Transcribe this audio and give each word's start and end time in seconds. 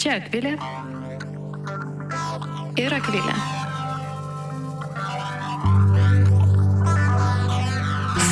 Čia 0.00 0.14
Akvilė 0.16 0.54
ir 2.80 2.94
Akvilė. 2.96 3.34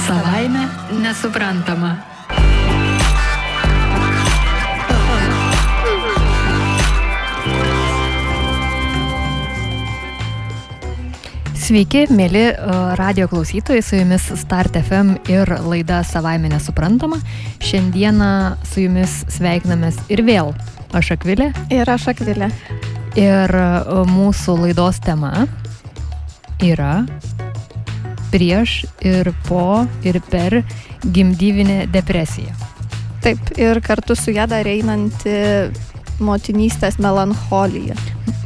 Savaime 0.07 0.63
nesuprantama. 1.03 1.91
Sveiki, 11.53 12.07
mėly 12.09 12.47
radio 12.97 13.29
klausytojai, 13.29 13.85
su 13.85 14.01
jumis 14.01 14.31
Start 14.41 14.81
FM 14.81 15.19
ir 15.29 15.53
laida 15.69 16.01
Savaime 16.01 16.49
nesuprantama. 16.49 17.21
Šiandieną 17.61 18.33
su 18.65 18.89
jumis 18.89 19.21
sveikinamės 19.37 20.01
ir 20.09 20.25
vėl. 20.25 20.57
Aš 20.97 21.13
Akvilė. 21.19 21.51
Ir 21.75 21.89
aš 21.91 22.09
Akvilė. 22.15 22.49
Ir 23.19 23.53
mūsų 24.09 24.55
laidos 24.63 25.01
tema 25.05 25.47
yra 26.65 27.03
prieš 28.33 28.83
ir 29.05 29.31
po 29.49 29.85
ir 30.07 30.21
per 30.31 30.63
gimdyvinę 31.05 31.87
depresiją. 31.93 32.55
Taip, 33.25 33.53
ir 33.59 33.81
kartu 33.85 34.17
su 34.17 34.33
ją 34.33 34.47
dar 34.49 34.69
einanti 34.69 35.35
motinystės 36.23 36.99
melancholija. 37.03 37.97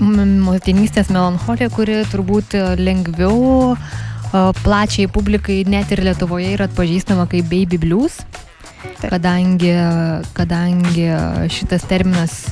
Motinystės 0.00 1.12
melancholija, 1.12 1.70
kuri 1.72 2.02
turbūt 2.10 2.56
lengviau 2.80 3.76
plačiai 4.62 5.10
publikai 5.12 5.62
net 5.68 5.92
ir 5.92 6.02
Lietuvoje 6.06 6.54
yra 6.56 6.66
atpažįstama 6.70 7.28
kaip 7.30 7.50
baby 7.52 7.78
blues. 7.80 8.22
Kadangi, 9.04 9.74
kadangi 10.36 11.08
šitas 11.52 11.86
terminas 11.90 12.42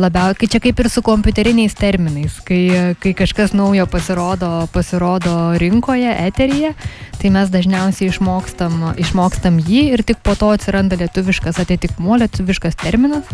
labiau, 0.00 0.32
kai 0.36 0.48
čia 0.48 0.60
kaip 0.62 0.80
ir 0.80 0.88
su 0.88 1.02
kompiuteriniais 1.04 1.74
terminais, 1.76 2.38
kai, 2.46 2.94
kai 3.00 3.12
kažkas 3.16 3.52
naujo 3.56 3.86
pasirodo, 3.90 4.50
pasirodo 4.72 5.52
rinkoje, 5.60 6.10
eteryje, 6.26 6.72
tai 7.20 7.32
mes 7.34 7.52
dažniausiai 7.52 8.10
išmokstam, 8.10 8.78
išmokstam 9.02 9.60
jį 9.62 9.84
ir 9.92 10.04
tik 10.06 10.22
po 10.24 10.34
to 10.38 10.52
atsiranda 10.56 10.98
lietuviškas 11.00 11.60
atitikmuo, 11.62 12.18
lietuviškas 12.24 12.78
terminas, 12.80 13.28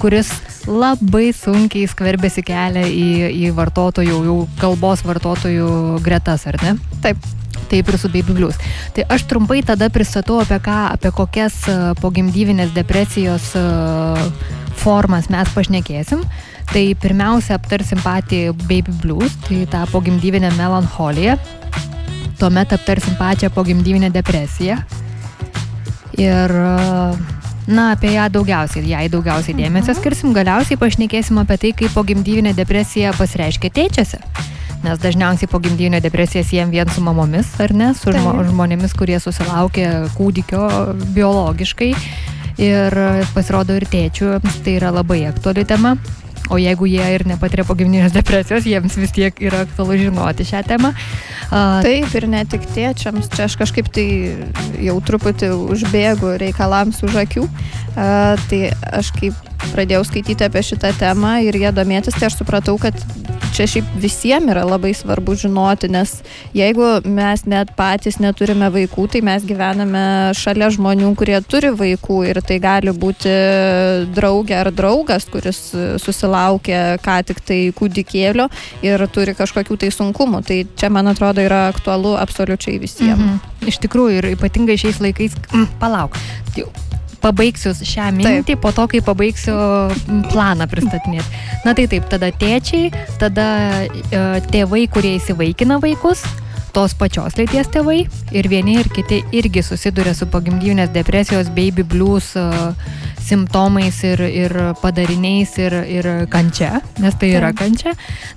kuris 0.00 0.30
labai 0.70 1.32
sunkiai 1.36 1.90
skverbėsi 1.90 2.46
kelią 2.46 2.86
į, 2.88 3.08
į 3.44 3.54
vartotojų, 3.58 4.20
jau 4.30 4.42
kalbos 4.62 5.04
vartotojų 5.06 5.70
gretas, 6.04 6.46
ar 6.50 6.62
ne? 6.62 6.78
Taip. 7.04 7.43
Taip 7.74 7.90
ir 7.90 7.98
su 7.98 8.10
baby 8.12 8.38
blues. 8.38 8.58
Tai 8.94 9.08
aš 9.10 9.26
trumpai 9.26 9.64
tada 9.66 9.90
pristatau 9.90 10.38
apie 10.38 10.60
ką, 10.62 10.80
apie 10.94 11.10
kokias 11.14 11.64
pogimdyvinės 11.98 12.70
depresijos 12.76 13.50
uh, 13.58 14.20
formas 14.84 15.30
mes 15.32 15.50
pašnekėsim. 15.54 16.22
Tai 16.70 16.84
pirmiausia 17.00 17.58
aptarsim 17.58 18.00
patį 18.04 18.46
baby 18.64 18.94
blues, 19.02 19.34
tai 19.48 19.64
tą 19.70 19.84
pogimdyvinę 19.92 20.52
melancholiją. 20.58 21.36
Tuomet 22.40 22.72
aptarsim 22.74 23.18
pačią 23.18 23.50
pogimdyvinę 23.54 24.10
depresiją. 24.14 24.78
Ir 26.18 26.54
na, 27.66 27.90
apie 27.90 28.12
ją 28.14 28.28
daugiausiai, 28.30 28.86
jai 28.88 29.06
daugiausiai 29.10 29.56
dėmesio 29.58 29.92
mhm. 29.92 30.00
skirsim. 30.00 30.34
Galiausiai 30.36 30.80
pašnekėsim 30.80 31.40
apie 31.42 31.60
tai, 31.60 31.76
kaip 31.82 31.94
pogimdyvinė 31.96 32.54
depresija 32.56 33.14
pasireiškia 33.18 33.72
tėčiose. 33.74 34.22
Nes 34.84 35.00
dažniausiai 35.00 35.48
pogimdyvinė 35.48 36.02
depresija 36.04 36.44
siejam 36.44 36.72
vien 36.74 36.90
su 36.92 37.00
mamomis, 37.00 37.48
ar 37.62 37.72
ne, 37.72 37.92
su 37.96 38.12
žmo, 38.12 38.34
žmonėmis, 38.50 38.92
kurie 38.98 39.16
susilaukė 39.22 39.86
kūdikio 40.18 40.66
biologiškai 41.16 41.94
ir 42.60 42.98
pasirodo 43.34 43.78
ir 43.78 43.86
tėčių 43.88 44.36
tai 44.64 44.76
yra 44.76 44.92
labai 44.94 45.24
aktuali 45.30 45.64
tema. 45.64 45.96
O 46.52 46.58
jeigu 46.60 46.84
jie 46.84 47.04
ir 47.14 47.22
nepatiria 47.24 47.64
pogimdyvinės 47.64 48.12
depresijos, 48.12 48.66
jiems 48.68 48.98
vis 49.00 49.14
tiek 49.16 49.38
yra 49.40 49.62
aktualu 49.64 49.96
žinoti 50.02 50.44
šią 50.44 50.60
temą. 50.68 50.90
Uh, 50.92 51.80
Taip, 51.84 52.12
ir 52.18 52.26
ne 52.28 52.42
tik 52.44 52.66
tėčiams, 52.74 53.30
čia 53.32 53.46
aš 53.48 53.56
kažkaip 53.62 53.88
tai 53.94 54.06
jau 54.84 54.98
truputį 55.08 55.48
užbėgu 55.72 56.34
reikalams 56.42 57.00
už 57.06 57.16
akių. 57.24 57.48
Uh, 57.48 58.36
tai 58.50 58.60
aš 58.92 59.14
kaip 59.16 59.53
pradėjau 59.72 60.04
skaityti 60.08 60.46
apie 60.46 60.64
šitą 60.66 60.92
temą 61.00 61.38
ir 61.46 61.56
ją 61.60 61.72
domėtis, 61.74 62.16
tai 62.18 62.28
aš 62.30 62.40
supratau, 62.42 62.76
kad 62.82 62.98
čia 63.54 63.66
šiaip 63.70 63.90
visiems 64.02 64.50
yra 64.50 64.64
labai 64.66 64.90
svarbu 64.96 65.36
žinoti, 65.38 65.88
nes 65.92 66.16
jeigu 66.56 66.88
mes 67.06 67.44
net 67.46 67.70
patys 67.78 68.18
neturime 68.22 68.66
vaikų, 68.74 69.06
tai 69.12 69.22
mes 69.26 69.46
gyvename 69.46 70.04
šalia 70.38 70.70
žmonių, 70.74 71.12
kurie 71.18 71.38
turi 71.46 71.70
vaikų 71.74 72.18
ir 72.32 72.40
tai 72.46 72.58
gali 72.62 72.90
būti 72.90 73.34
draugė 74.16 74.58
ar 74.58 74.72
draugas, 74.74 75.28
kuris 75.30 75.60
susilaukė 76.02 76.80
ką 77.04 77.18
tik 77.30 77.44
tai 77.46 77.60
kūdikėlio 77.78 78.48
ir 78.86 79.06
turi 79.14 79.36
kažkokių 79.38 79.78
tai 79.84 79.92
sunkumų. 79.94 80.42
Tai 80.48 80.60
čia, 80.74 80.90
man 80.90 81.12
atrodo, 81.12 81.44
yra 81.44 81.68
aktualu 81.70 82.16
absoliučiai 82.18 82.80
visiems. 82.82 83.20
Mhm. 83.20 83.68
Iš 83.70 83.78
tikrųjų 83.86 84.18
ir 84.18 84.32
ypatingai 84.34 84.76
šiais 84.80 84.98
laikais, 85.04 85.38
palauk, 85.80 86.18
pabaigsiu 87.24 87.72
šią 87.80 88.10
mintį, 88.18 88.44
taip. 88.50 88.62
po 88.64 88.72
to, 88.76 88.86
kai 88.92 89.00
pabaigsiu 89.04 89.56
planą 90.32 90.68
pristatinėti. 90.70 91.42
Na 91.64 91.74
tai 91.76 91.88
taip, 91.90 92.06
tada 92.12 92.30
tėčiai, 92.30 92.92
tada 93.20 93.48
e, 93.88 94.24
tėvai, 94.52 94.84
kurie 94.92 95.16
įsivaikina 95.18 95.80
vaikus, 95.82 96.24
tos 96.74 96.94
pačios 96.98 97.38
lyties 97.38 97.70
tėvai 97.74 98.00
ir 98.34 98.50
vieni 98.50 98.78
ir 98.80 98.90
kiti 98.94 99.22
irgi 99.32 99.62
susiduria 99.62 100.14
su 100.14 100.26
pogimdyvinės 100.30 100.92
depresijos, 100.94 101.50
baby 101.54 101.86
blues 101.86 102.32
uh, 102.38 102.72
simptomais 103.24 104.02
ir, 104.04 104.20
ir 104.20 104.52
padariniais 104.82 105.56
ir, 105.58 105.74
ir 105.88 106.08
kančia, 106.30 106.80
nes 107.00 107.16
tai 107.16 107.32
yra 107.38 107.52
kančia. 107.56 107.94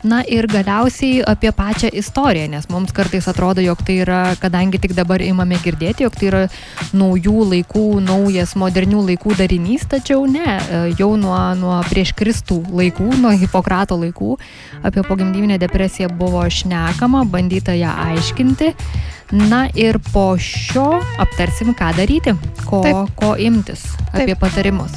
Na 0.08 0.22
ir 0.24 0.48
galiausiai 0.48 1.22
apie 1.28 1.52
pačią 1.56 1.92
istoriją, 1.92 2.48
nes 2.56 2.70
mums 2.72 2.94
kartais 2.96 3.28
atrodo, 3.28 3.62
jog 3.64 3.84
tai 3.86 4.00
yra, 4.06 4.22
kadangi 4.40 4.80
tik 4.82 4.96
dabar 4.98 5.22
imame 5.24 5.60
girdėti, 5.64 6.08
jog 6.08 6.16
tai 6.16 6.30
yra 6.32 6.44
naujų 6.96 7.50
laikų, 7.52 7.86
naujas 8.08 8.56
modernių 8.60 9.04
laikų 9.12 9.36
darinys, 9.40 9.88
tačiau 9.92 10.24
ne, 10.30 10.58
jau 10.98 11.14
nuo, 11.20 11.38
nuo 11.60 11.82
prieš 11.92 12.16
Kristų 12.18 12.62
laikų, 12.72 13.12
nuo 13.22 13.36
Hipokrato 13.36 14.00
laikų 14.00 14.38
apie 14.88 15.04
pogimdyvinę 15.04 15.60
depresiją 15.60 16.10
buvo 16.16 16.46
šnekama, 16.48 17.26
bandyta 17.28 17.76
ją 17.76 17.92
aiškinti. 18.08 18.27
Na 19.32 19.66
ir 19.76 20.00
po 20.14 20.38
šio 20.40 21.02
aptarsim, 21.20 21.74
ką 21.76 21.92
daryti, 21.98 22.32
ko, 22.64 22.80
Taip. 22.86 23.16
ko 23.20 23.36
imtis 23.36 23.84
apie 24.14 24.34
Taip. 24.34 24.40
patarimus. 24.40 24.96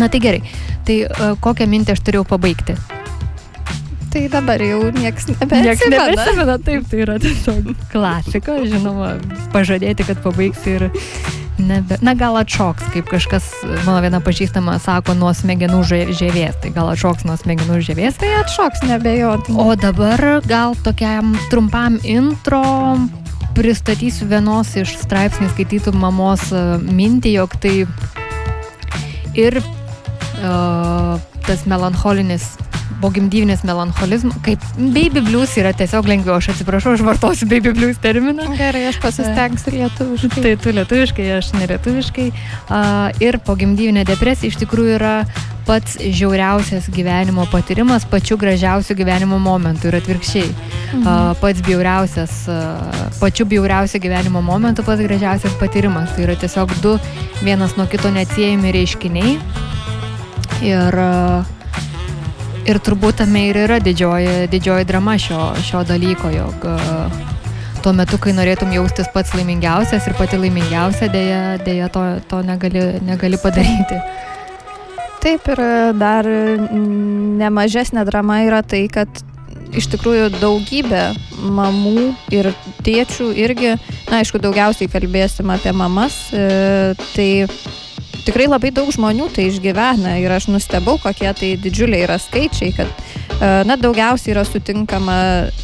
Na 0.00 0.08
tai 0.08 0.20
gerai, 0.20 0.40
tai 0.88 1.02
uh, 1.04 1.34
kokią 1.44 1.68
mintį 1.70 1.92
aš 1.94 2.00
turėjau 2.06 2.24
pabaigti? 2.32 2.74
Tai 4.14 4.28
dabar 4.30 4.62
jau 4.62 4.92
niekas 4.94 5.26
nebesimena. 5.26 5.62
Niekas 5.66 5.88
nebesimena, 5.90 6.54
taip, 6.62 6.84
tai 6.86 6.98
yra 7.02 7.16
tiesiog 7.18 7.72
klasika, 7.90 8.60
žinoma, 8.62 9.16
pažadėti, 9.50 10.06
kad 10.06 10.20
pabaigsi 10.22 10.76
ir 10.76 10.84
nebe, 11.58 11.98
na 11.98 12.14
gal 12.14 12.38
atšoks, 12.38 12.92
kaip 12.94 13.10
kažkas, 13.10 13.48
mano 13.82 13.98
viena 14.04 14.20
pažįstama 14.22 14.76
sako, 14.82 15.16
nuo 15.18 15.32
smegenų 15.34 15.82
žievės, 16.14 16.54
tai 16.62 16.70
gal 16.76 16.92
atšoks 16.92 17.26
nuo 17.26 17.34
smegenų 17.40 17.80
žievės. 17.82 18.20
Tai 18.22 18.30
atšoks 18.44 18.84
nebejotinai. 18.86 19.58
O 19.66 19.74
dabar 19.74 20.22
gal 20.46 20.78
tokiam 20.86 21.34
trumpam 21.50 21.98
intro 22.06 22.62
pristatysiu 23.58 24.30
vienos 24.30 24.76
iš 24.78 24.94
straipsnių 25.02 25.50
skaitytų 25.56 25.90
mamos 25.98 26.52
e, 26.54 26.62
mintį, 26.86 27.34
jog 27.40 27.58
tai 27.62 27.74
ir 29.38 29.58
uh, 29.58 31.18
tas 31.46 31.66
melancholinis 31.66 32.52
pogimdyvinis 33.00 33.64
melancholizmas, 33.66 34.36
kaip 34.44 34.62
baby 34.78 35.22
blues 35.24 35.54
yra 35.60 35.74
tiesiog 35.76 36.08
lengviau, 36.08 36.38
aš 36.38 36.52
atsiprašau, 36.54 36.94
aš 36.96 37.04
vartosiu 37.06 37.48
baby 37.50 37.74
blues 37.76 37.98
terminą. 38.02 38.46
Gerai, 38.58 38.86
aš 38.90 39.00
pasistengsiu 39.02 39.74
lietuviškai. 39.76 40.44
Tai 40.44 40.54
tu 40.62 40.74
lietuviškai, 40.78 41.26
aš 41.38 41.50
nelietuviškai. 41.58 42.28
Ir 43.24 43.40
pogimdyvinė 43.46 44.06
depresija 44.08 44.52
iš 44.52 44.60
tikrųjų 44.62 44.96
yra 44.98 45.16
pats 45.64 45.96
žiauriausias 45.96 46.90
gyvenimo 46.92 47.46
patyrimas, 47.52 48.04
pačiu 48.08 48.36
gražiausiu 48.40 48.96
gyvenimo 48.96 49.38
momentu 49.40 49.88
ir 49.88 49.98
atvirkščiai. 50.00 50.50
Mhm. 50.94 51.40
Pats 51.40 51.64
bjauriausias, 51.64 52.36
pačiu 53.20 53.48
bjauriausiu 53.48 54.00
gyvenimo 54.00 54.44
momentu, 54.44 54.84
pats 54.84 55.02
gražiausias 55.02 55.56
patyrimas. 55.60 56.12
Tai 56.14 56.28
yra 56.28 56.36
tiesiog 56.40 56.76
du 56.84 56.98
vienas 57.42 57.76
nuo 57.76 57.88
kito 57.90 58.12
neatsiejami 58.12 58.72
reiškiniai. 58.76 59.38
Ir 60.64 60.96
uh, 60.96 61.53
Ir 62.64 62.78
turbūt 62.80 63.18
tame 63.20 63.48
ir 63.50 63.58
yra 63.66 63.76
didžioji, 63.84 64.46
didžioji 64.48 64.86
drama 64.88 65.18
šio, 65.20 65.50
šio 65.60 65.82
dalyko, 65.84 66.30
jog 66.32 66.64
tuo 67.84 67.92
metu, 67.92 68.16
kai 68.16 68.32
norėtum 68.32 68.72
jaustis 68.72 69.10
pats 69.12 69.34
laimingiausias 69.36 70.06
ir 70.08 70.16
pati 70.16 70.38
laimingiausia, 70.40 71.10
dėja, 71.12 71.42
dėja 71.60 71.90
to, 71.92 72.04
to 72.30 72.40
negali, 72.46 72.84
negali 73.04 73.36
padaryti. 73.42 74.00
Taip 75.20 75.50
ir 75.52 75.60
dar 76.00 76.28
nemažesnė 77.44 78.06
drama 78.08 78.40
yra 78.46 78.62
tai, 78.64 78.86
kad 78.92 79.20
iš 79.76 79.90
tikrųjų 79.92 80.30
daugybė 80.38 81.04
mamų 81.44 82.10
ir 82.32 82.48
tėčių 82.86 83.30
irgi, 83.44 83.74
na 84.08 84.22
aišku, 84.22 84.40
daugiausiai 84.40 84.88
kalbėsim 84.92 85.52
apie 85.52 85.72
mamas, 85.76 86.16
e, 86.32 86.94
tai 87.12 87.28
tikrai 88.24 88.46
labai 88.48 88.72
daug 88.74 88.90
žmonių 88.94 89.28
tai 89.34 89.48
išgyvena 89.50 90.16
ir 90.22 90.32
aš 90.32 90.48
nustebau, 90.52 90.96
kokie 91.02 91.30
tai 91.36 91.54
didžiuliai 91.60 92.04
yra 92.06 92.18
skaičiai, 92.20 92.72
kad 92.76 92.88
e, 92.88 93.50
na, 93.68 93.76
daugiausiai 93.80 94.34
yra 94.34 94.44
sutinkama 94.48 95.18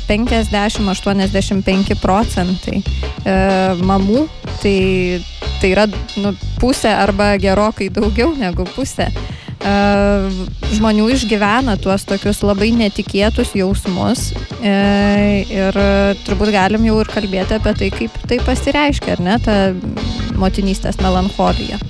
50-85 0.08 1.98
procentai 2.02 2.80
e, 2.80 2.84
mamų, 3.80 4.26
tai, 4.62 4.78
tai 5.60 5.74
yra 5.74 5.86
nu, 6.20 6.34
pusė 6.60 6.92
arba 6.94 7.34
gerokai 7.40 7.90
daugiau 7.94 8.34
negu 8.36 8.66
pusė 8.74 9.08
e, 9.08 9.74
žmonių 10.76 11.08
išgyvena 11.16 11.78
tuos 11.80 12.04
tokius 12.08 12.42
labai 12.44 12.70
netikėtus 12.76 13.54
jausmus 13.58 14.30
e, 14.60 14.76
ir 15.48 15.80
turbūt 16.26 16.52
galim 16.54 16.84
jau 16.90 17.00
ir 17.00 17.14
kalbėti 17.16 17.56
apie 17.56 17.74
tai, 17.84 17.90
kaip 17.96 18.20
tai 18.28 18.42
pasireiškia, 18.44 19.16
ar 19.16 19.26
ne, 19.30 19.40
ta 19.44 19.58
motinystės 20.40 21.00
melancholija. 21.00 21.80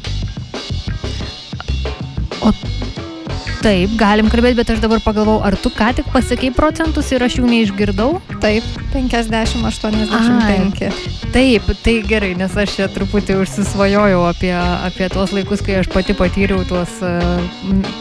Taip, 3.60 3.92
galim 4.00 4.28
kalbėti, 4.32 4.56
bet 4.58 4.70
aš 4.72 4.80
dabar 4.82 5.00
pagalvojau, 5.04 5.42
ar 5.46 5.54
tu 5.60 5.70
ką 5.74 5.88
tik 5.98 6.06
pasakėjai 6.14 6.56
procentus 6.56 7.10
ir 7.12 7.20
aš 7.24 7.32
jų 7.40 7.46
neišgirdau? 7.50 8.10
Taip, 8.42 8.64
50-85. 8.94 10.90
Taip, 11.34 11.64
tai 11.84 11.94
gerai, 12.08 12.32
nes 12.38 12.52
aš 12.58 12.68
čia 12.78 12.86
truputį 12.90 13.32
užsisvajojau 13.42 14.22
apie, 14.28 14.54
apie 14.56 15.06
tuos 15.12 15.30
laikus, 15.36 15.60
kai 15.66 15.74
aš 15.82 15.88
pati 15.92 16.12
patyriau 16.18 16.60
tuos 16.68 16.92
uh, 17.04 17.12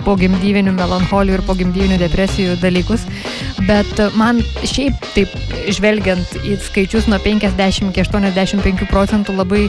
pogimdyvinių 0.08 0.74
melancholijų 0.80 1.36
ir 1.38 1.44
pogimdyvinių 1.50 1.98
depresijų 2.02 2.52
dalykus. 2.64 3.02
Bet 3.68 3.92
man 4.18 4.36
šiaip 4.64 4.96
taip, 5.14 5.30
žvelgiant 5.70 6.28
į 6.42 6.58
skaičius 6.70 7.06
nuo 7.12 7.20
50 7.22 7.92
iki 7.92 8.02
85 8.08 8.88
procentų 8.90 9.32
labai 9.38 9.64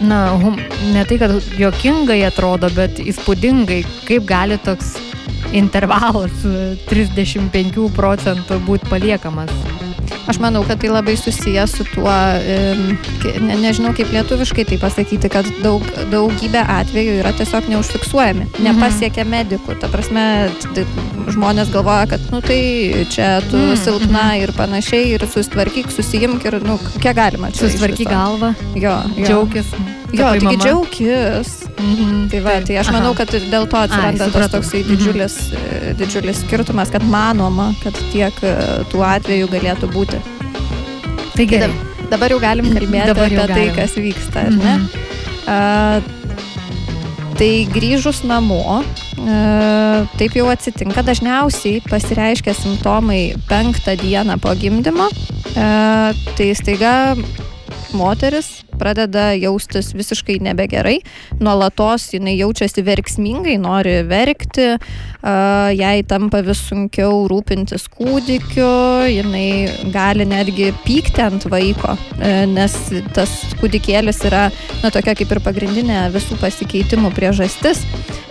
na, 0.00 0.30
hum, 0.36 0.56
ne 0.92 1.04
tai, 1.08 1.18
kad 1.20 1.30
jokingai 1.58 2.20
atrodo, 2.28 2.68
bet 2.76 3.00
įspūdingai, 3.00 3.80
kaip 4.06 4.26
gali 4.28 4.58
toks 4.62 5.05
intervalas 5.54 6.44
35 6.90 7.90
procentų 7.96 8.60
būti 8.66 8.90
paliekamas. 8.90 9.52
Aš 10.26 10.40
manau, 10.42 10.64
kad 10.66 10.80
tai 10.82 10.90
labai 10.90 11.14
susijęs 11.18 11.76
su 11.78 11.84
tuo, 11.92 12.10
ne, 13.46 13.56
nežinau 13.62 13.92
kaip 13.94 14.10
lietuviškai 14.10 14.64
tai 14.66 14.78
pasakyti, 14.82 15.30
kad 15.30 15.46
daug, 15.62 15.86
daugybė 16.10 16.64
atvejų 16.80 17.20
yra 17.20 17.30
tiesiog 17.38 17.68
neužfiksuojami, 17.70 18.48
mhm. 18.48 18.66
nepasiekia 18.66 19.26
medikų. 19.30 19.78
Ta 19.82 19.90
prasme, 19.92 20.26
žmonės 21.30 21.70
galvoja, 21.74 22.08
kad, 22.10 22.26
nu 22.34 22.42
tai 22.44 22.58
čia 23.12 23.36
tu 23.50 23.58
mm, 23.58 23.78
silpna 23.82 24.24
mm. 24.32 24.42
ir 24.42 24.54
panašiai, 24.56 25.14
ir 25.14 25.26
susitvarkyk, 25.30 25.90
susijimk 25.94 26.46
ir, 26.48 26.58
nu, 26.66 26.78
kiek 26.98 27.14
galima. 27.18 27.52
Susitvarkyk 27.54 28.10
galvą. 28.10 28.54
Jo, 28.74 28.98
jo. 29.14 29.30
Džiaugis. 29.30 29.72
Jo, 30.14 30.34
tik 30.38 30.62
džiaugis. 30.62 31.56
Mhm. 31.76 32.28
Tai, 32.32 32.40
va, 32.44 32.54
tai 32.64 32.78
aš 32.80 32.90
manau, 32.94 33.12
kad 33.16 33.30
dėl 33.30 33.66
to 33.68 33.80
atsiranda 33.80 34.26
Ai, 34.26 34.32
tas 34.32 34.52
toksai 34.52 34.80
mhm. 34.82 34.88
didžiulis, 34.92 35.36
mhm. 35.52 35.98
didžiulis 36.00 36.40
skirtumas, 36.44 36.92
kad 36.92 37.04
manoma, 37.10 37.70
kad 37.82 37.98
tiek 38.12 38.40
e, 38.44 38.54
tų 38.92 39.04
atvejų 39.06 39.50
galėtų 39.52 39.90
būti. 39.92 40.22
Tai 41.36 41.46
gerai. 41.50 41.74
Dabar 42.06 42.30
jau 42.30 42.38
galim 42.40 42.68
kalbėti 42.70 43.10
dabar 43.10 43.26
apie 43.26 43.40
tai, 43.50 43.64
galim. 43.66 43.74
kas 43.76 43.96
vyksta, 43.98 44.46
ar 44.46 44.54
ne? 44.54 44.74
Mhm. 44.76 44.86
A, 45.46 45.56
tai 47.36 47.50
grįžus 47.68 48.22
namo, 48.26 48.62
a, 48.78 48.80
taip 50.16 50.38
jau 50.38 50.46
atsitinka, 50.52 51.04
dažniausiai 51.06 51.82
pasireiškia 51.90 52.54
simptomai 52.56 53.34
penktą 53.50 53.98
dieną 54.00 54.38
po 54.40 54.54
gimdymo, 54.56 55.10
a, 55.10 56.14
tai 56.38 56.52
staiga 56.56 56.94
moteris 57.96 58.65
pradeda 58.78 59.30
jaustis 59.36 59.92
visiškai 59.96 60.38
nebegerai, 60.46 60.98
nuolatos 61.40 62.10
jinai 62.14 62.36
jaučiasi 62.38 62.84
verksmingai, 62.86 63.56
nori 63.62 63.98
verkti, 64.06 64.74
jai 65.76 65.96
tampa 66.08 66.42
vis 66.46 66.60
sunkiau 66.68 67.24
rūpintis 67.30 67.86
kūdikiu, 67.92 68.68
jinai 69.10 69.90
gali 69.94 70.26
netgi 70.28 70.70
pykti 70.84 71.24
ant 71.24 71.48
vaiko, 71.50 71.96
e, 72.20 72.46
nes 72.50 72.76
tas 73.16 73.32
kūdikėlis 73.60 74.22
yra, 74.28 74.46
na, 74.82 74.92
tokia 74.94 75.16
kaip 75.18 75.34
ir 75.34 75.42
pagrindinė 75.44 76.06
visų 76.14 76.38
pasikeitimų 76.42 77.12
priežastis. 77.16 77.82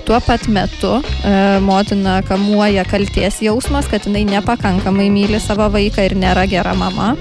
Tuo 0.06 0.20
pat 0.22 0.46
metu 0.54 1.00
e, 1.00 1.32
motina 1.66 2.20
kamuoja 2.28 2.86
kalties 2.88 3.42
jausmas, 3.42 3.90
kad 3.90 4.06
jinai 4.06 4.22
nepakankamai 4.30 5.10
myli 5.10 5.42
savo 5.42 5.68
vaiką 5.74 6.06
ir 6.06 6.20
nėra 6.22 6.46
gera 6.52 6.76
mama. 6.78 7.16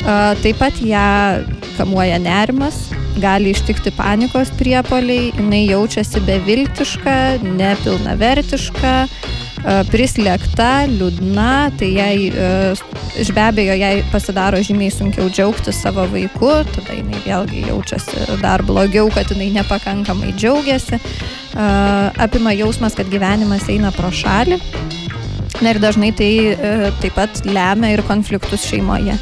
Taip 0.00 0.56
pat 0.58 0.78
ją 0.80 1.44
kamuoja 1.76 2.18
nerimas, 2.20 2.88
gali 3.20 3.52
ištikti 3.52 3.92
panikos 3.96 4.48
priepoliai, 4.58 5.30
jinai 5.36 5.66
jaučiasi 5.68 6.22
beviltiška, 6.24 7.16
nepilnavertiška, 7.44 8.94
prislėgta, 9.90 10.70
liūdna, 10.88 11.54
tai 11.76 11.90
jai 11.92 12.14
iš 13.20 13.32
be 13.36 13.42
abejo 13.44 13.74
jai 13.76 13.92
pasidaro 14.12 14.60
žymiai 14.64 14.92
sunkiau 14.94 15.28
džiaugtis 15.28 15.82
savo 15.84 16.06
vaiku, 16.08 16.52
tada 16.72 16.96
jinai 16.96 17.20
vėlgi 17.26 17.66
jaučiasi 17.68 18.38
dar 18.40 18.64
blogiau, 18.64 19.10
kad 19.12 19.28
jinai 19.34 19.50
nepakankamai 19.58 20.32
džiaugiasi, 20.32 21.00
apima 22.24 22.56
jausmas, 22.56 22.96
kad 22.96 23.12
gyvenimas 23.12 23.68
eina 23.68 23.92
pro 23.92 24.08
šalį. 24.08 24.60
Na 25.60 25.74
ir 25.74 25.80
dažnai 25.82 26.14
tai 26.16 26.32
taip 27.02 27.18
pat 27.18 27.44
lemia 27.44 27.92
ir 27.92 28.04
konfliktus 28.08 28.64
šeimoje. 28.70 29.18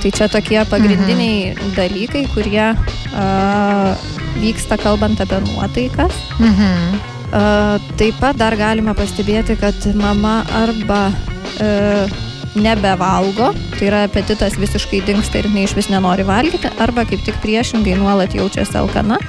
Tai 0.00 0.10
čia 0.16 0.30
tokie 0.32 0.60
pagrindiniai 0.64 1.52
mhm. 1.52 1.74
dalykai, 1.76 2.24
kurie 2.32 2.70
uh, 2.72 4.08
vyksta 4.40 4.80
kalbant 4.80 5.20
apie 5.20 5.42
nuotaikas. 5.50 6.16
Mhm. 6.40 6.98
Uh, 7.30 7.76
taip 8.00 8.16
pat 8.18 8.38
dar 8.40 8.56
galime 8.58 8.90
pastebėti, 8.98 9.54
kad 9.60 9.76
mama 9.94 10.40
arba 10.64 11.12
uh, 11.12 12.18
nebevalgo, 12.58 13.52
tai 13.76 13.86
yra 13.88 14.02
apetitas 14.06 14.56
visiškai 14.58 15.02
dinksta 15.06 15.40
ir 15.40 15.48
jinai 15.48 15.64
iš 15.68 15.74
vis 15.78 15.90
nenori 15.92 16.24
valgyti, 16.26 16.70
arba 16.82 17.04
kaip 17.08 17.22
tik 17.26 17.38
priešingai 17.44 17.94
nuolat 18.00 18.34
jaučiasi 18.34 18.78
alkana, 18.80 19.20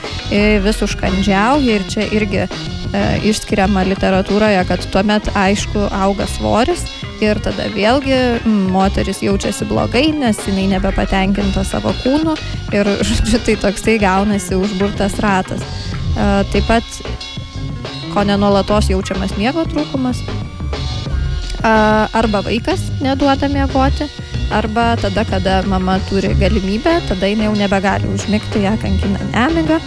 vis 0.65 0.81
užkandžiauja 0.81 1.77
ir 1.77 1.85
čia 1.91 2.07
irgi 2.17 2.41
e, 2.41 2.49
išskiriama 3.29 3.85
literatūroje, 3.91 4.65
kad 4.69 4.89
tuomet 4.93 5.29
aišku 5.37 5.85
auga 6.01 6.27
svoris 6.33 6.87
ir 7.23 7.39
tada 7.43 7.67
vėlgi 7.73 8.17
moteris 8.71 9.21
jaučiasi 9.23 9.67
blogai, 9.69 10.09
nes 10.15 10.39
jinai 10.47 10.67
nebepatenkinta 10.73 11.63
savo 11.67 11.93
kūnu 12.01 12.35
ir, 12.75 12.89
žodžiu, 13.07 13.41
tai 13.45 13.57
toksai 13.61 13.97
gaunasi 14.01 14.57
užburtas 14.59 15.19
ratas. 15.23 15.63
E, 16.15 16.27
taip 16.51 16.67
pat, 16.69 17.01
ko 18.11 18.25
nenuolatos 18.27 18.91
jaučiamas 18.91 19.37
miego 19.39 19.65
trūkumas, 19.69 20.21
e, 20.25 21.73
arba 22.21 22.43
vaikas 22.47 22.89
neduoda 23.03 23.49
miegoti, 23.51 24.09
arba 24.51 24.91
tada, 24.99 25.25
kada 25.29 25.61
mama 25.69 25.99
turi 26.09 26.33
galimybę, 26.39 26.99
tada 27.07 27.31
jinai 27.31 27.49
jau 27.49 27.57
nebegali 27.59 28.09
užmigti, 28.11 28.65
ją 28.67 28.75
kankina 28.81 29.31
nemiga, 29.31 29.79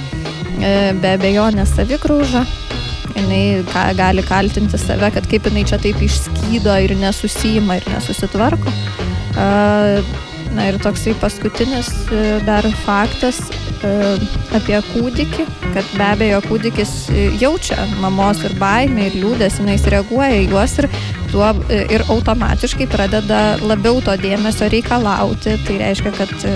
e, 0.60 0.92
be 1.02 1.16
abejonės 1.18 1.76
savigrauža 1.76 2.46
jinai 3.14 3.64
ką, 3.70 3.86
gali 3.98 4.24
kaltinti 4.26 4.80
save, 4.80 5.10
kad 5.14 5.26
kaip 5.30 5.48
jinai 5.50 5.64
čia 5.68 5.80
taip 5.82 6.02
išskydo 6.02 6.76
ir 6.84 6.96
nesusijima 7.00 7.80
ir 7.80 7.90
nesusitvarko. 7.94 8.72
Na 10.54 10.68
ir 10.70 10.76
toksai 10.78 11.16
paskutinis 11.18 11.88
e, 12.14 12.18
dar 12.46 12.66
faktas 12.84 13.40
e, 13.82 13.90
apie 14.54 14.78
kūdikį, 14.92 15.46
kad 15.74 15.88
be 15.96 16.04
abejo 16.06 16.38
kūdikis 16.46 16.92
e, 17.10 17.24
jaučia 17.40 17.88
mamos 17.98 18.44
ir 18.46 18.54
baimę 18.60 19.08
ir 19.08 19.16
liūdės, 19.18 19.58
jinai 19.58 19.74
reaguoja 19.96 20.44
į 20.44 20.46
juos 20.52 20.76
ir 20.78 20.88
tuo 21.34 21.50
e, 21.68 21.80
ir 21.90 22.04
automatiškai 22.08 22.86
pradeda 22.90 23.40
labiau 23.62 23.98
to 24.04 24.14
dėmesio 24.20 24.68
reikalauti. 24.70 25.56
Tai 25.66 25.78
reiškia, 25.80 26.12
kad 26.14 26.34
e, 26.46 26.54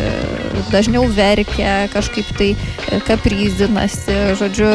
dažniau 0.70 1.08
verkia, 1.14 1.88
kažkaip 1.92 2.30
tai 2.38 2.52
e, 2.54 3.00
kaprizinasi, 3.08 4.18
žodžiu, 4.38 4.70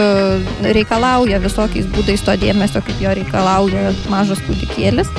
reikalauja 0.76 1.40
visokiais 1.44 1.88
būdais 1.96 2.26
to 2.26 2.36
dėmesio, 2.44 2.84
kaip 2.84 3.00
jo 3.04 3.16
reikalauja 3.22 3.94
mažas 4.12 4.44
kūdikėlis. 4.48 5.12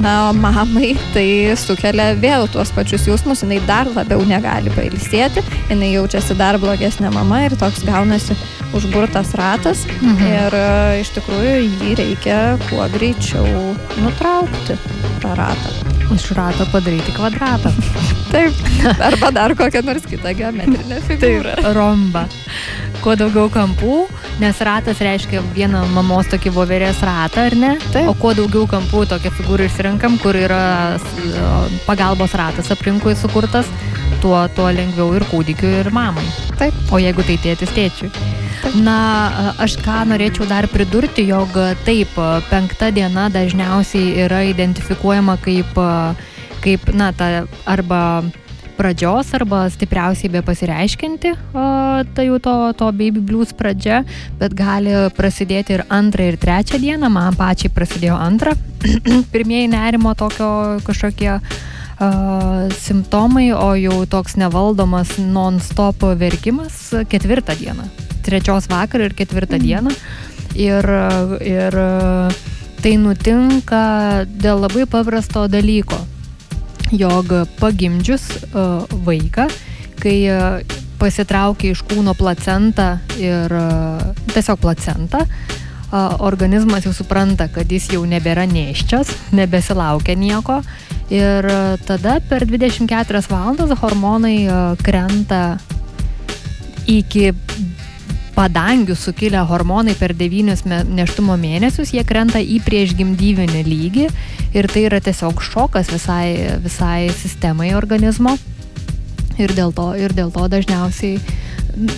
Na, 0.00 0.30
o 0.30 0.32
mamai 0.32 0.94
tai 1.14 1.52
sukelia 1.60 2.12
vėl 2.16 2.46
tuos 2.52 2.72
pačius 2.72 3.04
jausmus, 3.08 3.42
jinai 3.44 3.60
dar 3.68 3.90
labiau 3.92 4.24
negali 4.24 4.72
pailsėti, 4.72 5.44
jinai 5.68 5.92
jaučiasi 5.92 6.36
dar 6.38 6.56
blogesnė 6.62 7.12
mama 7.12 7.42
ir 7.44 7.56
toks 7.60 7.84
gaunasi 7.84 8.36
užburtas 8.72 9.34
ratas 9.36 9.84
mhm. 10.00 10.24
ir 10.24 10.56
iš 11.02 11.12
tikrųjų 11.18 11.56
jį 11.82 11.96
reikia 12.00 12.38
kuo 12.70 12.86
greičiau 12.94 13.74
nutraukti 14.00 14.78
tą 15.22 15.36
ratą. 15.36 15.74
Iš 16.12 16.30
rato 16.36 16.66
padaryti 16.72 17.12
kvadratą. 17.16 17.72
Taip. 18.32 18.56
Arba 19.00 19.30
dar 19.32 19.54
kokią 19.56 19.82
nors 19.84 20.04
kitą 20.08 20.32
geometrinę 20.36 21.00
figūrą. 21.06 21.54
Taip, 21.56 21.72
romba. 21.76 22.26
Kuo 23.04 23.16
daugiau 23.18 23.48
kampų, 23.52 24.02
nes 24.40 24.60
ratas 24.64 25.00
reiškia 25.04 25.42
vieną 25.54 25.82
mamos 25.92 26.28
tokį 26.32 26.52
voverės 26.54 27.02
ratą, 27.04 27.46
ar 27.50 27.56
ne? 27.58 27.72
Taip. 27.92 28.08
O 28.10 28.14
kuo 28.18 28.32
daugiau 28.36 28.66
kampų 28.70 29.04
tokią 29.10 29.32
figūrą 29.38 29.68
išsirinkam, 29.68 30.18
kur 30.22 30.38
yra 30.38 30.98
pagalbos 31.86 32.36
ratas 32.38 32.70
aplinkui 32.72 33.16
sukurtas, 33.18 33.68
tuo, 34.22 34.38
tuo 34.56 34.70
lengviau 34.72 35.12
ir 35.18 35.26
kūdikiu, 35.30 35.70
ir 35.82 35.92
mamai. 35.94 36.24
Taip. 36.60 36.76
O 36.92 37.00
jeigu 37.02 37.26
tai 37.26 37.38
tėtis 37.42 37.74
tėčiui. 37.76 38.12
Na, 38.78 38.96
aš 39.60 39.74
ką 39.82 40.04
norėčiau 40.06 40.46
dar 40.46 40.68
pridurti, 40.70 41.24
jog 41.26 41.56
taip, 41.86 42.12
penkta 42.50 42.92
diena 42.94 43.26
dažniausiai 43.32 44.22
yra 44.24 44.44
identifikuojama 44.52 45.34
kaip, 45.42 45.80
kaip 46.62 46.92
na, 46.94 47.10
ta 47.16 47.42
arba 47.66 48.22
pradžios 48.82 49.30
arba 49.38 49.62
stipriausiai 49.70 50.30
be 50.32 50.42
pasireiškinti, 50.42 51.32
tai 52.16 52.24
jau 52.26 52.38
to, 52.42 52.54
to 52.78 52.88
baby 52.98 53.22
blues 53.22 53.52
pradžia, 53.54 54.00
bet 54.40 54.56
gali 54.58 54.94
prasidėti 55.14 55.76
ir 55.76 55.84
antrą 55.86 56.32
ir 56.32 56.38
trečią 56.42 56.80
dieną, 56.82 57.10
man 57.12 57.38
pačiai 57.38 57.70
prasidėjo 57.74 58.18
antrą, 58.18 58.56
pirmieji 59.34 59.70
nerimo 59.70 60.16
tokio 60.18 60.80
kažkokie 60.86 61.38
simptomai, 62.82 63.52
o 63.54 63.74
jau 63.78 64.00
toks 64.10 64.34
nevaldomas 64.40 65.14
non-stop 65.22 66.02
verkimas 66.18 66.88
ketvirtą 67.06 67.54
dieną, 67.60 67.86
trečios 68.26 68.66
vakarą 68.72 69.06
ir 69.06 69.14
ketvirtą 69.14 69.60
mm. 69.60 69.68
dieną. 69.68 69.94
Ir, 70.58 70.84
ir 71.46 71.76
tai 72.82 72.96
nutinka 73.00 73.84
dėl 74.26 74.66
labai 74.66 74.84
paprasto 74.90 75.46
dalyko 75.48 75.96
jog 76.92 77.32
pagimdžius 77.60 78.28
uh, 78.52 78.84
vaiką, 79.06 79.48
kai 80.02 80.16
uh, 80.28 80.60
pasitraukia 81.00 81.72
iš 81.74 81.82
kūno 81.88 82.14
placenta 82.18 83.00
ir 83.18 83.52
uh, 83.52 84.12
tiesiog 84.32 84.60
placenta, 84.62 85.26
organizmas 86.24 86.86
jau 86.86 86.92
supranta, 86.96 87.50
kad 87.52 87.68
jis 87.68 87.90
jau 87.92 87.98
nebėra 88.08 88.46
neščias, 88.48 89.10
nebesilaukia 89.36 90.14
nieko 90.16 90.62
ir 91.12 91.44
tada 91.84 92.14
per 92.30 92.46
24 92.48 93.20
valandas 93.28 93.74
hormonai 93.76 94.38
krenta 94.80 95.42
iki 96.88 97.34
padangių 98.36 98.96
sukilę 98.96 99.42
hormonai 99.48 99.94
per 99.98 100.14
devynius 100.16 100.64
neštumo 100.66 101.36
mėnesius, 101.40 101.92
jie 101.94 102.04
krenta 102.08 102.40
į 102.40 102.60
priešgimdyvinį 102.64 103.62
lygį 103.66 104.08
ir 104.56 104.68
tai 104.72 104.86
yra 104.88 105.00
tiesiog 105.04 105.42
šokas 105.44 105.92
visai, 105.92 106.56
visai 106.64 107.10
sistemai 107.16 107.72
organizmo. 107.78 108.36
Ir 109.40 109.54
dėl 109.56 109.72
to, 109.72 109.92
ir 109.96 110.12
dėl 110.12 110.32
to 110.32 110.44
dažniausiai 110.52 111.20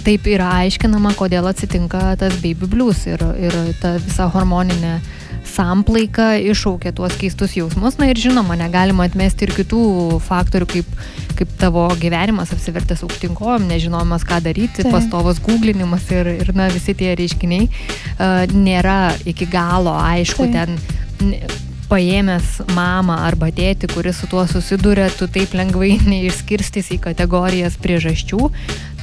taip 0.07 0.27
yra 0.31 0.53
aiškinama, 0.63 1.15
kodėl 1.19 1.49
atsitinka 1.51 2.15
tas 2.21 2.37
baby 2.43 2.69
blues 2.71 3.07
ir, 3.11 3.23
ir 3.43 3.57
ta 3.83 3.97
visa 3.99 4.29
hormoninė 4.31 5.01
samplaika 5.49 6.35
iššaukia 6.41 6.95
tuos 6.97 7.17
keistus 7.21 7.57
jausmus. 7.59 7.99
Na 8.01 8.09
ir 8.11 8.21
žinoma, 8.21 8.57
negalima 8.59 9.07
atmesti 9.09 9.47
ir 9.47 9.55
kitų 9.57 9.83
faktorių, 10.25 10.69
kaip, 10.71 10.95
kaip 11.39 11.53
tavo 11.61 11.87
gyvenimas 12.01 12.55
apsivertęs 12.55 13.05
aukštinkojom, 13.07 13.69
nežinojimas, 13.71 14.27
ką 14.29 14.41
daryti, 14.45 14.83
tai. 14.83 14.95
pastovas 14.95 15.43
googlinimas 15.45 16.09
ir, 16.15 16.33
ir 16.41 16.55
na, 16.57 16.71
visi 16.75 16.97
tie 16.99 17.15
reiškiniai 17.19 17.69
uh, 17.69 18.43
nėra 18.55 19.15
iki 19.29 19.49
galo 19.51 19.95
aišku 20.01 20.49
tai. 20.49 20.65
ten 20.65 21.74
paėmęs 21.95 22.57
mamą 22.75 23.21
arba 23.23 23.53
tėtį, 23.55 23.89
kuris 23.93 24.19
su 24.19 24.27
tuo 24.31 24.43
susiduria, 24.51 25.07
tu 25.15 25.29
taip 25.31 25.55
lengvai 25.55 25.93
neišskirstys 26.11 26.91
į 26.97 26.99
kategorijas 27.05 27.77
priežasčių, 27.83 28.49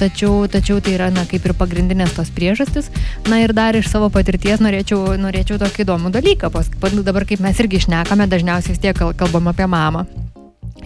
tačiau, 0.02 0.42
tačiau 0.52 0.82
tai 0.84 0.98
yra, 0.98 1.08
na, 1.14 1.24
kaip 1.30 1.48
ir 1.48 1.56
pagrindinės 1.58 2.18
tos 2.18 2.34
priežastis. 2.36 2.92
Na 3.32 3.40
ir 3.44 3.56
dar 3.56 3.78
iš 3.80 3.88
savo 3.92 4.12
patirties 4.12 4.64
norėčiau, 4.64 5.16
norėčiau 5.22 5.62
tokį 5.62 5.86
įdomų 5.86 6.12
dalyką, 6.18 6.52
pas, 6.52 6.68
dabar 7.00 7.28
kaip 7.30 7.44
mes 7.44 7.64
irgi 7.64 7.80
išnekame, 7.80 8.28
dažniausiai 8.32 8.76
vis 8.76 8.84
tiek 8.84 8.98
kalbam 8.98 9.48
apie 9.54 9.70
mamą. 9.72 10.04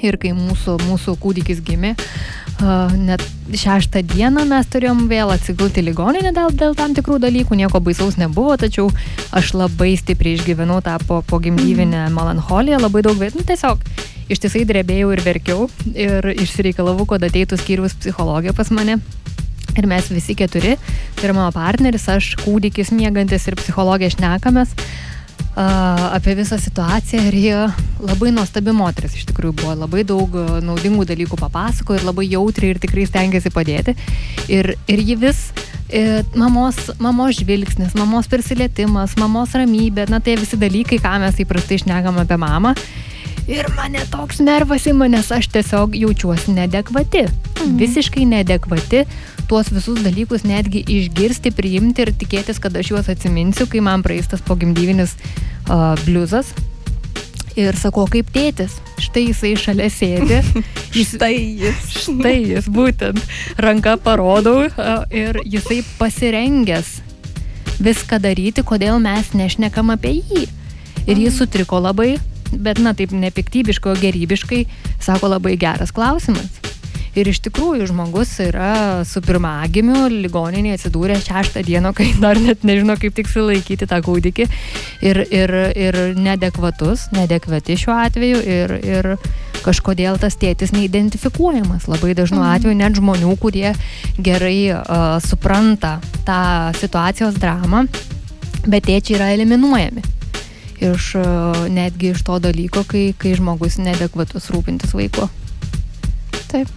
Ir 0.03 0.19
kai 0.21 0.33
mūsų, 0.35 0.75
mūsų 0.85 1.15
kūdikis 1.23 1.61
gimė, 1.65 1.95
net 2.61 3.23
šeštą 3.51 4.01
dieną 4.07 4.45
mes 4.47 4.67
turėjom 4.71 5.05
vėl 5.11 5.33
atsigulti 5.33 5.83
ligoninę 5.83 6.31
dėl, 6.35 6.53
dėl 6.55 6.75
tam 6.75 6.95
tikrų 6.95 7.19
dalykų, 7.19 7.55
nieko 7.59 7.81
baisaus 7.83 8.17
nebuvo, 8.17 8.55
tačiau 8.57 8.87
aš 9.35 9.53
labai 9.53 9.95
stipriai 9.99 10.39
išgyvenau 10.39 10.81
tą 10.85 10.95
po, 11.07 11.21
po 11.27 11.39
gimdyvinę 11.39 12.05
mhm. 12.07 12.15
melancholiją, 12.15 12.79
labai 12.79 13.03
daug 13.05 13.19
vietų, 13.19 13.41
nu, 13.41 13.47
tiesiog 13.47 13.83
ištisai 14.31 14.63
drebėjau 14.65 15.11
ir 15.13 15.21
verkiau 15.25 15.67
ir 15.93 16.31
išsireikalavau, 16.33 17.05
kad 17.09 17.25
ateitų 17.27 17.59
skyrius 17.61 17.97
psichologija 17.99 18.55
pas 18.57 18.71
mane. 18.73 18.99
Ir 19.75 19.89
mes 19.91 20.07
visi 20.07 20.37
keturi, 20.39 20.77
tai 21.17 21.27
yra 21.27 21.35
mano 21.35 21.51
partneris, 21.51 22.05
aš 22.07 22.37
kūdikis 22.39 22.93
mėgantis 22.95 23.49
ir 23.49 23.57
psichologija 23.59 24.13
šnekamės 24.13 24.71
apie 25.55 26.35
visą 26.35 26.57
situaciją 26.59 27.21
ir 27.29 27.35
ji 27.39 27.51
labai 28.03 28.31
nuostabi 28.35 28.73
moteris 28.75 29.15
iš 29.15 29.23
tikrųjų 29.29 29.55
buvo, 29.61 29.75
labai 29.85 30.03
daug 30.03 30.35
naudingų 30.65 31.05
dalykų 31.07 31.39
papasako 31.39 31.95
ir 31.95 32.03
labai 32.03 32.27
jautriai 32.27 32.73
ir 32.73 32.81
tikrai 32.83 33.05
stengiasi 33.07 33.51
padėti. 33.55 33.95
Ir, 34.51 34.73
ir 34.91 34.99
ji 34.99 35.15
vis, 35.15 35.41
e, 35.87 36.23
mamos, 36.35 36.75
mamos 36.99 37.39
žvilgsnis, 37.39 37.95
mamos 37.95 38.27
prisilietimas, 38.27 39.15
mamos 39.21 39.55
ramybė, 39.55 40.09
na 40.11 40.19
tai 40.19 40.35
visi 40.41 40.59
dalykai, 40.59 40.99
ką 40.99 41.15
mes 41.23 41.39
įprastai 41.39 41.79
išnekam 41.79 42.19
apie 42.19 42.39
mamą. 42.41 42.75
Ir 43.47 43.67
mane 43.77 44.01
toks 44.09 44.41
nervas 44.41 44.87
ima, 44.89 45.07
nes 45.07 45.29
aš 45.31 45.47
tiesiog 45.53 45.95
jaučiuosi 45.95 46.51
nedekvati. 46.51 47.27
Mhm. 47.29 47.77
Visiškai 47.79 48.25
nedekvati 48.27 49.05
tuos 49.49 49.71
visus 49.73 50.01
dalykus 50.03 50.45
netgi 50.47 50.83
išgirsti, 50.97 51.53
priimti 51.55 52.05
ir 52.05 52.13
tikėtis, 52.15 52.59
kad 52.61 52.75
aš 52.77 52.93
juos 52.93 53.09
atsiminsiu, 53.11 53.67
kai 53.71 53.83
man 53.85 54.03
praeis 54.05 54.29
tas 54.31 54.43
pogimdyvinis 54.45 55.15
uh, 55.69 55.93
bliuzas. 56.05 56.53
Ir 57.55 57.77
sakau, 57.79 58.03
kaip 58.11 58.33
tėtis, 58.35 58.73
štai 58.99 59.29
jisai 59.29 59.53
šalia 59.55 59.87
sėdi. 59.87 60.41
Jis, 60.91 61.13
štai 61.15 61.33
jis. 61.61 61.85
Štai 62.03 62.35
jis, 62.41 62.67
būtent. 62.67 63.21
Ranka 63.63 63.95
parodau 64.03 64.65
uh, 64.67 65.05
ir 65.15 65.39
jisai 65.47 65.79
pasirengęs 65.99 66.99
viską 67.79 68.19
daryti, 68.23 68.63
kodėl 68.63 68.99
mes 69.03 69.31
nešnekam 69.35 69.93
apie 69.95 70.17
jį. 70.19 70.45
Ir 71.05 71.21
jis 71.21 71.39
sutriko 71.39 71.79
labai, 71.83 72.15
bet, 72.51 72.81
na, 72.83 72.95
taip 72.97 73.15
nepiktybiškai, 73.15 73.93
o 73.93 73.99
gerybiškai, 74.03 74.65
sako 75.03 75.35
labai 75.35 75.55
geras 75.61 75.93
klausimas. 75.95 76.64
Ir 77.15 77.29
iš 77.31 77.39
tikrųjų 77.45 77.85
žmogus 77.87 78.33
yra 78.43 79.03
su 79.07 79.21
pirmagimiu, 79.23 80.09
ligoninėje 80.11 80.81
atsidūrė 80.81 81.15
šeštą 81.23 81.63
dieną, 81.63 81.93
kai 81.95 82.09
dar 82.19 82.35
net 82.43 82.65
nežino, 82.67 82.97
kaip 82.99 83.15
tiksliai 83.15 83.53
laikyti 83.53 83.87
tą 83.87 84.01
kūdikį. 84.03 84.47
Ir, 85.07 85.21
ir, 85.23 85.53
ir 85.79 85.99
nedekvatus, 86.19 87.07
nedekvati 87.15 87.79
šiuo 87.79 87.95
atveju. 87.95 88.41
Ir, 88.43 88.75
ir 88.83 89.09
kažkodėl 89.63 90.19
tas 90.19 90.35
tėtis 90.41 90.75
neidentifikuojamas. 90.75 91.87
Labai 91.87 92.11
dažnu 92.19 92.41
mhm. 92.41 92.51
atveju 92.51 92.79
net 92.83 92.99
žmonių, 92.99 93.31
kurie 93.39 93.71
gerai 94.19 94.59
uh, 94.75 95.15
supranta 95.23 95.95
tą 96.27 96.41
situacijos 96.81 97.39
dramą, 97.39 97.85
bet 98.67 98.91
tėčiai 98.91 99.21
yra 99.21 99.31
eliminuojami 99.37 100.03
iš 100.85 101.13
netgi 101.71 102.11
iš 102.11 102.25
to 102.27 102.35
dalyko, 102.43 102.83
kai, 102.83 103.07
kai 103.17 103.31
žmogus 103.39 103.79
nedekvatus 103.79 104.51
rūpintis 104.51 104.91
vaiku. 104.97 105.29
Taip 106.51 106.67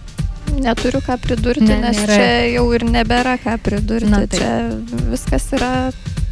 neturiu 0.57 1.01
ką 1.05 1.17
pridurti, 1.21 1.67
ne, 1.67 1.79
nes 1.83 1.97
nėra. 2.01 2.15
čia 2.15 2.29
jau 2.53 2.65
ir 2.75 2.85
nebėra 2.87 3.37
ką 3.41 3.57
pridurti. 3.63 4.09
Na, 4.11 4.23
taip. 4.25 4.39
čia 4.39 5.03
viskas 5.11 5.49
yra 5.57 5.73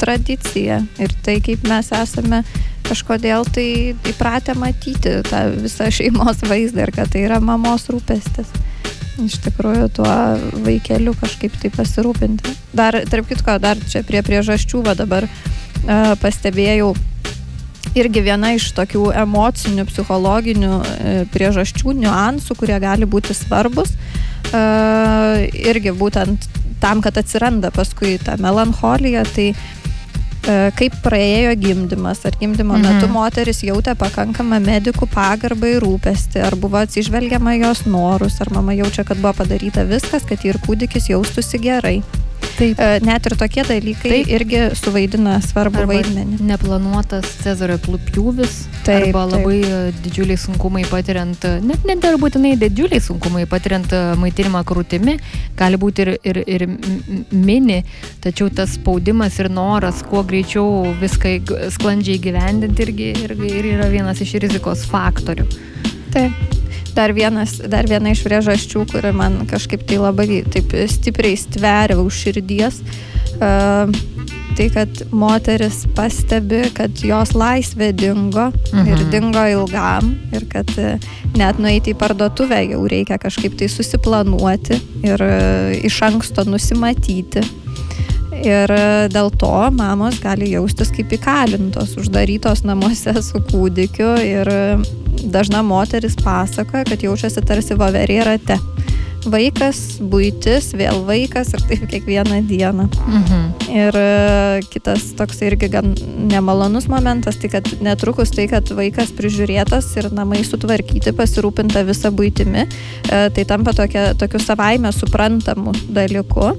tradicija 0.02 0.82
ir 1.02 1.14
tai, 1.26 1.40
kaip 1.44 1.66
mes 1.68 1.92
esame 1.96 2.44
kažkodėl 2.88 3.48
tai 3.52 3.68
įpratę 4.08 4.56
matyti 4.58 5.18
tą 5.28 5.44
visą 5.58 5.90
šeimos 5.92 6.44
vaizdą 6.48 6.86
ir 6.86 6.94
kad 6.96 7.12
tai 7.14 7.26
yra 7.28 7.42
mamos 7.44 7.90
rūpestis. 7.92 8.52
Iš 9.18 9.40
tikrųjų, 9.48 9.88
tuo 9.98 10.14
vaikeliu 10.62 11.16
kažkaip 11.18 11.56
tai 11.58 11.72
pasirūpinti. 11.74 12.54
Dar, 12.78 13.00
tarp 13.10 13.26
kitko, 13.32 13.58
dar 13.62 13.80
čia 13.90 14.04
prie 14.06 14.22
priežasčių, 14.22 14.84
va 14.86 14.94
dabar 15.00 15.26
uh, 15.26 16.14
pastebėjau, 16.22 16.92
irgi 17.98 18.24
viena 18.26 18.54
iš 18.56 18.70
tokių 18.78 19.10
emocinių, 19.24 19.86
psichologinių 19.90 20.74
e, 20.78 21.14
priežasčių, 21.34 21.96
niuansų, 22.04 22.58
kurie 22.60 22.78
gali 22.84 23.08
būti 23.10 23.36
svarbus. 23.38 23.96
Irgi 24.54 25.92
būtent 25.98 26.48
tam, 26.82 27.02
kad 27.02 27.18
atsiranda 27.18 27.72
paskui 27.74 28.18
ta 28.22 28.38
melancholija, 28.40 29.26
tai 29.36 29.52
kaip 30.78 30.94
praėjo 31.04 31.56
gimdymas, 31.60 32.22
ar 32.28 32.38
gimdymo 32.40 32.78
mhm. 32.78 32.86
metu 32.86 33.10
moteris 33.12 33.64
jautė 33.68 33.98
pakankamą 34.00 34.62
medikų 34.64 35.10
pagarbą 35.12 35.74
ir 35.74 35.84
rūpestį, 35.84 36.40
ar 36.48 36.56
buvo 36.56 36.80
atsižvelgiama 36.80 37.58
jos 37.58 37.84
norus, 37.90 38.40
ar 38.44 38.54
mama 38.56 38.78
jaučia, 38.78 39.04
kad 39.08 39.20
buvo 39.20 39.34
padaryta 39.42 39.84
viskas, 39.90 40.24
kad 40.30 40.46
ir 40.48 40.62
kūdikis 40.64 41.12
jaustųsi 41.12 41.60
gerai. 41.64 41.98
Taip. 42.58 42.80
E, 42.82 43.00
net 43.06 43.28
ir 43.30 43.36
tokie 43.38 43.62
dalykai 43.68 44.10
taip. 44.10 44.30
irgi 44.34 44.62
suvaidina 44.80 45.36
svarbu 45.46 45.84
arba 45.84 45.94
vaidmenį. 45.94 46.40
Neplanuotas 46.50 47.30
Cezario 47.44 47.78
pjūvis, 47.78 48.56
taip, 48.86 49.12
arba 49.12 49.26
labai 49.30 49.60
taip. 49.62 50.00
didžiuliai 50.06 50.40
sunkumai 50.42 50.84
patiriant, 50.90 51.46
net 51.62 51.86
net 51.86 52.02
dar 52.02 52.18
būtinai 52.22 52.56
didžiuliai 52.58 53.04
sunkumai 53.04 53.46
patiriant 53.50 53.94
maitinimą 54.18 54.64
krūtimi, 54.68 55.20
gali 55.60 55.78
būti 55.78 56.06
ir, 56.08 56.14
ir, 56.26 56.42
ir 56.48 56.68
mini, 57.32 57.84
tačiau 58.26 58.50
tas 58.50 58.74
spaudimas 58.80 59.38
ir 59.38 59.52
noras 59.54 60.02
kuo 60.08 60.26
greičiau 60.26 60.96
viską 61.02 61.38
sklandžiai 61.78 62.22
gyvendinti 62.26 62.88
irgi, 62.88 63.12
irgi 63.28 63.54
ir 63.60 63.74
yra 63.76 63.92
vienas 63.94 64.24
iš 64.26 64.38
rizikos 64.48 64.88
faktorių. 64.90 65.46
Taip. 66.14 66.67
Dar, 66.98 67.14
vienas, 67.14 67.60
dar 67.70 67.88
viena 67.90 68.12
iš 68.14 68.24
priežasčių, 68.26 68.88
kuri 68.92 69.14
man 69.16 69.44
kažkaip 69.50 69.86
tai 69.88 70.02
labai 70.02 70.42
taip 70.50 70.74
stipriai 70.90 71.38
stveria 71.38 72.00
už 72.02 72.24
širdies, 72.26 72.82
uh, 73.38 73.92
tai 74.58 74.70
kad 74.74 75.04
moteris 75.14 75.84
pastebi, 75.96 76.64
kad 76.74 77.04
jos 77.06 77.36
laisvė 77.38 77.92
dingo 77.94 78.48
mhm. 78.50 78.88
ir 78.90 79.04
dingo 79.14 79.44
ilgam 79.52 80.16
ir 80.34 80.48
kad 80.50 80.72
e, 80.82 80.96
net 81.38 81.60
nueiti 81.62 81.94
į 81.94 82.00
parduotuvę 82.00 82.64
jau 82.72 82.82
reikia 82.90 83.20
kažkaip 83.22 83.54
tai 83.60 83.70
susiplanuoti 83.70 84.80
ir 85.06 85.22
uh, 85.22 85.78
iš 85.86 86.02
anksto 86.10 86.48
nusimatyti. 86.50 87.46
Ir 88.46 88.72
dėl 89.14 89.32
to 89.40 89.54
mamos 89.74 90.20
gali 90.22 90.52
jaustis 90.52 90.92
kaip 90.94 91.14
įkalintos, 91.18 91.96
uždarytos 92.02 92.64
namuose 92.68 93.16
su 93.28 93.42
kūdikiu 93.52 94.14
ir 94.24 94.52
dažna 95.24 95.64
moteris 95.66 96.18
pasakoja, 96.24 96.86
kad 96.88 97.04
jaučiasi 97.04 97.46
tarsi 97.46 97.78
voverė 97.78 98.24
rate. 98.28 98.60
Vaikas, 99.28 99.98
būtis, 100.00 100.70
vėl 100.78 101.02
vaikas 101.04 101.50
ir 101.58 101.64
taip 101.68 101.82
kiekvieną 101.92 102.38
dieną. 102.48 102.86
Mhm. 102.88 103.42
Ir 103.74 103.98
e, 104.00 104.62
kitas 104.72 105.10
toks 105.20 105.42
irgi 105.44 105.68
gan 105.74 105.92
nemalonus 106.32 106.88
momentas, 106.88 107.36
tai 107.42 107.50
kad 107.52 107.68
netrukus 107.84 108.32
tai, 108.32 108.46
kad 108.48 108.70
vaikas 108.78 109.12
prižiūrėtas 109.18 109.90
ir 110.00 110.08
namai 110.16 110.46
sutvarkyti, 110.48 111.12
pasirūpinta 111.18 111.84
visą 111.90 112.14
būtimi, 112.16 112.64
e, 112.64 113.22
tai 113.36 113.48
tampa 113.50 113.76
tokia, 113.76 114.14
tokiu 114.16 114.40
savaime 114.40 114.94
suprantamu 114.96 115.76
dalyku 115.92 116.54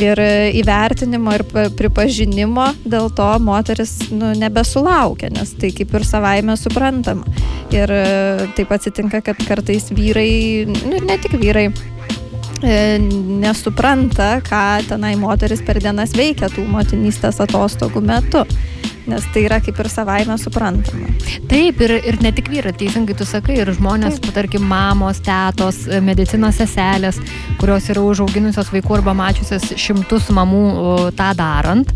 ir 0.00 0.20
įvertinimo 0.58 1.34
ir 1.36 1.44
pripažinimo 1.78 2.66
dėl 2.84 3.10
to 3.14 3.28
moteris 3.42 3.96
nu, 4.10 4.32
nebesulaukia, 4.38 5.30
nes 5.34 5.54
tai 5.60 5.70
kaip 5.74 5.94
ir 5.94 6.06
savaime 6.08 6.56
suprantama. 6.58 7.26
Ir 7.74 7.90
e, 7.90 8.04
taip 8.56 8.72
atsitinka, 8.74 9.22
kad 9.24 9.40
kartais 9.48 9.90
vyrai, 9.94 10.66
nu 10.66 11.00
ne 11.02 11.18
tik 11.22 11.36
vyrai, 11.40 11.68
e, 12.62 12.78
nesupranta, 13.44 14.38
ką 14.46 14.64
tenai 14.90 15.14
moteris 15.20 15.62
per 15.64 15.80
dienas 15.82 16.14
veikia 16.16 16.50
tų 16.52 16.66
motinystės 16.70 17.42
atostogų 17.44 18.04
metu 18.04 18.44
nes 19.10 19.26
tai 19.34 19.44
yra 19.46 19.60
kaip 19.64 19.78
ir 19.80 19.90
savaime 19.92 20.36
suprantama. 20.40 21.10
Taip, 21.50 21.80
ir, 21.84 21.96
ir 22.10 22.18
ne 22.24 22.32
tik 22.34 22.48
vyrai, 22.52 22.74
teisingai 22.78 23.16
tu 23.18 23.26
sakai, 23.28 23.58
ir 23.62 23.72
žmonės, 23.76 24.18
Taip. 24.20 24.34
tarkim, 24.36 24.64
mamos, 24.68 25.20
tetos, 25.24 25.84
medicinos 26.04 26.58
seselės, 26.60 27.20
kurios 27.60 27.88
yra 27.92 28.04
užauginusios 28.04 28.72
vaikų 28.74 29.00
arba 29.00 29.16
mačiusios 29.18 29.72
šimtus 29.80 30.30
mamų 30.34 30.64
tą 31.18 31.30
darant, 31.38 31.94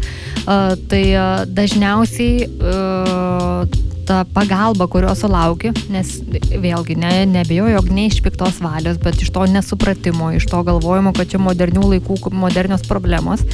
tai 0.88 1.04
dažniausiai 1.48 2.48
ta 4.08 4.22
pagalba, 4.32 4.86
kurios 4.88 5.20
sulaukia, 5.20 5.74
nes 5.92 6.14
vėlgi 6.48 6.96
ne, 6.96 7.12
nebejoju, 7.28 7.74
jog 7.74 7.90
ne 7.92 8.06
iš 8.08 8.22
piktos 8.24 8.62
valios, 8.64 8.96
bet 9.02 9.20
iš 9.20 9.28
to 9.34 9.44
nesupratimo, 9.52 10.30
iš 10.38 10.48
to 10.48 10.62
galvojimo, 10.64 11.12
kad 11.16 11.28
čia 11.28 11.40
modernių 11.42 11.84
laikų, 11.92 12.16
modernios 12.32 12.86
problemos 12.88 13.44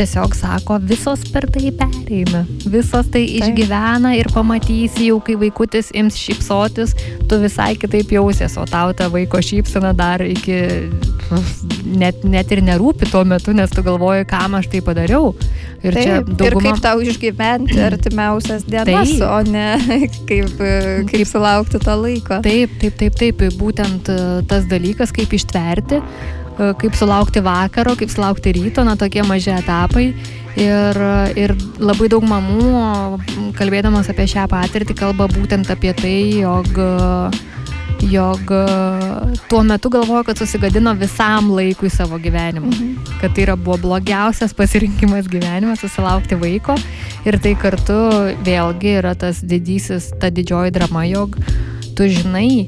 tiesiog 0.00 0.34
sako, 0.34 0.78
visos 0.88 1.24
per 1.32 1.44
tai 1.52 1.70
pereina, 1.76 2.44
visos 2.64 3.10
tai 3.12 3.26
Taip. 3.26 3.50
išgyvena 3.50 4.14
ir 4.16 4.30
pamatysi 4.32 5.10
jau, 5.10 5.18
kai 5.24 5.36
vaikutis 5.40 5.90
ims 5.96 6.16
šypsotis, 6.16 6.94
tu 7.28 7.40
visai 7.42 7.74
kitaip 7.80 8.14
jausies, 8.16 8.56
o 8.56 8.64
tau 8.68 8.94
ta 8.96 9.10
vaiko 9.12 9.42
šypsena 9.44 9.92
dar 9.96 10.24
iki 10.24 10.62
net, 12.00 12.24
net 12.24 12.50
ir 12.54 12.62
nerūpi 12.64 13.10
tuo 13.10 13.22
metu, 13.28 13.52
nes 13.56 13.70
tu 13.74 13.84
galvoji, 13.86 14.26
kam 14.30 14.56
aš 14.58 14.70
tai 14.72 14.80
padariau. 14.84 15.34
Ir, 15.80 15.94
Taip, 15.96 16.26
dauguma... 16.36 16.48
ir 16.48 16.56
kaip 16.66 16.82
tau 16.84 17.04
išgyventi 17.04 17.78
artimiausias 17.90 18.66
dienas, 18.68 19.14
taip. 19.14 19.22
o 19.28 19.38
ne 19.48 20.00
kaip, 20.28 20.60
kaip 21.12 21.28
sulaukti 21.28 21.80
to 21.80 21.96
laiko. 22.02 22.40
Taip, 22.44 22.76
taip, 22.82 22.98
taip, 23.00 23.16
taip, 23.20 23.46
būtent 23.60 24.12
e, 24.12 24.20
tas 24.50 24.68
dalykas, 24.68 25.14
kaip 25.16 25.32
ištverti 25.36 26.02
kaip 26.58 26.96
sulaukti 26.98 27.42
vakaro, 27.44 27.94
kaip 27.96 28.10
sulaukti 28.12 28.52
ryto, 28.56 28.84
na 28.84 28.96
tokie 28.96 29.22
maži 29.26 29.52
etapai. 29.54 30.10
Ir, 30.58 30.98
ir 31.38 31.54
labai 31.78 32.08
daug 32.10 32.24
mamų, 32.26 33.52
kalbėdamas 33.58 34.10
apie 34.10 34.26
šią 34.28 34.48
patirtį, 34.50 34.96
kalba 34.98 35.28
būtent 35.30 35.70
apie 35.70 35.92
tai, 35.94 36.16
jog, 36.40 36.80
jog 38.10 38.50
tuo 39.52 39.62
metu 39.66 39.92
galvoja, 39.94 40.24
kad 40.26 40.42
susigadino 40.42 40.92
visam 40.98 41.52
laikui 41.54 41.92
savo 41.92 42.18
gyvenimą. 42.18 42.66
Mhm. 42.66 43.16
Kad 43.22 43.36
tai 43.36 43.46
yra 43.46 43.56
buvo 43.56 43.78
blogiausias 43.86 44.56
pasirinkimas 44.56 45.30
gyvenime, 45.30 45.78
susilaukti 45.78 46.40
vaiko. 46.40 46.76
Ir 47.28 47.38
tai 47.38 47.54
kartu 47.54 48.00
vėlgi 48.44 48.96
yra 48.98 49.14
tas 49.14 49.44
didysis, 49.44 50.10
ta 50.20 50.32
didžioji 50.34 50.74
drama, 50.74 51.06
jog 51.06 51.38
tu 51.94 52.08
žinai, 52.08 52.66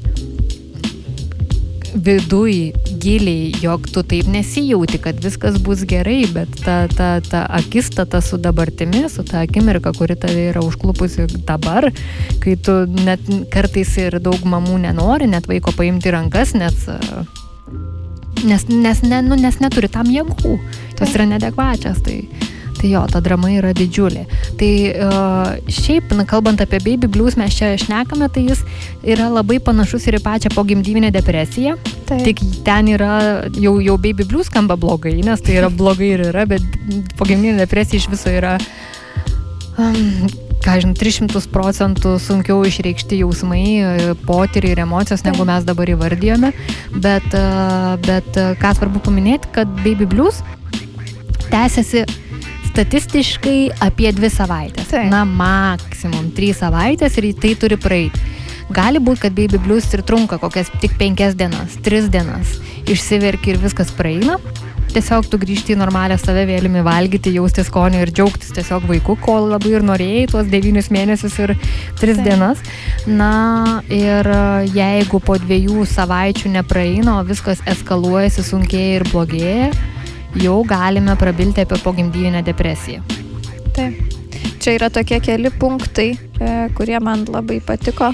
viduj 1.93 2.71
giliai, 3.01 3.51
jog 3.61 3.85
tu 3.93 4.03
taip 4.03 4.27
nesijauti, 4.31 4.97
kad 5.03 5.19
viskas 5.23 5.59
bus 5.63 5.83
gerai, 5.87 6.23
bet 6.33 6.55
ta, 6.65 6.87
ta, 6.87 7.19
ta 7.21 7.45
akistata 7.49 8.21
su 8.21 8.37
dabartimi, 8.37 9.05
su 9.09 9.23
ta 9.23 9.43
akimirka, 9.45 9.93
kuri 9.97 10.15
tave 10.19 10.49
yra 10.51 10.63
užklupusi 10.65 11.27
dabar, 11.47 11.91
kai 12.43 12.55
tu 12.55 12.83
net 13.05 13.29
kartais 13.53 13.95
ir 14.01 14.19
daug 14.23 14.41
mamų 14.45 14.81
nenori 14.87 15.29
net 15.29 15.47
vaiko 15.49 15.75
paimti 15.77 16.13
rankas, 16.13 16.55
nes 16.57 16.87
nes, 18.43 18.67
nes, 18.67 19.01
ne, 19.01 19.21
nu, 19.21 19.35
nes 19.39 19.59
neturi 19.61 19.89
tam 19.91 20.09
jėgų, 20.11 20.57
tos 20.99 21.13
yra 21.15 21.27
nedekvačias. 21.29 22.01
Tai, 22.03 22.17
Tai 22.83 22.89
jo, 22.91 23.01
ta 23.07 23.21
drama 23.23 23.47
yra 23.47 23.69
didžiulė. 23.71 24.25
Tai 24.59 24.69
uh, 24.91 25.51
šiaip, 25.71 26.09
na, 26.17 26.25
kalbant 26.27 26.59
apie 26.59 26.81
baby 26.83 27.07
blues, 27.07 27.37
mes 27.39 27.55
čia 27.55 27.69
šnekame, 27.79 28.27
tai 28.27 28.41
jis 28.49 28.59
yra 29.07 29.29
labai 29.31 29.61
panašus 29.63 30.09
ir 30.09 30.17
į 30.17 30.23
pačią 30.25 30.49
pogimdyvinę 30.51 31.07
depresiją. 31.15 31.77
Taip. 32.09 32.25
Tik 32.27 32.41
ten 32.67 32.89
yra, 32.91 33.13
jau, 33.55 33.77
jau 33.79 33.95
baby 33.95 34.25
blues 34.27 34.49
skamba 34.51 34.75
blogai, 34.75 35.13
nes 35.23 35.39
tai 35.39 35.55
yra 35.61 35.69
blogai 35.71 36.09
ir 36.17 36.25
yra, 36.33 36.43
bet 36.49 36.65
pogimdyvinė 37.15 37.63
depresija 37.63 38.03
iš 38.03 38.09
viso 38.11 38.33
yra 38.35 38.57
um, 39.79 40.27
ką 40.67 40.75
žinau, 40.83 40.97
300 40.99 41.43
procentų 41.55 42.17
sunkiau 42.19 42.65
išreikšti 42.67 43.21
jausmai, 43.21 43.63
potyriai 44.27 44.75
ir 44.75 44.83
emocijos, 44.83 45.23
negu 45.23 45.47
mes 45.47 45.63
dabar 45.67 45.93
įvardyjome. 45.95 46.51
Bet, 46.99 47.31
bet 48.09 48.43
ką 48.59 48.75
svarbu 48.75 49.05
paminėti, 49.07 49.53
kad 49.55 49.71
Baby 49.87 50.09
Blues 50.11 50.43
tęsiasi 51.47 52.03
statistiškai 52.73 53.57
apie 53.85 54.09
dvi 54.17 54.29
savaitės. 54.33 54.89
Taip. 54.89 55.11
Na, 55.13 55.23
maksimum 55.29 56.31
trys 56.33 56.63
savaitės 56.63 57.19
ir 57.21 57.29
tai 57.37 57.53
turi 57.59 57.77
praeiti. 57.77 58.31
Gali 58.73 58.97
būti, 59.03 59.27
kad 59.27 59.35
baby 59.37 59.59
blues 59.61 59.85
ir 59.93 60.01
trunka 60.07 60.39
kokias 60.41 60.71
tik 60.81 60.95
penkias 60.97 61.35
dienas, 61.37 61.77
tris 61.85 62.09
dienas. 62.09 62.57
Išsiverki 62.89 63.53
ir 63.53 63.61
viskas 63.61 63.93
praeina. 63.93 64.39
Tiesiog 64.93 65.25
tu 65.29 65.39
grįžti 65.41 65.73
į 65.73 65.79
normalią 65.81 66.19
save 66.21 66.43
vėlimi 66.45 66.83
valgyti, 66.85 67.31
jausti 67.33 67.63
skonį 67.65 68.03
ir 68.03 68.11
džiaugtis 68.13 68.53
tiesiog 68.53 68.85
vaiku, 68.89 69.15
kol 69.21 69.47
labai 69.49 69.71
ir 69.73 69.85
norėjai 69.85 70.27
tuos 70.29 70.49
devynius 70.51 70.91
mėnesius 70.93 71.37
ir 71.41 71.55
tris 71.97 72.19
Taip. 72.19 72.27
dienas. 72.27 72.61
Na 73.09 73.81
ir 73.89 74.29
jeigu 74.73 75.21
po 75.21 75.39
dviejų 75.41 75.87
savaičių 75.89 76.53
nepraeina, 76.59 77.17
o 77.19 77.25
viskas 77.25 77.61
eskaluojasi, 77.73 78.45
sunkėja 78.45 78.99
ir 78.99 79.09
blogėja, 79.09 79.71
jau 80.35 80.63
galime 80.63 81.15
prabilti 81.15 81.61
apie 81.61 81.77
pogimdyvinę 81.83 82.43
depresiją. 82.43 83.01
Taip. 83.73 84.13
Čia 84.63 84.77
yra 84.77 84.89
tokie 84.89 85.19
keli 85.19 85.51
punktai, 85.51 86.13
e, 86.39 86.51
kurie 86.77 86.99
man 86.99 87.25
labai 87.27 87.59
patiko. 87.59 88.13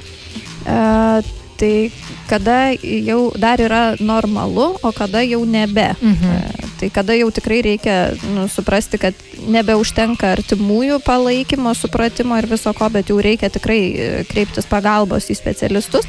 E, 0.65 1.21
tai 1.59 1.91
kada 2.29 2.71
jau 2.81 3.31
dar 3.37 3.61
yra 3.61 3.95
normalu, 3.99 4.75
o 4.81 4.91
kada 4.91 5.21
jau 5.21 5.43
nebe. 5.45 5.93
Mhm. 6.01 6.25
E, 6.25 6.67
tai 6.79 6.89
kada 6.89 7.13
jau 7.13 7.29
tikrai 7.31 7.61
reikia 7.61 8.15
nu, 8.33 8.47
suprasti, 8.47 8.97
kad 8.97 9.13
nebeužtenka 9.47 10.31
artimųjų 10.37 11.01
palaikymo, 11.05 11.75
supratimo 11.75 12.37
ir 12.39 12.47
viso 12.47 12.73
ko, 12.73 12.89
bet 12.89 13.11
jau 13.11 13.19
reikia 13.21 13.49
tikrai 13.49 14.25
kreiptis 14.31 14.65
pagalbos 14.65 15.29
į 15.29 15.35
specialistus, 15.35 16.07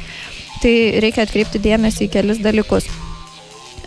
tai 0.61 0.75
reikia 1.03 1.27
atkreipti 1.27 1.59
dėmesį 1.59 2.07
į 2.07 2.11
kelis 2.11 2.41
dalykus 2.41 2.87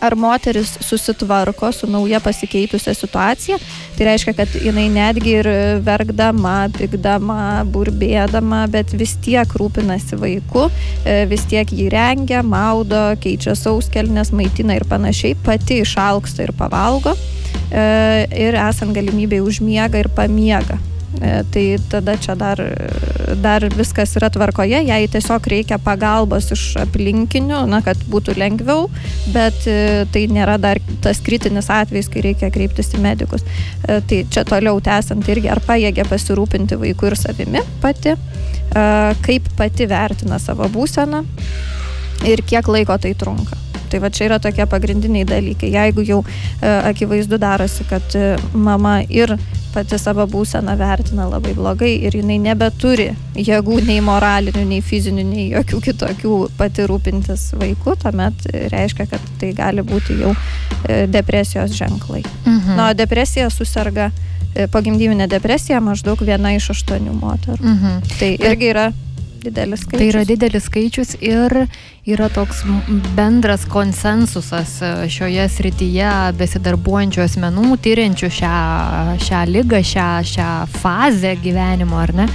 ar 0.05 0.17
moteris 0.19 0.75
susitvarko 0.85 1.73
su 1.73 1.88
nauja 1.90 2.21
pasikeitusią 2.25 2.95
situaciją. 2.95 3.59
Tai 3.97 4.09
reiškia, 4.09 4.35
kad 4.37 4.57
jinai 4.61 4.87
netgi 4.93 5.37
ir 5.40 5.49
verkdama, 5.87 6.57
pykdama, 6.77 7.64
burbėdama, 7.75 8.64
bet 8.73 8.95
vis 8.99 9.17
tiek 9.25 9.57
rūpinasi 9.61 10.19
vaiku, 10.21 10.69
e, 11.05 11.23
vis 11.31 11.47
tiek 11.51 11.71
jį 11.71 11.90
rengia, 11.95 12.43
maudo, 12.47 13.05
keičia 13.23 13.57
sauskelnes, 13.59 14.33
maitina 14.37 14.79
ir 14.79 14.88
panašiai, 14.90 15.38
pati 15.47 15.83
išalksta 15.85 16.49
ir 16.49 16.55
pavalgo 16.59 17.14
e, 17.71 18.27
ir 18.47 18.59
esant 18.69 18.97
galimybėj 18.97 19.45
užmiega 19.45 20.05
ir 20.05 20.12
pamiega. 20.17 20.81
E, 21.22 21.44
tai 21.50 21.79
tada 21.90 22.16
čia 22.18 22.35
dar, 22.35 22.59
dar 23.42 23.66
viskas 23.77 24.16
yra 24.18 24.31
tvarkoje, 24.35 24.81
jai 24.88 25.00
tiesiog 25.11 25.46
reikia 25.53 25.79
pagalbos 25.83 26.50
iš 26.55 26.64
aplinkinių, 26.83 27.61
na, 27.70 27.81
kad 27.87 28.00
būtų 28.11 28.35
lengviau, 28.40 28.88
bet 29.35 29.66
e, 29.70 30.05
tai 30.14 30.24
nėra 30.33 30.57
dar 30.59 30.81
tas 31.05 31.22
kritinis 31.24 31.70
atvejis, 31.70 32.11
kai 32.11 32.24
reikia 32.29 32.50
kreiptis 32.55 32.92
į 32.96 33.03
medikus. 33.05 33.46
E, 33.87 34.00
tai 34.00 34.24
čia 34.31 34.46
toliau 34.48 34.83
tęsant 34.85 35.31
irgi, 35.31 35.50
ar 35.55 35.62
pajėgia 35.64 36.09
pasirūpinti 36.11 36.81
vaiku 36.83 37.11
ir 37.11 37.18
savimi 37.20 37.62
pati, 37.83 38.16
kaip 39.22 39.46
pati 39.59 39.87
vertina 39.87 40.40
savo 40.42 40.66
būseną 40.72 41.20
ir 42.27 42.42
kiek 42.42 42.68
laiko 42.68 42.96
tai 42.98 43.14
trunka. 43.18 43.59
Tai 43.90 44.00
va 44.03 44.11
čia 44.11 44.27
yra 44.27 44.40
tokie 44.42 44.64
pagrindiniai 44.66 45.27
dalykai. 45.29 45.68
Jeigu 45.70 46.03
jau 46.03 46.16
e, 46.24 46.70
akivaizdu 46.90 47.38
darosi, 47.38 47.85
kad 47.87 48.16
e, 48.18 48.35
mama 48.50 48.96
ir 49.07 49.37
pati 49.75 49.99
savo 49.99 50.27
būseną 50.31 50.77
vertina 50.79 51.27
labai 51.29 51.55
blogai 51.57 51.93
ir 52.07 52.15
jinai 52.15 52.39
nebeturi 52.43 53.09
jėgų 53.35 53.81
nei 53.89 54.01
moralinių, 54.05 54.65
nei 54.71 54.83
fizinių, 54.85 55.25
nei 55.29 55.47
jokių 55.53 55.81
kitokių 55.89 56.37
pati 56.59 56.87
rūpintis 56.89 57.51
vaiku, 57.59 57.97
tuomet 58.03 58.47
reiškia, 58.73 59.09
kad 59.11 59.33
tai 59.41 59.53
gali 59.57 59.85
būti 59.87 60.19
jau 60.21 60.35
e, 60.35 61.05
depresijos 61.11 61.75
ženklai. 61.75 62.23
Mhm. 62.45 62.77
Na, 62.79 62.93
depresija 62.97 63.51
susirga 63.51 64.11
e, 64.55 64.69
pagimdyvinė 64.71 65.29
depresija 65.31 65.83
maždaug 65.83 66.23
viena 66.23 66.55
iš 66.55 66.71
aštuonių 66.77 67.17
moterų. 67.19 67.65
Mhm. 67.75 68.15
Tai 68.21 68.31
irgi 68.51 68.71
yra 68.71 68.93
didelis 69.45 69.85
skaičius. 69.85 70.01
Tai 70.01 70.09
yra 70.11 70.25
didelis 70.29 70.67
skaičius 70.69 71.15
ir 71.21 71.55
yra 72.15 72.29
toks 72.33 72.63
bendras 73.17 73.65
konsensusas 73.71 74.77
e, 74.83 74.93
šioje 75.13 75.47
srityje 75.57 76.11
besidarbuojančių 76.41 77.23
asmenų, 77.25 77.77
tyriančių 77.85 78.31
šią, 78.39 78.57
šią 79.25 79.45
lygą, 79.53 79.83
šią, 79.93 80.09
šią 80.33 80.51
fazę 80.81 81.37
gyvenimo, 81.45 82.01
ar 82.03 82.15
ne, 82.23 82.29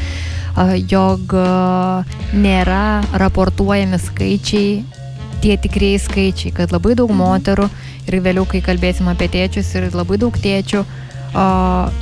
jog 0.89 1.35
e, 1.37 1.43
nėra 2.37 2.83
raportuojami 3.21 3.99
skaičiai, 4.05 4.71
tie 5.43 5.59
tikrieji 5.61 6.01
skaičiai, 6.07 6.55
kad 6.55 6.73
labai 6.75 6.95
daug 6.99 7.11
mhm. 7.13 7.21
moterų 7.23 7.69
ir 8.09 8.19
vėliau, 8.25 8.47
kai 8.49 8.63
kalbėsim 8.65 9.09
apie 9.11 9.29
tėčius, 9.31 9.69
ir 9.77 9.89
labai 9.95 10.17
daug 10.21 10.35
tėčių, 10.35 10.83
o, 11.33 11.45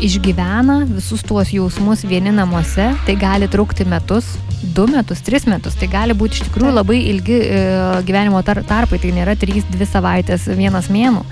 išgyvena 0.03 0.81
visus 0.89 1.23
tuos 1.27 1.51
jausmus 1.53 2.05
vieni 2.07 2.33
namuose, 2.35 2.91
tai 3.05 3.15
gali 3.19 3.49
trukti 3.51 3.85
metus, 3.87 4.35
du 4.75 4.87
metus, 4.91 5.21
tris 5.25 5.47
metus. 5.49 5.77
Tai 5.79 5.89
gali 5.91 6.15
būti 6.17 6.39
iš 6.39 6.47
tikrųjų 6.47 6.73
labai 6.79 6.99
ilgi 7.11 7.37
e, 7.43 7.61
gyvenimo 8.07 8.41
tar 8.45 8.63
tarpai, 8.67 8.99
tai 9.01 9.13
nėra 9.15 9.37
trys, 9.39 9.67
dvi 9.73 9.87
savaitės, 9.89 10.49
vienas 10.57 10.91
mėnų. 10.93 11.25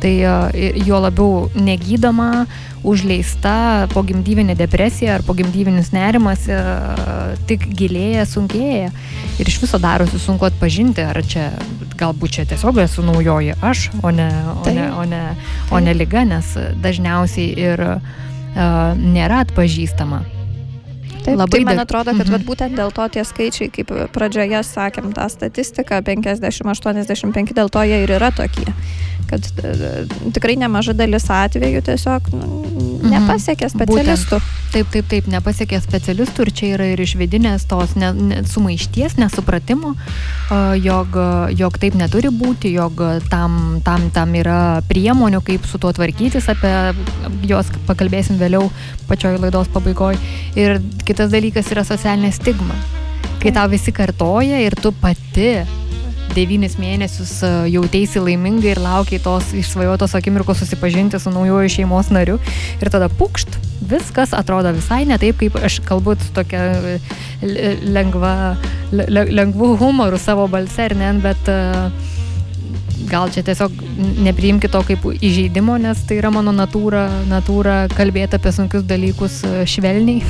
Tai 0.00 0.12
e, 0.16 0.70
jo 0.86 1.00
labiau 1.02 1.48
negydoma, 1.54 2.46
užleista 2.86 3.86
pogimdyvinė 3.92 4.54
depresija 4.56 5.18
ar 5.18 5.24
pogimdyvinis 5.26 5.92
nerimas 5.92 6.46
e, 6.48 6.60
tik 7.50 7.68
gilėja, 7.76 8.24
sunkėja. 8.28 8.88
Ir 9.40 9.52
iš 9.52 9.60
viso 9.64 9.80
darosi 9.80 10.20
sunku 10.20 10.48
atpažinti, 10.48 11.04
ar 11.04 11.20
čia 11.20 11.50
galbūt 12.00 12.38
čia 12.38 12.48
tiesiog 12.48 12.80
esu 12.86 13.04
naujoji 13.04 13.58
aš, 13.60 13.90
o 14.02 14.12
ne, 14.14 14.30
o 14.56 14.72
ne, 14.72 14.88
o 14.96 15.06
ne, 15.08 15.22
o 15.70 15.80
ne 15.84 15.96
lyga, 15.96 16.24
nes 16.28 16.54
dažniausiai 16.80 17.52
ir 17.60 17.84
uh, 17.84 18.20
nėra 18.96 19.44
atpažįstama. 19.44 20.24
Taip, 21.20 21.36
labai 21.36 21.58
tai 21.58 21.64
man 21.68 21.82
atrodo, 21.82 22.14
kad 22.16 22.24
mhm. 22.24 22.32
vat, 22.32 22.44
būtent 22.48 22.78
dėl 22.78 22.92
to 22.96 23.06
tie 23.12 23.24
skaičiai, 23.28 23.68
kaip 23.74 23.92
pradžioje 24.14 24.62
sakėm, 24.64 25.10
tą 25.16 25.28
statistiką 25.28 26.00
50-85, 26.06 27.52
dėl 27.56 27.68
to 27.72 27.84
jie 27.84 28.02
ir 28.06 28.14
yra 28.16 28.30
tokie. 28.32 28.68
Kad 29.30 29.46
e, 29.62 30.04
tikrai 30.34 30.56
nemaža 30.60 30.94
dalis 30.96 31.26
atvejų 31.30 31.82
tiesiog 31.86 32.30
nu, 32.34 32.46
mhm. 32.46 33.12
nepasiekė 33.12 33.70
specialistų. 33.72 34.40
Būtent. 34.40 34.56
Taip, 34.70 34.86
taip, 34.94 35.06
taip, 35.10 35.26
nepasiekė 35.26 35.80
specialistų 35.82 36.44
ir 36.46 36.50
čia 36.54 36.68
yra 36.76 36.84
ir 36.92 37.00
iš 37.02 37.16
vidinės 37.18 37.64
tos 37.70 37.96
ne, 37.98 38.12
ne, 38.14 38.36
sumaišties, 38.46 39.16
nesupratimo, 39.18 39.96
jog, 40.78 41.18
jog 41.58 41.78
taip 41.82 41.96
neturi 41.98 42.30
būti, 42.30 42.70
jog 42.76 43.02
tam, 43.32 43.80
tam, 43.86 44.06
tam 44.14 44.36
yra 44.38 44.60
priemonių, 44.86 45.42
kaip 45.42 45.66
su 45.66 45.82
tuo 45.82 45.90
tvarkytis, 45.96 46.46
apie 46.54 46.70
juos 47.50 47.72
pakalbėsim 47.90 48.38
vėliau 48.38 48.70
pačioj 49.10 49.40
laidos 49.42 49.74
pabaigoje. 49.74 50.22
Ir 50.54 50.78
kitas 51.02 51.34
dalykas 51.34 51.74
yra 51.74 51.82
socialinė 51.88 52.30
stigma. 52.36 52.78
Kai 53.42 53.50
tau 53.56 53.66
visi 53.72 53.90
kartoja 53.96 54.62
ir 54.62 54.78
tu 54.78 54.92
pati 54.92 55.64
devynis 56.34 56.76
mėnesius 56.80 57.32
e, 57.46 57.50
jautėsi 57.74 58.22
laimingai 58.22 58.74
ir 58.74 58.82
laukiai 58.82 59.22
tos 59.22 59.52
išsvajotos 59.56 60.14
akimirkos 60.18 60.62
susipažinti 60.62 61.20
su 61.20 61.32
naujoju 61.34 61.72
šeimos 61.76 62.12
nariu. 62.14 62.38
Ir 62.80 62.92
tada 62.92 63.10
pukšt, 63.20 63.58
viskas 63.90 64.34
atrodo 64.36 64.72
visai 64.76 65.02
ne 65.08 65.18
taip, 65.20 65.40
kaip 65.40 65.58
aš 65.60 65.80
kalbu 65.86 66.16
tokia 66.36 66.66
e, 66.96 66.98
lengva, 67.86 68.54
lengvu 68.92 69.74
humoru 69.80 70.18
savo 70.20 70.46
balse, 70.50 70.90
ar 70.90 70.96
ne, 70.98 71.12
bet 71.24 71.50
uh, 71.50 72.09
gal 73.10 73.30
čia 73.32 73.42
tiesiog 73.42 73.74
nepriimki 74.22 74.70
to 74.70 74.80
kaip 74.86 75.04
įžeidimo, 75.10 75.74
nes 75.82 75.98
tai 76.06 76.20
yra 76.20 76.30
mano 76.34 76.52
natūra, 76.54 77.02
natūra 77.30 77.88
kalbėti 77.92 78.38
apie 78.38 78.52
sunkius 78.54 78.86
dalykus 78.86 79.40
e, 79.46 79.64
švelniai, 79.70 80.22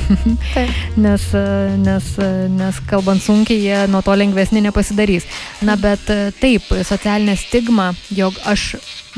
nes, 1.05 1.27
e, 1.37 1.45
nes, 1.81 2.09
e, 2.17 2.31
nes 2.51 2.81
kalbant 2.89 3.21
sunkiai, 3.23 3.61
jie 3.61 3.79
nuo 3.91 4.01
to 4.05 4.15
lengvesni 4.17 4.63
nepasidarys. 4.65 5.29
Na, 5.65 5.77
bet 5.79 6.09
taip, 6.41 6.67
socialinė 6.87 7.37
stigma, 7.39 7.91
jog 8.09 8.37
aš, 8.49 8.75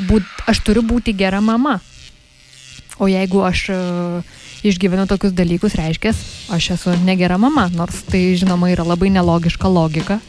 būt, 0.10 0.28
aš 0.52 0.63
turiu 0.67 0.84
būti 0.86 1.15
gera 1.15 1.41
mama. 1.41 1.80
O 3.02 3.08
jeigu 3.10 3.41
aš 3.47 3.69
išgyvenu 4.63 5.08
tokius 5.10 5.34
dalykus, 5.36 5.73
reiškia, 5.80 6.13
aš 6.54 6.69
esu 6.78 6.93
negera 7.08 7.39
mama, 7.41 7.65
nors 7.73 8.04
tai 8.08 8.36
žinoma 8.39 8.69
yra 8.71 8.86
labai 8.88 9.10
nelogiška 9.15 9.71
logika 9.71 10.19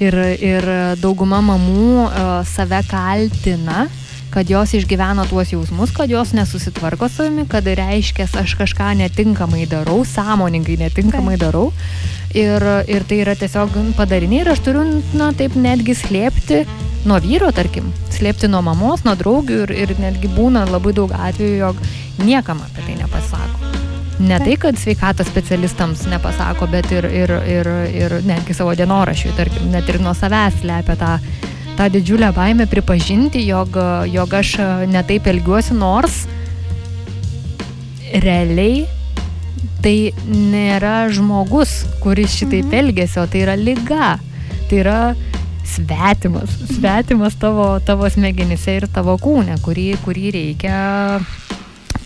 ir, 0.00 0.16
ir 0.40 0.68
dauguma 1.00 1.40
mamų 1.44 1.88
uh, 2.04 2.28
save 2.48 2.82
kaltina, 2.90 3.86
kad 4.30 4.50
jos 4.50 4.74
išgyvena 4.78 5.24
tuos 5.26 5.50
jausmus, 5.52 5.90
kad 5.94 6.10
jos 6.10 6.32
nesusitvarko 6.32 7.08
savimi, 7.10 7.46
kad 7.50 7.66
reiškia, 7.66 8.28
aš 8.40 8.54
kažką 8.60 8.92
netinkamai 9.00 9.66
darau, 9.70 10.04
sąmoningai 10.06 10.78
netinkamai 10.84 11.36
darau. 11.40 11.70
Ir, 12.30 12.62
ir 12.86 13.06
tai 13.10 13.24
yra 13.24 13.34
tiesiog 13.34 13.74
padariniai 13.98 14.44
ir 14.44 14.52
aš 14.52 14.62
turiu, 14.68 14.84
na, 15.18 15.32
taip 15.34 15.58
netgi 15.58 15.96
slėpti 15.98 16.62
nuo 17.10 17.18
vyro, 17.24 17.50
tarkim, 17.56 17.90
slėpti 18.14 18.50
nuo 18.52 18.62
mamos, 18.62 19.02
nuo 19.08 19.16
draugių 19.18 19.64
ir, 19.64 19.74
ir 19.82 19.96
netgi 19.98 20.30
būna 20.36 20.68
labai 20.70 20.94
daug 20.94 21.10
atvejų, 21.16 21.58
jog 21.64 21.82
niekam 22.22 22.62
apie 22.62 22.86
tai 22.86 23.00
nepasako. 23.02 23.69
Ne 24.20 24.36
tai, 24.42 24.56
kad 24.60 24.76
sveikatos 24.76 25.30
specialistams 25.30 26.04
nepasako, 26.10 26.68
bet 26.68 26.90
ir, 26.92 27.06
ir, 27.08 27.32
ir, 27.48 27.70
ir 27.96 28.16
netgi 28.28 28.56
savo 28.56 28.74
dienorašiui, 28.76 29.32
tarkim, 29.38 29.70
net 29.72 29.88
ir 29.88 30.00
nuo 30.04 30.12
savęs 30.16 30.60
slepia 30.60 30.96
tą, 31.00 31.14
tą 31.78 31.88
didžiulę 31.94 32.28
baimę 32.36 32.68
pripažinti, 32.68 33.46
jog, 33.48 33.78
jog 34.12 34.36
aš 34.42 34.54
netaip 34.92 35.30
elgiuosi, 35.32 35.76
nors 35.78 36.24
realiai 38.12 38.84
tai 39.80 40.12
nėra 40.28 41.08
žmogus, 41.14 41.80
kuris 42.04 42.34
šitaip 42.36 42.68
mhm. 42.68 42.78
elgesi, 42.82 43.20
o 43.22 43.26
tai 43.30 43.44
yra 43.46 43.56
lyga. 43.56 44.16
Tai 44.68 44.80
yra 44.82 44.98
svetimas, 45.66 46.52
svetimas 46.74 47.36
tavo, 47.40 47.72
tavo 47.86 48.08
smegenyse 48.10 48.76
ir 48.80 48.86
tavo 48.92 49.16
kūne, 49.22 49.56
kurį, 49.64 49.94
kurį 50.04 50.32
reikia 50.36 50.80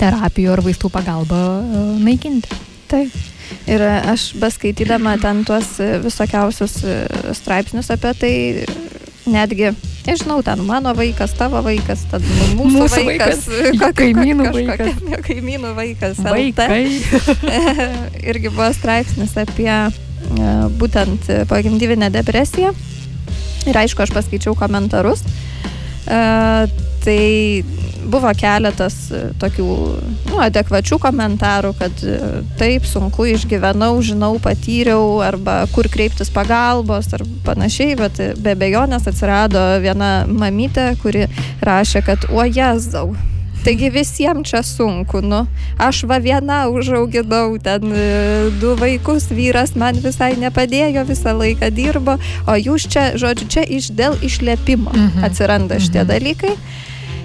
terapijų 0.00 0.54
ar 0.54 0.62
vaistų 0.64 0.90
pagalba 0.92 1.40
e, 1.60 1.84
naikinti. 2.04 2.60
Taip. 2.90 3.14
Ir 3.68 3.82
aš 3.84 4.32
beskaitydama 4.40 5.16
ten 5.22 5.42
tuos 5.46 5.76
visokiausius 6.04 6.78
e, 6.84 6.94
straipsnius 7.36 7.90
apie 7.92 8.12
tai, 8.18 8.32
netgi, 9.30 9.70
nežinau, 10.06 10.40
ten 10.44 10.64
mano 10.66 10.94
vaikas, 10.96 11.34
tavo 11.38 11.60
vaikas, 11.64 12.06
tad 12.10 12.24
mūsų, 12.56 12.70
mūsų 12.78 13.04
vaikas, 13.08 13.46
vaikas 13.48 13.94
kaimynų 14.00 14.50
vaikas. 14.56 15.04
Kaimynų 15.28 15.74
vaikas. 15.76 16.20
Irgi 18.30 18.50
buvo 18.50 18.70
straipsnis 18.76 19.36
apie 19.40 19.70
e, 19.70 19.88
būtent 20.80 21.30
pagimdyvinę 21.50 22.10
depresiją. 22.14 22.74
Ir 23.64 23.80
aišku, 23.80 24.04
aš 24.04 24.12
paskaičiau 24.12 24.52
komentarus. 24.58 25.22
Tai 26.04 27.20
buvo 28.04 28.30
keletas 28.38 28.96
e, 29.10 29.20
tokių 29.40 29.66
nu, 30.30 30.38
adekvačių 30.44 30.98
komentarų, 31.02 31.74
kad 31.78 32.04
e, 32.06 32.18
taip 32.60 32.86
sunku 32.88 33.28
išgyvenau, 33.34 33.92
žinau, 34.04 34.34
patyriau, 34.42 35.20
arba 35.24 35.62
kur 35.74 35.88
kreiptis 35.92 36.32
pagalbos 36.34 37.12
ar 37.16 37.26
panašiai, 37.46 37.98
bet 38.00 38.22
be 38.44 38.56
bejonės 38.58 39.08
atsirado 39.10 39.62
viena 39.84 40.24
mamytė, 40.28 40.92
kuri 41.02 41.28
rašė, 41.64 42.04
kad 42.06 42.28
o 42.32 42.44
jezau. 42.48 43.14
Taigi 43.64 43.88
visiems 43.88 44.50
čia 44.50 44.60
sunku, 44.60 45.22
nu, 45.24 45.38
aš 45.80 46.02
va 46.04 46.18
viena 46.20 46.66
užauginau 46.68 47.56
ten 47.64 47.94
e, 47.96 48.02
du 48.60 48.74
vaikus, 48.76 49.30
vyras 49.32 49.72
man 49.80 49.96
visai 50.04 50.34
nepadėjo, 50.36 51.06
visą 51.08 51.32
laiką 51.38 51.70
dirbo, 51.72 52.18
o 52.44 52.56
jūs 52.60 52.84
čia, 52.92 53.06
žodžiu, 53.16 53.48
čia 53.48 53.64
iš 53.64 53.88
dėl 53.96 54.18
išlėpimo 54.20 54.92
mhm. 54.92 55.24
atsiranda 55.24 55.80
šitie 55.80 56.02
mhm. 56.02 56.10
dalykai. 56.12 56.52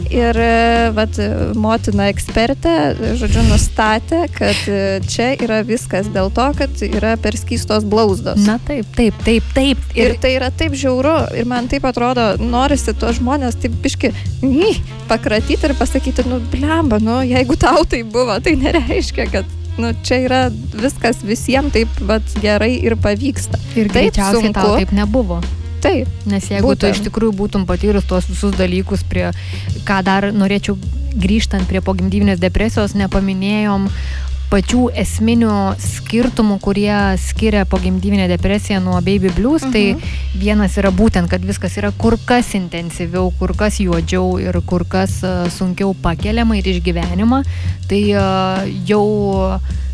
Ir 0.10 0.38
e, 0.42 0.90
vat, 0.96 1.20
motina 1.60 2.08
ekspertė, 2.10 2.74
žodžiu, 3.20 3.44
nustatė, 3.50 4.24
kad 4.34 4.64
e, 4.72 4.80
čia 5.10 5.32
yra 5.38 5.60
viskas 5.68 6.10
dėl 6.14 6.32
to, 6.34 6.48
kad 6.58 6.82
yra 6.88 7.16
perskystos 7.22 7.86
blauzdos. 7.90 8.40
Na 8.48 8.58
taip, 8.66 8.90
taip, 8.98 9.18
taip, 9.28 9.52
taip. 9.56 9.84
Ir, 9.94 10.16
ir 10.16 10.18
tai 10.24 10.34
yra 10.38 10.50
taip 10.56 10.78
žiauru 10.80 11.16
ir 11.38 11.48
man 11.50 11.70
taip 11.72 11.86
atrodo, 11.90 12.32
norisi 12.42 12.96
tuos 12.98 13.20
žmonės 13.20 13.60
taip 13.62 13.76
biški 13.84 14.14
ny, 14.46 14.74
pakratyti 15.12 15.70
ir 15.70 15.76
pasakyti, 15.78 16.26
nu, 16.30 16.42
blemba, 16.54 17.02
nu, 17.04 17.20
jeigu 17.28 17.58
tau 17.60 17.86
tai 17.90 18.02
buvo, 18.08 18.40
tai 18.44 18.56
nereiškia, 18.60 19.30
kad 19.34 19.56
nu, 19.80 19.94
čia 20.04 20.24
yra 20.26 20.42
viskas 20.82 21.24
visiems 21.26 21.74
taip 21.76 22.02
vat, 22.10 22.26
gerai 22.44 22.76
ir 22.82 22.98
pavyksta. 23.00 23.60
Ir 23.80 23.92
taip 23.94 24.18
sunku. 24.20 24.54
Tau 24.58 24.76
taip 24.80 24.94
nebuvo. 24.96 25.40
Taip. 25.84 26.08
Nes 26.28 26.50
jeigu 26.52 26.72
būtent. 26.72 26.80
tu 26.80 26.94
iš 26.94 27.04
tikrųjų 27.08 27.36
būtum 27.40 27.68
patyrus 27.70 28.08
tuos 28.08 28.28
visus 28.30 28.56
dalykus, 28.58 29.06
prie 29.08 29.30
ką 29.88 30.02
dar 30.04 30.32
norėčiau 30.36 30.78
grįžtant 31.20 31.68
prie 31.70 31.82
pogimdyvinės 31.82 32.42
depresijos, 32.42 32.96
nepaminėjom 33.00 33.88
pačių 34.50 34.88
esminių 34.98 35.56
skirtumų, 35.78 36.58
kurie 36.64 36.94
skiria 37.22 37.66
pogimdyvinę 37.70 38.26
depresiją 38.32 38.80
nuo 38.82 38.98
baby 39.06 39.30
blues, 39.36 39.62
tai 39.62 39.94
mhm. 39.94 40.00
tai 40.02 40.40
vienas 40.42 40.78
yra 40.82 40.90
būtent, 40.96 41.30
kad 41.30 41.44
viskas 41.46 41.78
yra 41.78 41.92
kur 41.98 42.18
kas 42.26 42.56
intensyviau, 42.58 43.30
kur 43.38 43.54
kas 43.58 43.78
juodžiau 43.84 44.40
ir 44.42 44.58
kur 44.66 44.86
kas 44.90 45.20
e, 45.22 45.34
sunkiau 45.54 45.94
pakeliama 46.02 46.58
ir 46.58 46.72
išgyvenima. 46.74 47.44
Tai 47.90 48.02
e, 48.02 48.26
jau 48.90 49.06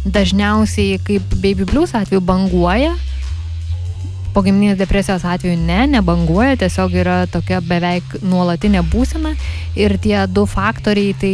dažniausiai 0.06 1.02
kaip 1.04 1.36
baby 1.42 1.68
blues 1.68 1.96
atveju 1.98 2.24
banguoja, 2.24 2.94
pogimdyvinės 4.36 4.80
depresijos 4.80 5.24
atveju 5.28 5.58
ne, 5.64 5.86
nebanguoja, 5.96 6.58
tiesiog 6.60 6.98
yra 7.00 7.18
tokia 7.32 7.62
beveik 7.64 8.18
nuolatinė 8.24 8.84
būsena 8.92 9.36
ir 9.80 9.98
tie 10.04 10.18
du 10.28 10.46
faktoriai 10.50 11.16
tai 11.22 11.34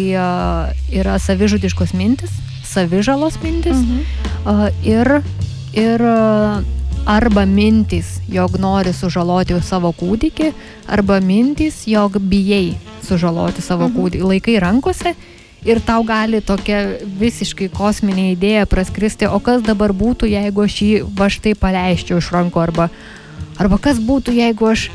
yra 1.01 1.17
savižudiškos 1.21 1.95
mintis, 1.97 2.35
savižalos 2.67 3.39
mintis 3.43 3.81
mhm. 3.81 4.05
ir, 4.87 5.11
ir 5.73 6.05
arba 7.05 7.45
mintis, 7.49 8.19
jog 8.29 8.57
nori 8.61 8.93
sužaloti 8.93 9.57
savo 9.65 9.91
kūdikį, 9.97 10.51
arba 10.91 11.19
mintis, 11.23 11.83
jog 11.89 12.19
bijai 12.19 12.77
sužaloti 13.05 13.63
savo 13.65 13.89
mhm. 13.89 13.97
kūdikį. 13.97 14.27
Laikai 14.35 14.59
rankose 14.61 15.15
ir 15.65 15.81
tau 15.85 16.03
gali 16.07 16.41
tokia 16.41 16.81
visiškai 17.19 17.69
kosminė 17.73 18.31
idėja 18.33 18.67
praskristi, 18.69 19.27
o 19.29 19.39
kas 19.43 19.61
dabar 19.65 19.93
būtų, 19.93 20.29
jeigu 20.31 20.65
aš 20.65 20.77
jį 20.81 20.95
va 21.17 21.29
štai 21.31 21.53
paleisčiau 21.59 22.21
iš 22.21 22.31
rankų, 22.33 22.61
arba, 22.63 22.89
arba 23.61 23.79
kas 23.81 24.01
būtų, 24.01 24.33
jeigu 24.39 24.71
aš 24.71 24.89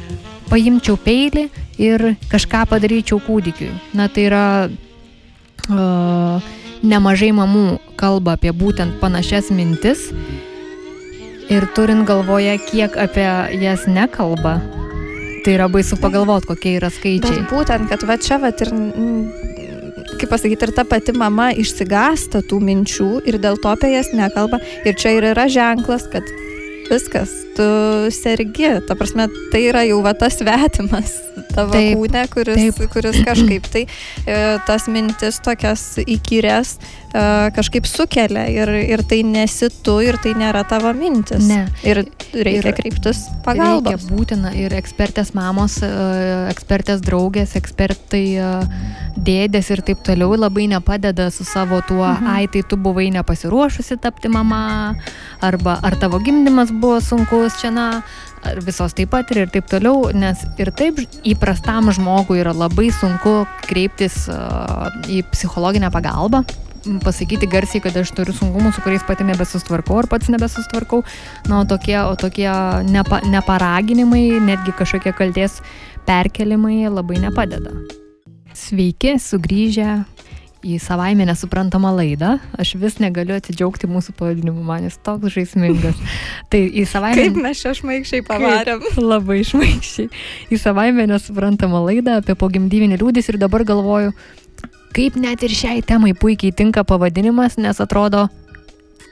paimčiau 0.51 0.99
peilį 0.99 1.49
ir 1.83 2.13
kažką 2.33 2.67
padaryčiau 2.71 3.21
kūdikiui. 3.23 3.73
Na 3.99 4.09
tai 4.09 4.29
yra 4.29 4.47
uh, 4.67 6.53
nemažai 6.83 7.33
mamų 7.37 7.67
kalba 7.99 8.37
apie 8.37 8.53
būtent 8.55 8.99
panašias 9.03 9.51
mintis 9.55 10.09
ir 11.51 11.67
turint 11.77 12.07
galvoje, 12.09 12.57
kiek 12.71 12.97
apie 12.99 13.27
jas 13.63 13.87
nekalba, 13.87 14.59
tai 15.45 15.55
yra 15.55 15.69
baisu 15.71 15.99
pagalvoti, 16.03 16.51
kokie 16.51 16.75
yra 16.81 16.91
skaičiai. 16.91 17.45
Bet 17.45 17.53
būtent, 17.53 17.87
kad 17.91 18.03
va 18.09 18.19
čia 18.19 18.41
va 18.43 18.51
ir 18.51 18.75
kaip 20.15 20.31
pasakyti, 20.31 20.69
ir 20.69 20.75
ta 20.77 20.87
pati 20.89 21.15
mama 21.17 21.51
išsigasta 21.57 22.43
tų 22.47 22.61
minčių 22.65 23.11
ir 23.29 23.41
dėl 23.43 23.61
to 23.61 23.73
apie 23.73 23.93
jas 23.95 24.13
nekalba. 24.17 24.63
Ir 24.87 24.99
čia 24.99 25.17
ir 25.19 25.31
yra 25.35 25.49
ženklas, 25.53 26.07
kad 26.13 26.27
viskas, 26.87 27.33
tu 27.57 27.67
sergi, 28.15 28.69
ta 28.87 28.95
prasme, 28.99 29.27
tai 29.53 29.67
yra 29.71 29.83
jau 29.89 29.99
va 30.05 30.15
tas 30.19 30.39
svetimas 30.39 31.17
tavo 31.55 31.75
taip, 31.75 31.97
kūne, 31.99 32.23
kuris, 32.33 32.61
taip. 32.61 32.93
kuris 32.93 33.19
kažkaip 33.27 33.67
tai 33.73 33.85
e, 33.87 34.37
tas 34.69 34.87
mintis 34.93 35.41
tokias 35.45 35.83
įkyrės 36.05 36.77
kažkaip 37.57 37.87
sukelia 37.89 38.47
ir, 38.53 38.71
ir 38.85 39.03
tai 39.09 39.23
nesi 39.27 39.69
tu 39.85 39.99
ir 40.05 40.19
tai 40.23 40.35
nėra 40.39 40.65
tavo 40.69 40.93
mintis. 40.97 41.45
Ne. 41.49 41.65
Ir 41.87 42.03
reikia 42.35 42.73
ir 42.73 42.77
kreiptis 42.77 43.23
pagalbos. 43.47 43.95
Reikia 43.95 44.11
būtina 44.13 44.53
ir 44.59 44.75
ekspertės 44.77 45.33
mamos, 45.37 45.79
ekspertės 46.51 47.03
draugės, 47.07 47.57
ekspertai 47.59 48.25
dėdės 49.17 49.71
ir 49.73 49.83
taip 49.87 50.03
toliau 50.07 50.37
labai 50.37 50.67
nepadeda 50.71 51.31
su 51.35 51.47
savo 51.49 51.81
tuo, 51.89 52.05
mhm. 52.05 52.29
ai 52.29 52.47
tai 52.53 52.63
tu 52.69 52.79
buvai 52.81 53.09
nepasiruošusi 53.15 53.99
tapti 54.03 54.31
mama, 54.33 54.95
arba 55.45 55.79
ar 55.83 55.97
tavo 56.01 56.21
gimdymas 56.23 56.73
buvo 56.75 57.01
sunkus 57.01 57.61
čia, 57.61 57.73
na, 57.75 57.87
ar 58.47 58.61
visos 58.65 58.95
taip 58.97 59.11
pat 59.15 59.31
ir, 59.33 59.45
ir 59.47 59.53
taip 59.55 59.69
toliau, 59.71 60.11
nes 60.15 60.45
ir 60.61 60.71
taip 60.77 61.01
įprastam 61.27 61.91
žmogui 61.97 62.41
yra 62.43 62.55
labai 62.57 62.91
sunku 62.95 63.39
kreiptis 63.67 64.27
į 65.11 65.23
psichologinę 65.33 65.91
pagalbą, 65.95 66.45
pasakyti 67.05 67.49
garsiai, 67.51 67.83
kad 67.85 67.97
aš 68.01 68.13
turiu 68.17 68.35
sunkumų, 68.37 68.73
su 68.75 68.85
kuriais 68.85 69.05
pati 69.07 69.27
nebesustvarkau 69.29 70.01
ar 70.03 70.11
pats 70.11 70.31
nebesustvarkau. 70.33 71.03
Na, 71.51 71.61
o 71.61 71.69
tokie, 71.69 71.99
o 72.03 72.15
tokie 72.19 72.49
nepa, 72.91 73.23
neparaginimai, 73.27 74.25
netgi 74.47 74.75
kažkokie 74.79 75.15
kalties 75.17 75.61
perkelimai 76.07 76.85
labai 76.91 77.21
nepadeda. 77.25 77.75
Sveiki, 78.57 79.19
sugrįžę 79.21 79.91
į 80.67 80.79
savaime 80.83 81.27
nesuprantamą 81.29 81.93
laidą. 81.95 82.37
Aš 82.59 82.75
vis 82.81 82.99
negaliu 83.03 83.37
atsidžiaugti 83.37 83.89
mūsų 83.91 84.15
pavadinimu, 84.19 84.65
man 84.67 84.87
jis 84.89 84.99
toks 85.05 85.35
žaismingas. 85.35 85.99
Tai 86.53 86.63
į 86.65 86.87
savaime... 86.91 87.29
Kaip 87.29 87.39
mes 87.45 87.63
čia 87.63 87.75
šmaikščiai 87.77 88.25
pavarėm. 88.27 88.83
Kaip, 88.83 88.99
labai 89.13 89.43
šmaikščiai. 89.47 90.09
Į 90.51 90.61
savaime 90.63 91.07
nesuprantamą 91.11 91.85
laidą 91.87 92.19
apie 92.23 92.37
pogimdyvinį 92.39 93.01
liūdis 93.03 93.31
ir 93.31 93.41
dabar 93.43 93.67
galvoju, 93.69 94.15
kaip 94.95 95.17
net 95.21 95.43
ir 95.43 95.55
šiai 95.55 95.83
temai 95.87 96.15
puikiai 96.15 96.55
tinka 96.55 96.85
pavadinimas, 96.87 97.59
nes 97.59 97.81
atrodo, 97.83 98.27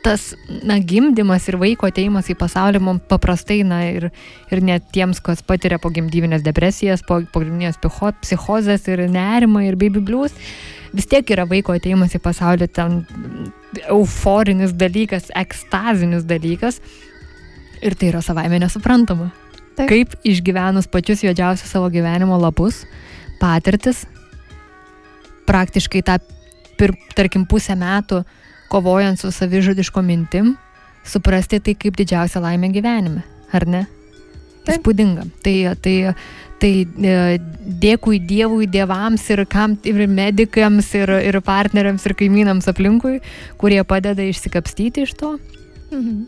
tas 0.04 0.34
na, 0.62 0.76
gimdymas 0.78 1.48
ir 1.48 1.56
vaiko 1.56 1.88
ateimas 1.88 2.28
į 2.28 2.36
pasaulį 2.36 2.82
mums 2.84 3.06
paprastai, 3.08 3.62
na 3.66 3.80
ir, 3.88 4.10
ir 4.52 4.60
net 4.64 4.90
tiems, 4.92 5.22
kas 5.24 5.40
patiria 5.46 5.80
pogimdyvinės 5.80 6.44
depresijas, 6.44 7.02
pogimdyvinės 7.08 7.80
psichozės 8.20 8.84
ir 8.92 9.06
nerimą 9.08 9.64
ir 9.64 9.78
baby 9.80 10.04
blues, 10.04 10.36
vis 10.92 11.08
tiek 11.08 11.32
yra 11.32 11.48
vaiko 11.48 11.72
ateimas 11.72 12.12
į 12.14 12.20
pasaulį 12.22 12.68
ten 12.76 13.00
euforinis 13.88 14.76
dalykas, 14.76 15.32
ekstazinis 15.34 16.28
dalykas 16.28 16.82
ir 17.80 17.96
tai 17.96 18.12
yra 18.12 18.20
savaime 18.24 18.60
nesuprantama. 18.60 19.32
Taip. 19.74 19.88
Kaip 19.90 20.12
išgyvenus 20.22 20.86
pačius 20.86 21.24
juodžiausius 21.24 21.72
savo 21.72 21.88
gyvenimo 21.90 22.36
lapus, 22.38 22.84
patirtis, 23.40 24.04
praktiškai 25.48 26.02
tą, 26.06 26.18
pir, 26.78 26.94
tarkim, 27.16 27.46
pusę 27.46 27.76
metų 27.78 28.22
kovojant 28.72 29.20
su 29.20 29.30
savižudiško 29.34 30.02
mintim, 30.02 30.54
suprasti 31.06 31.60
tai 31.62 31.76
kaip 31.78 31.96
didžiausia 31.98 32.42
laimė 32.42 32.72
gyvenime, 32.74 33.22
ar 33.54 33.68
ne? 33.68 33.84
Taip. 34.64 34.78
Įspūdinga. 34.78 35.26
Tai, 35.44 35.54
tai, 35.84 35.94
tai 36.60 36.70
e, 36.80 37.16
dėkui 37.84 38.20
Dievui, 38.24 38.64
dievams 38.72 39.26
ir, 39.34 39.44
kam, 39.50 39.76
ir 39.84 40.06
medikams, 40.08 40.88
ir, 40.96 41.12
ir 41.28 41.40
partneriams, 41.44 42.06
ir 42.08 42.16
kaimynams 42.16 42.70
aplinkui, 42.72 43.18
kurie 43.60 43.82
padeda 43.84 44.24
išsikapstyti 44.24 45.04
iš 45.04 45.12
to 45.20 45.34
mhm. 45.92 46.22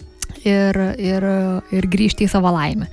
ir, 0.45 0.83
ir, 1.01 1.31
ir 1.73 1.89
grįžti 1.93 2.29
į 2.29 2.35
savo 2.37 2.53
laimę. 2.53 2.91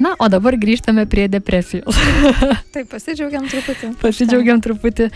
Na, 0.00 0.14
o 0.18 0.30
dabar 0.32 0.56
grįžtame 0.56 1.04
prie 1.10 1.26
depresijos. 1.28 1.98
Taip, 2.74 2.88
pasidžiaugiam 2.88 3.44
truputį. 3.50 3.92
Pasidžiaugiam 4.00 4.62
truputį 4.64 5.10
e, 5.10 5.12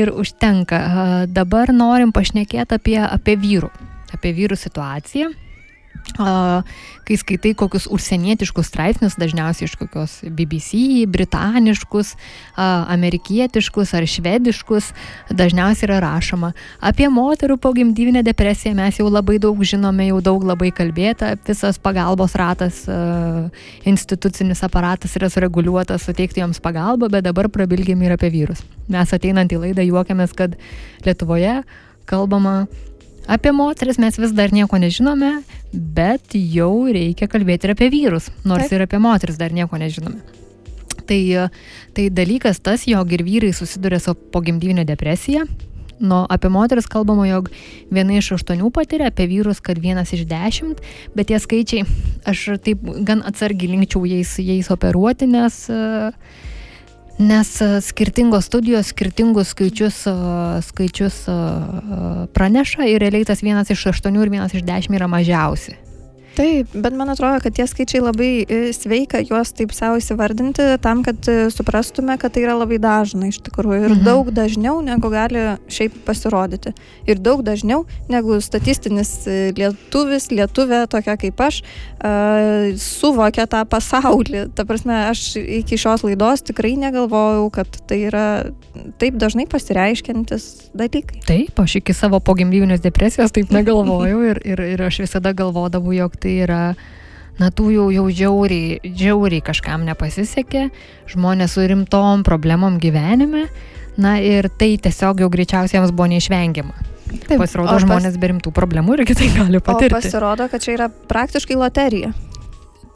ir 0.00 0.12
užtenka. 0.16 0.78
E, 0.80 1.06
dabar 1.28 1.74
norim 1.76 2.14
pašnekėti 2.16 2.78
apie, 2.78 2.98
apie 3.04 3.36
vyrų, 3.36 3.68
apie 4.16 4.32
vyrų 4.40 4.56
situaciją 4.56 5.32
kai 6.12 7.16
skaitai 7.16 7.54
kokius 7.56 7.86
užsienietiškus 7.92 8.68
straipsnius, 8.68 9.14
dažniausiai 9.20 9.64
iš 9.68 9.76
kokios 9.80 10.18
BBC, 10.28 11.06
britaniškus, 11.08 12.14
amerikietiškus 12.56 13.94
ar 13.96 14.06
švediškus, 14.08 14.90
dažniausiai 15.32 15.88
yra 15.88 16.00
rašoma 16.04 16.52
apie 16.84 17.08
moterų 17.12 17.56
pogimdyvinę 17.62 18.22
depresiją. 18.26 18.74
Mes 18.76 19.00
jau 19.00 19.08
labai 19.08 19.38
daug 19.42 19.62
žinome, 19.64 20.10
jau 20.10 20.20
daug 20.24 20.44
labai 20.44 20.68
kalbėta, 20.74 21.32
visas 21.48 21.80
pagalbos 21.80 22.36
ratas, 22.36 22.84
institucinis 23.88 24.62
aparatas 24.66 25.16
yra 25.16 25.32
sureguliuotas 25.32 26.04
suteikti 26.08 26.44
joms 26.44 26.60
pagalbą, 26.62 27.08
bet 27.12 27.24
dabar 27.24 27.48
prabilgėm 27.52 28.04
ir 28.04 28.18
apie 28.18 28.32
vyrus. 28.34 28.60
Mes 28.92 29.16
ateinant 29.16 29.52
į 29.52 29.64
laidą 29.64 29.86
juokiamės, 29.86 30.36
kad 30.36 30.58
Lietuvoje 31.06 31.62
kalbama 32.06 32.66
Apie 33.30 33.52
moteris 33.54 33.98
mes 34.02 34.18
vis 34.18 34.32
dar 34.34 34.52
nieko 34.52 34.78
nežinome, 34.82 35.42
bet 35.72 36.34
jau 36.34 36.88
reikia 36.90 37.28
kalbėti 37.30 37.68
ir 37.68 37.74
apie 37.76 37.90
vyrus, 37.92 38.30
nors 38.44 38.66
Taip. 38.66 38.78
ir 38.78 38.86
apie 38.86 38.98
moteris 39.02 39.38
dar 39.38 39.54
nieko 39.54 39.78
nežinome. 39.78 40.22
Tai, 41.06 41.20
tai 41.94 42.08
dalykas 42.14 42.60
tas, 42.62 42.86
jog 42.86 43.12
ir 43.14 43.22
vyrai 43.26 43.52
susiduria 43.54 44.00
su 44.02 44.14
pogimdyvinė 44.14 44.84
depresija. 44.88 45.46
Nu, 46.02 46.24
apie 46.26 46.50
moteris 46.50 46.88
kalbama, 46.90 47.28
jog 47.28 47.50
viena 47.94 48.16
iš 48.18 48.32
aštuonių 48.34 48.72
patiria, 48.74 49.12
apie 49.12 49.28
vyrus, 49.30 49.60
kad 49.62 49.78
vienas 49.78 50.10
iš 50.16 50.24
dešimt, 50.26 50.80
bet 51.14 51.30
tie 51.30 51.38
skaičiai, 51.38 51.84
aš 52.26 52.56
taip 52.64 52.82
gan 53.06 53.22
atsargiai 53.22 53.70
linkčiau 53.76 54.02
jais, 54.10 54.34
jais 54.42 54.70
operuoti, 54.74 55.30
nes 55.30 55.60
uh, 55.70 56.10
Nes 57.18 57.60
e, 57.60 57.80
skirtingos 57.80 58.44
studijos 58.44 58.86
skirtingus 58.86 59.52
skaičius, 59.52 60.06
e, 60.06 60.12
skaičius 60.62 61.28
e, 61.28 61.36
praneša 62.34 62.88
ir 62.88 63.00
realiai 63.04 63.28
tas 63.28 63.44
vienas 63.44 63.70
iš 63.70 63.86
aštuonių 63.92 64.24
ir 64.24 64.32
vienas 64.32 64.54
iš 64.54 64.64
dešimt 64.66 64.96
yra 64.96 65.10
mažiausi. 65.10 65.76
Taip, 66.36 66.72
bet 66.72 66.94
man 66.96 67.12
atrodo, 67.12 67.40
kad 67.44 67.54
tie 67.56 67.66
skaičiai 67.68 68.00
labai 68.02 68.30
e, 68.42 68.60
sveika 68.76 69.20
juos 69.20 69.52
taip 69.56 69.74
savo 69.76 69.98
įsivardinti 70.00 70.64
tam, 70.84 71.02
kad 71.04 71.20
e, 71.28 71.50
suprastume, 71.52 72.16
kad 72.20 72.32
tai 72.32 72.46
yra 72.46 72.54
labai 72.56 72.78
dažna 72.82 73.28
iš 73.28 73.42
tikrųjų 73.44 73.82
ir 73.82 73.94
mhm. 73.98 74.04
daug 74.06 74.30
dažniau 74.32 74.80
negu 74.84 75.10
gali 75.12 75.44
šiaip 75.72 75.98
pasirodyti. 76.06 76.72
Ir 77.04 77.20
daug 77.20 77.44
dažniau 77.44 77.84
negu 78.12 78.38
statistinis 78.44 79.12
e, 79.26 79.38
lietuvis, 79.58 80.30
lietuvė, 80.32 80.86
tokia 80.92 81.18
kaip 81.20 81.40
aš, 81.42 81.60
uh, 82.00 82.72
suvokia 82.80 83.46
tą 83.50 83.62
pasaulį. 83.68 84.46
Ta 84.56 84.64
prasme, 84.68 84.94
aš 85.10 85.36
iki 85.40 85.78
šios 85.80 86.04
laidos 86.06 86.44
tikrai 86.48 86.74
negalvojau, 86.80 87.48
kad 87.54 87.78
tai 87.88 88.02
yra 88.08 88.26
taip 89.00 89.18
dažnai 89.20 89.46
pasireiškiantis 89.50 90.48
dalykai. 90.76 91.22
Taip, 91.28 91.60
aš 91.62 91.78
iki 91.82 91.94
savo 91.96 92.22
pogimdyvinės 92.24 92.82
depresijos 92.84 93.34
taip 93.34 93.52
negalvojau 93.58 94.22
ir, 94.30 94.42
ir, 94.48 94.64
ir 94.74 94.84
aš 94.88 95.02
visada 95.04 95.34
galvodavau, 95.36 95.94
jog 95.96 96.16
tai 96.22 96.38
yra 96.46 96.62
na 97.40 97.50
tų 97.50 97.70
jau, 97.74 97.88
jau 97.94 98.06
žiauriai, 98.12 98.78
žiauriai 98.84 99.42
kažkam 99.44 99.86
nepasisekė, 99.88 100.68
žmonės 101.10 101.56
su 101.56 101.66
rimtom 101.66 102.24
problemom 102.26 102.78
gyvenime, 102.82 103.46
na 104.00 104.16
ir 104.22 104.48
tai 104.60 104.74
tiesiog 104.80 105.24
jau 105.24 105.30
greičiausiai 105.32 105.80
jiems 105.80 105.94
buvo 105.94 106.10
neišvengiama. 106.12 106.88
Taip, 107.12 107.36
pasirodo, 107.42 107.74
pas... 107.74 107.82
žmonės 107.84 108.16
be 108.20 108.30
rimtų 108.32 108.52
problemų 108.56 108.96
irgi 108.98 109.16
tai 109.18 109.28
gali 109.34 109.60
patirti. 109.60 109.92
O 109.92 110.00
pasirodo, 110.00 110.46
kad 110.48 110.64
čia 110.64 110.76
yra 110.78 110.88
praktiškai 110.88 111.58
loterija. 111.60 112.12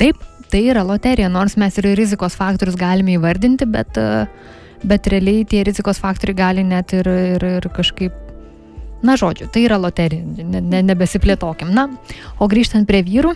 Taip, 0.00 0.20
tai 0.52 0.62
yra 0.70 0.84
loterija, 0.86 1.28
nors 1.32 1.56
mes 1.60 1.76
ir 1.80 1.90
rizikos 1.98 2.36
faktorius 2.38 2.78
galime 2.80 3.16
įvardinti, 3.16 3.68
bet, 3.68 3.98
bet 4.86 5.10
realiai 5.12 5.44
tie 5.48 5.64
rizikos 5.68 6.00
faktoriai 6.00 6.38
gali 6.38 6.64
net 6.64 6.96
ir, 6.96 7.10
ir, 7.36 7.48
ir 7.58 7.68
kažkaip 7.76 8.25
Na, 9.04 9.16
žodžiu, 9.20 9.50
tai 9.52 9.66
yra 9.66 9.76
loterija, 9.80 10.24
ne, 10.24 10.62
ne, 10.62 10.80
nebesiplėtokim. 10.86 11.68
Na, 11.76 11.90
o 12.40 12.48
grįžtant 12.48 12.88
prie 12.88 13.02
vyrų, 13.06 13.34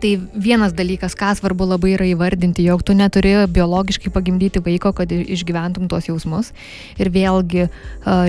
Tai 0.00 0.12
vienas 0.32 0.72
dalykas, 0.72 1.12
ką 1.18 1.34
svarbu 1.36 1.66
labai 1.68 1.90
yra 1.92 2.06
įvardinti, 2.08 2.64
jog 2.64 2.80
tu 2.86 2.94
neturi 2.96 3.34
biologiškai 3.44 4.12
pagimdyti 4.14 4.62
vaiko, 4.64 4.92
kad 4.96 5.10
išgyventum 5.12 5.84
tuos 5.90 6.08
jausmus. 6.08 6.52
Ir 6.96 7.10
vėlgi 7.12 7.66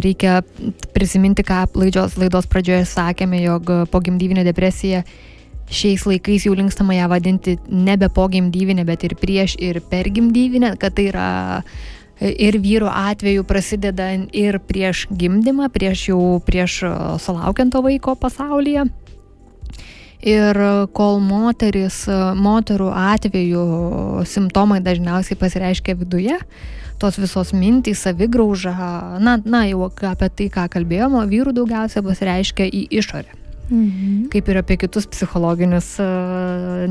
reikia 0.03 0.41
prisiminti, 0.95 1.45
ką 1.47 1.63
laidos, 1.79 2.17
laidos 2.19 2.49
pradžioje 2.51 2.83
sakėme, 2.91 3.39
jog 3.45 3.71
pogimdyvinė 3.93 4.43
depresija 4.43 5.05
šiais 5.71 6.03
laikais 6.09 6.43
jau 6.49 6.53
linkstama 6.57 6.97
ją 6.97 7.07
vadinti 7.11 7.55
nebe 7.71 8.11
pogimdyvinė, 8.11 8.83
bet 8.87 9.07
ir 9.07 9.15
prieš 9.19 9.55
ir 9.55 9.79
per 9.87 10.11
gimdyvinę, 10.11 10.75
kad 10.81 10.97
tai 10.97 11.07
yra 11.13 11.29
ir 12.21 12.57
vyru 12.61 12.89
atveju 12.91 13.43
prasideda 13.43 14.11
ir 14.33 14.59
prieš 14.59 15.07
gimdymą, 15.11 15.69
prieš 15.73 16.09
jau 16.11 16.21
prieš 16.45 16.83
sulaukiant 17.19 17.73
to 17.73 17.81
vaiko 17.81 18.15
pasaulyje. 18.15 18.85
Ir 20.23 20.55
kol 20.95 21.19
moteris, 21.19 22.05
moterų 22.39 22.87
atveju 22.95 23.63
simptomai 24.29 24.79
dažniausiai 24.79 25.35
pasireiškia 25.35 25.97
viduje, 25.99 26.37
tos 27.01 27.17
visos 27.19 27.51
mintys, 27.51 28.05
savigrauža, 28.05 28.73
na, 29.19 29.35
na 29.43 29.65
jau 29.67 29.89
apie 29.91 30.29
tai, 30.31 30.47
ką 30.53 30.69
kalbėjome, 30.77 31.25
vyrų 31.27 31.51
daugiausia 31.57 32.05
pasireiškia 32.05 32.69
į 32.71 32.85
išorę. 33.01 33.35
Mhm. 33.67 34.29
Kaip 34.31 34.47
ir 34.47 34.61
apie 34.61 34.77
kitus 34.79 35.09
psichologinius 35.11 35.97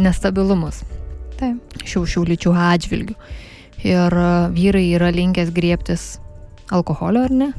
nestabilumus. 0.00 0.82
Taip. 1.40 1.80
Šių 1.88 2.04
šių 2.12 2.26
lyčių 2.34 2.52
atžvilgių. 2.68 3.16
Ir 3.82 4.14
uh, 4.14 4.50
vyrai 4.54 4.84
yra 4.94 5.10
linkęs 5.14 5.50
griebtis 5.54 6.04
alkoholio, 6.72 7.24
ar 7.26 7.34
ne? 7.34 7.50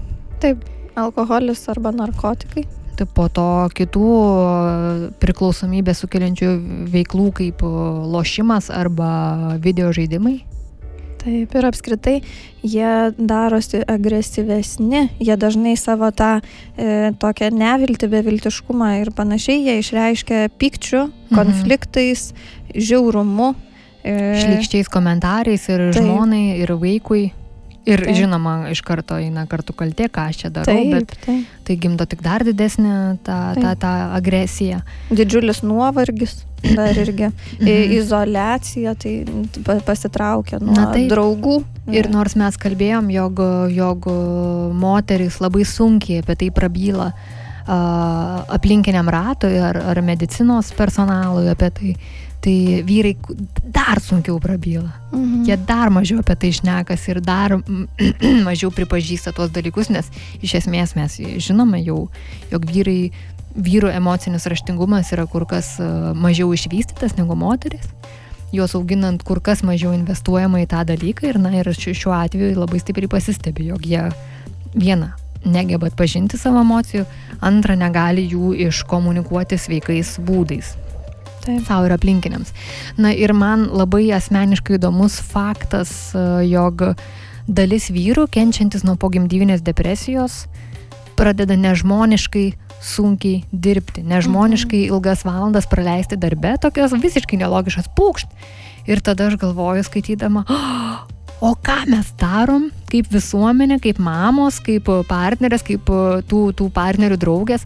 Taip, 0.44 0.64
alkoholis 0.96 1.68
arba 1.74 1.92
narkotikai 1.96 2.66
tai 2.98 3.08
po 3.10 3.28
to 3.32 3.50
kitų 3.74 4.08
priklausomybę 5.22 5.96
sukeliančių 5.98 6.50
veiklų 6.94 7.30
kaip 7.40 7.64
lošimas 7.64 8.70
arba 8.74 9.58
video 9.64 9.92
žaidimai. 9.96 10.42
Taip, 11.24 11.54
ir 11.56 11.66
apskritai 11.70 12.18
jie 12.68 12.94
darosi 13.16 13.80
agresyvesni, 13.88 15.06
jie 15.24 15.36
dažnai 15.40 15.78
savo 15.80 16.10
tą 16.12 16.34
e, 16.42 17.14
tokią 17.20 17.48
neviltį, 17.56 18.10
beviltiškumą 18.12 18.90
ir 19.00 19.14
panašiai, 19.16 19.62
jie 19.64 19.78
išreiškia 19.80 20.50
pykčių, 20.60 21.06
mhm. 21.06 21.38
konfliktais, 21.38 22.34
mhm. 22.34 22.82
žiaurumu. 22.90 23.54
E, 24.04 24.36
Šlikščiais 24.42 24.92
komentarais 24.92 25.70
ir 25.72 25.88
taip. 25.92 26.02
žmonai, 26.04 26.60
ir 26.62 26.76
vaikui. 26.76 27.32
Ir 27.84 28.00
taip. 28.00 28.16
žinoma, 28.16 28.70
iš 28.72 28.80
karto 28.88 29.18
eina 29.20 29.44
kartu 29.52 29.74
kaltė, 29.76 30.08
ką 30.08 30.30
aš 30.32 30.38
čia 30.44 30.50
darau, 30.56 30.72
taip, 30.72 30.94
bet 30.94 31.18
taip. 31.26 31.50
tai 31.68 31.76
gimdo 31.76 32.06
tik 32.08 32.22
dar 32.24 32.46
didesnį 32.48 32.94
tą, 33.28 33.40
tą, 33.60 33.74
tą 33.82 33.92
agresiją. 34.16 34.80
Didžiulis 35.12 35.60
nuovargis 35.68 36.46
dar 36.64 36.96
irgi. 36.96 37.28
mhm. 37.60 37.94
Izolacija, 37.98 38.96
tai 38.96 39.26
pasitraukia 39.84 40.62
nuo 40.64 40.76
Na, 40.76 40.92
taip. 40.96 41.10
draugų. 41.12 41.60
Ir 41.92 42.08
nors 42.08 42.38
mes 42.40 42.56
kalbėjom, 42.56 43.10
jog, 43.12 43.40
jog 43.76 44.08
moteris 44.80 45.42
labai 45.44 45.66
sunkiai 45.68 46.24
apie 46.24 46.38
tai 46.40 46.52
prabyla 46.56 47.12
aplinkiniam 47.68 49.08
ratui 49.12 49.60
ar, 49.60 49.78
ar 49.92 50.02
medicinos 50.04 50.72
personalui 50.76 51.48
apie 51.52 51.70
tai, 51.72 51.96
tai 52.44 52.84
vyrai 52.84 53.16
dar 53.64 54.02
sunkiau 54.04 54.40
prabyla. 54.40 54.92
Mhm. 55.12 55.44
Jie 55.48 55.58
dar 55.68 55.90
mažiau 55.90 56.20
apie 56.20 56.36
tai 56.36 56.50
išnekas 56.52 57.08
ir 57.08 57.22
dar 57.24 57.56
mažiau 58.48 58.72
pripažįsta 58.72 59.32
tuos 59.32 59.54
dalykus, 59.56 59.90
nes 59.90 60.12
iš 60.44 60.58
esmės 60.60 60.96
mes 61.00 61.16
žinome 61.40 61.80
jau, 61.84 62.10
jog 62.52 62.68
vyrai, 62.68 63.14
vyrų 63.56 63.94
emocinis 63.94 64.48
raštingumas 64.50 65.14
yra 65.14 65.26
kur 65.30 65.46
kas 65.48 65.78
e, 65.80 65.88
mažiau 66.18 66.52
išvystytas 66.54 67.18
negu 67.20 67.38
moteris. 67.38 67.86
Juos 68.54 68.76
auginant 68.78 69.24
kur 69.26 69.40
kas 69.42 69.64
mažiau 69.66 69.94
investuojama 69.96 70.62
į 70.62 70.70
tą 70.70 70.84
dalyką 70.86 71.30
ir, 71.32 71.40
na, 71.42 71.54
ir 71.58 71.72
šiuo 71.74 72.14
atveju 72.14 72.60
labai 72.60 72.82
stipriai 72.82 73.10
pasistebi, 73.10 73.72
jog 73.72 73.86
jie 73.88 74.10
viena 74.74 75.14
negeba 75.46 75.90
atpažinti 75.90 76.38
savo 76.40 76.62
emocijų, 76.64 77.06
antra 77.44 77.76
negali 77.80 78.26
jų 78.32 78.54
iškomunikuoti 78.70 79.60
sveikais 79.60 80.18
būdais. 80.24 80.74
Taip. 81.44 81.66
savo 81.68 81.88
ir 81.88 81.94
aplinkiniams. 81.96 82.54
Na 82.98 83.12
ir 83.12 83.34
man 83.36 83.68
labai 83.72 84.06
asmeniškai 84.16 84.78
įdomus 84.78 85.20
faktas, 85.20 86.14
e, 86.16 86.26
jog 86.48 86.86
dalis 87.48 87.90
vyrų, 87.92 88.30
kenčiantis 88.32 88.86
nuo 88.88 88.96
pogimdyvinės 89.00 89.64
depresijos, 89.66 90.46
pradeda 91.20 91.58
nežmoniškai 91.60 92.54
sunkiai 92.84 93.44
dirbti, 93.52 94.04
nežmoniškai 94.08 94.86
mhm. 94.86 94.94
ilgas 94.96 95.24
valandas 95.28 95.68
praleisti 95.72 96.20
darbe, 96.20 96.56
tokios 96.62 96.96
visiškai 96.96 97.40
nelogiškas 97.44 97.92
pūkšt. 97.98 98.32
Ir 98.88 99.00
tada 99.00 99.30
aš 99.30 99.38
galvoju, 99.40 99.86
skaitydama, 99.88 100.44
oh, 100.52 100.96
o 101.44 101.54
ką 101.56 101.86
mes 101.92 102.10
darom 102.20 102.68
kaip 102.92 103.08
visuomenė, 103.12 103.80
kaip 103.84 104.00
mamos, 104.04 104.60
kaip 104.64 104.90
partnerės, 105.08 105.64
kaip 105.64 105.88
tų, 106.28 106.42
tų 106.60 106.68
partnerių 106.76 107.20
draugės 107.22 107.64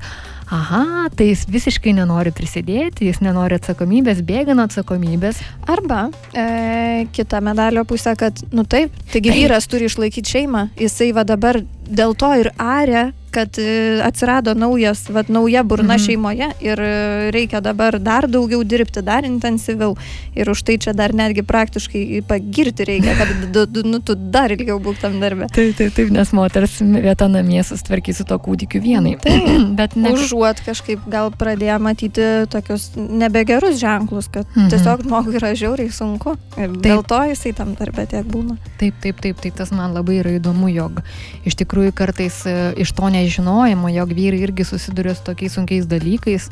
aha, 0.52 1.08
tai 1.16 1.30
jis 1.32 1.46
visiškai 1.52 1.94
nenori 1.98 2.32
prisidėti, 2.36 3.08
jis 3.10 3.20
nenori 3.24 3.58
atsakomybės, 3.60 4.24
bėga 4.28 4.56
nuo 4.58 4.68
atsakomybės. 4.68 5.42
Arba 5.68 6.08
e, 6.32 7.08
kita 7.16 7.42
medalio 7.44 7.84
pusė, 7.88 8.16
kad, 8.20 8.40
nu 8.56 8.64
taip, 8.64 8.96
taigi 9.12 9.32
taip. 9.32 9.40
vyras 9.42 9.68
turi 9.72 9.90
išlaikyti 9.92 10.38
šeimą, 10.38 10.68
jisai 10.80 11.12
va 11.16 11.28
dabar 11.28 11.62
dėl 11.88 12.16
to 12.20 12.34
ir 12.40 12.52
arė 12.58 13.10
kad 13.38 13.58
e, 13.58 14.02
atsirado 14.04 14.54
naujas, 14.54 15.10
vat, 15.10 15.30
nauja 15.30 15.64
burna 15.64 15.94
mhm. 15.94 16.04
šeimoje 16.06 16.48
ir 16.64 16.80
e, 16.82 17.32
reikia 17.36 17.62
dabar 17.62 18.00
dar 18.02 18.28
daugiau 18.32 18.64
dirbti, 18.64 19.04
dar 19.06 19.28
intensyviau. 19.28 19.94
Ir 20.38 20.50
už 20.50 20.64
tai 20.66 20.78
čia 20.82 20.94
dar 20.98 21.14
netgi 21.14 21.44
praktiškai 21.46 22.22
pagirti 22.28 22.88
reikia, 22.88 23.14
kad 23.20 23.84
nu, 23.86 24.00
tu 24.02 24.16
dar 24.18 24.54
ilgiau 24.56 24.80
būk 24.84 25.02
tam 25.02 25.20
darbė. 25.22 25.52
Taip, 25.54 25.76
taip, 25.78 25.94
taip, 25.98 26.12
nes 26.14 26.34
moters 26.34 26.80
vieta 26.82 27.28
namie 27.32 27.62
sustvarkys 27.68 28.22
su 28.22 28.28
to 28.28 28.40
kūdikiu 28.42 28.82
vienai. 28.84 29.18
Taip, 29.22 29.50
bet 29.80 29.98
ne. 30.00 30.16
Užuot 30.38 30.64
kažkaip 30.66 31.06
gal 31.10 31.32
pradėjo 31.34 31.78
matyti 31.84 32.26
tokius 32.52 32.92
nebegerus 32.96 33.80
ženklus, 33.82 34.30
kad 34.32 34.46
mhm. 34.54 34.70
tiesiog 34.74 35.06
žmogui 35.08 35.38
yra 35.40 35.54
žiauriai 35.58 35.94
sunku. 35.94 36.36
Ir 36.58 36.72
taip. 36.72 36.82
dėl 36.86 37.04
to 37.08 37.22
jisai 37.32 37.54
tam 37.58 37.74
darbė 37.78 38.08
tiek 38.10 38.28
būna. 38.30 38.58
Taip, 38.82 39.00
taip, 39.04 39.22
taip, 39.24 39.42
taip, 39.42 39.56
tas 39.58 39.74
man 39.76 39.96
labai 39.98 40.20
yra 40.22 40.36
įdomu, 40.38 40.70
jog 40.74 41.02
iš 41.48 41.58
tikrųjų 41.60 41.96
kartais 41.98 42.44
e, 42.50 42.56
iš 42.84 42.94
to 42.98 43.10
ne 43.14 43.28
nežinojimo, 43.28 43.90
jog 43.90 44.14
vyrai 44.14 44.44
irgi 44.46 44.66
susiduria 44.68 45.16
su 45.16 45.26
tokiais 45.28 45.58
sunkiais 45.58 45.88
dalykais, 45.90 46.50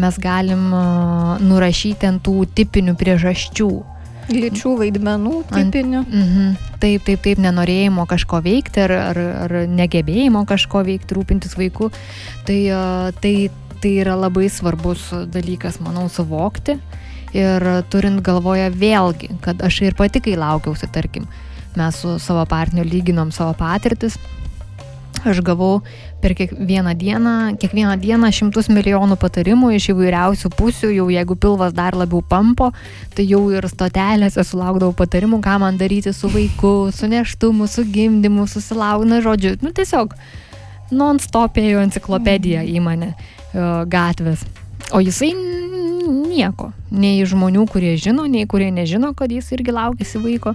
mes 0.00 0.18
galim 0.20 0.68
nurašyti 1.46 2.08
ant 2.10 2.22
tų 2.26 2.44
tipinių 2.56 2.96
priežasčių. 3.00 3.70
Lyčių 4.30 4.76
vaidmenų 4.78 5.36
tipinių. 5.50 6.02
Ant, 6.04 6.14
mm 6.14 6.28
-hmm, 6.30 6.70
taip, 6.82 7.04
taip, 7.04 7.22
taip, 7.24 7.38
nenorėjimo 7.42 8.06
kažko 8.06 8.40
veikti 8.44 8.84
ar, 8.84 8.92
ar, 8.92 9.20
ar 9.44 9.54
negebėjimo 9.66 10.44
kažko 10.46 10.84
veikti, 10.86 11.14
rūpintis 11.18 11.56
vaiku. 11.58 11.90
Tai, 12.46 12.60
tai, 13.20 13.34
tai 13.82 13.92
yra 14.00 14.16
labai 14.16 14.48
svarbus 14.48 15.10
dalykas, 15.26 15.80
manau, 15.80 16.08
suvokti. 16.08 16.78
Ir 17.32 17.62
turint 17.90 18.22
galvoje 18.26 18.70
vėlgi, 18.74 19.36
kad 19.40 19.62
aš 19.62 19.82
ir 19.82 19.94
pati, 19.94 20.20
kai 20.20 20.34
laukiausi, 20.34 20.88
tarkim, 20.90 21.28
mes 21.76 21.94
su 22.02 22.18
savo 22.18 22.42
partneriu 22.46 22.90
lyginom 22.90 23.30
savo 23.30 23.54
patirtis, 23.54 24.18
aš 25.24 25.40
gavau 25.44 25.80
per 26.22 26.34
kiekvieną 26.36 26.94
dieną, 26.98 27.34
kiekvieną 27.60 27.96
dieną 28.00 28.30
šimtus 28.32 28.68
milijonų 28.72 29.16
patarimų 29.20 29.72
iš 29.76 29.90
įvairiausių 29.94 30.50
pusių, 30.56 30.92
jau 30.96 31.08
jeigu 31.12 31.36
pilvas 31.40 31.74
dar 31.76 31.96
labiau 31.96 32.22
pampo, 32.22 32.70
tai 33.16 33.26
jau 33.28 33.42
ir 33.52 33.66
stotelėse 33.68 34.44
sulaukdavau 34.44 34.94
patarimų, 34.96 35.40
ką 35.44 35.58
man 35.64 35.80
daryti 35.80 36.12
su 36.16 36.30
vaiku, 36.32 36.90
su 36.94 37.10
neštumu, 37.10 37.68
su 37.68 37.84
gimdymu, 37.84 38.46
susilaukna, 38.50 39.20
žodžiu, 39.24 39.56
nu 39.64 39.72
tiesiog 39.76 40.16
non-stop 40.90 41.60
ėjo 41.60 41.84
enciklopedija 41.86 42.64
į 42.66 42.82
mane 42.82 43.14
gatvės. 43.90 44.44
O 44.94 45.00
jisai 45.02 45.32
nieko. 46.10 46.70
Nei 46.90 47.22
žmonių, 47.26 47.66
kurie 47.70 47.94
žino, 48.00 48.26
nei 48.26 48.46
kurie 48.50 48.70
nežino, 48.74 49.12
kad 49.14 49.30
jis 49.32 49.50
irgi 49.54 49.74
laukėsi 49.74 50.22
vaiko. 50.22 50.54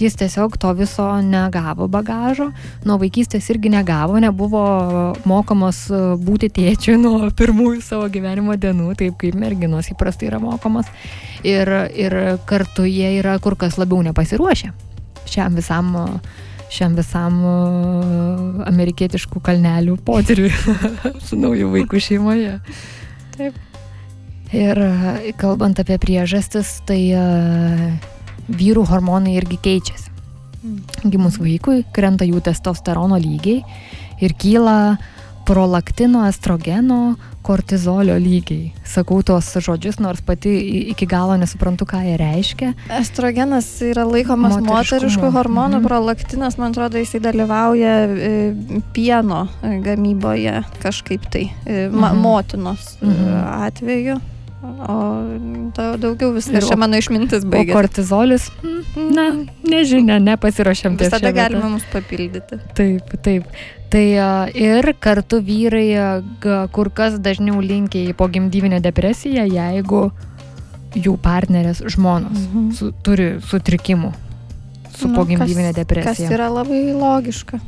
Jis 0.00 0.16
tiesiog 0.16 0.56
to 0.60 0.72
viso 0.78 1.06
negavo 1.24 1.88
bagažo, 1.92 2.50
nuo 2.88 2.98
vaikystės 3.02 3.50
irgi 3.52 3.72
negavo, 3.72 4.18
nebuvo 4.22 4.64
mokomas 5.28 5.86
būti 6.20 6.48
tėčiu 6.60 6.96
nuo 7.00 7.30
pirmųjų 7.36 7.82
savo 7.84 8.10
gyvenimo 8.12 8.56
dienų, 8.60 8.94
taip 9.00 9.18
kaip 9.20 9.36
merginos 9.38 9.92
įprastai 9.92 10.30
yra 10.30 10.40
mokomas. 10.42 10.88
Ir, 11.44 11.68
ir 11.96 12.20
kartu 12.48 12.88
jie 12.88 13.18
yra 13.20 13.38
kur 13.40 13.56
kas 13.60 13.78
labiau 13.80 14.02
nepasiruošę 14.04 14.72
šiam 15.30 15.54
visam 15.54 15.96
šiam 16.70 16.94
visam 16.94 17.40
amerikietiškų 18.70 19.42
kalnelių 19.42 19.96
potyriui 20.06 20.52
su 21.26 21.38
nauju 21.38 21.72
vaiku 21.72 21.98
šeimoje. 22.02 22.60
Taip. 23.34 23.58
Ir 24.54 24.78
kalbant 25.38 25.78
apie 25.82 25.98
priežastis, 26.02 26.78
tai 26.86 27.00
vyrų 28.50 28.86
hormonai 28.90 29.36
irgi 29.38 29.60
keičiasi. 29.62 30.10
Mm. 30.60 31.10
Gimus 31.12 31.38
vaikui 31.40 31.84
krenta 31.94 32.26
jų 32.28 32.42
testosterono 32.44 33.16
lygiai 33.20 33.62
ir 34.20 34.36
kyla 34.36 34.98
prolaktino, 35.48 36.26
estrogeno, 36.28 37.16
kortizolio 37.42 38.14
lygiai. 38.20 38.70
Sakau 38.86 39.22
tos 39.26 39.48
žodžius, 39.64 39.98
nors 40.02 40.20
pati 40.22 40.52
iki 40.92 41.08
galo 41.08 41.34
nesuprantu, 41.40 41.88
ką 41.88 42.02
jie 42.04 42.16
reiškia. 42.20 42.72
Estrogenas 43.00 43.66
yra 43.82 44.04
laikomas 44.06 44.58
moteriškų 44.62 45.32
hormonų, 45.34 45.80
mhm. 45.80 45.86
prolaktinas, 45.88 46.58
man 46.60 46.74
atrodo, 46.74 47.00
jisai 47.00 47.22
dalyvauja 47.24 47.94
e, 48.06 48.32
pieno 48.94 49.46
gamyboje 49.86 50.60
kažkaip 50.84 51.26
tai, 51.32 51.48
e, 51.64 51.88
mhm. 51.88 52.20
motinos 52.20 52.92
mhm. 53.00 53.40
atveju. 53.70 54.20
O 54.60 54.96
daugiau 55.76 56.34
viskas 56.34 56.66
čia 56.68 56.76
mano 56.76 56.98
išmintis 57.00 57.46
baigėsi. 57.48 57.72
O 57.72 57.76
kortizolis, 57.78 58.48
na, 58.92 59.30
nežinia, 59.64 60.18
nepasirašėm 60.20 60.98
ties. 61.00 61.08
Visada 61.08 61.32
galima 61.32 61.70
mus 61.72 61.86
papildyti. 61.88 62.60
Taip, 62.76 63.14
taip. 63.24 63.48
Tai 63.90 64.04
ir 64.52 64.92
kartu 65.00 65.40
vyrai 65.42 66.20
kur 66.76 66.92
kas 66.92 67.16
dažniau 67.24 67.62
linkia 67.64 68.04
į 68.10 68.16
pogimdyvinę 68.20 68.82
depresiją, 68.84 69.48
jeigu 69.48 70.10
jų 70.94 71.16
partnerės 71.22 71.80
žmonos 71.94 72.36
mhm. 72.50 72.70
su, 72.76 72.92
turi 73.06 73.32
sutrikimų 73.46 74.12
su 75.00 75.08
nu, 75.08 75.16
pogimdyvinė 75.16 75.72
depresija. 75.74 76.28
Kas 76.28 76.34
yra 76.36 76.50
labai 76.52 76.90
logiška. 76.92 77.60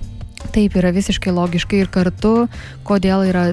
Taip 0.53 0.74
yra 0.76 0.90
visiškai 0.93 1.32
logiškai 1.32 1.82
ir 1.84 1.90
kartu, 1.93 2.49
kodėl 2.86 3.22
yra 3.28 3.45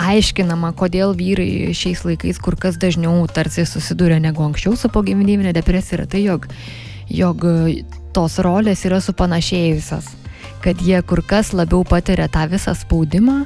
aiškinama, 0.00 0.72
kodėl 0.78 1.12
vyrai 1.18 1.74
šiais 1.76 2.02
laikais 2.06 2.40
kur 2.42 2.56
kas 2.60 2.78
dažniau 2.80 3.26
tarsi 3.28 3.66
susiduria 3.68 4.18
negu 4.22 4.44
anksčiau 4.46 4.76
su 4.78 4.90
pogimdyvinė 4.92 5.52
depresija, 5.56 6.00
yra 6.00 6.08
tai, 6.10 6.24
jog, 6.24 6.48
jog 7.12 7.44
tos 8.16 8.38
rolės 8.42 8.86
yra 8.88 9.02
supanašėjusios, 9.04 10.08
kad 10.64 10.80
jie 10.82 10.98
kur 11.06 11.22
kas 11.26 11.52
labiau 11.52 11.84
patiria 11.86 12.30
tą 12.32 12.48
visą 12.50 12.74
spaudimą 12.74 13.42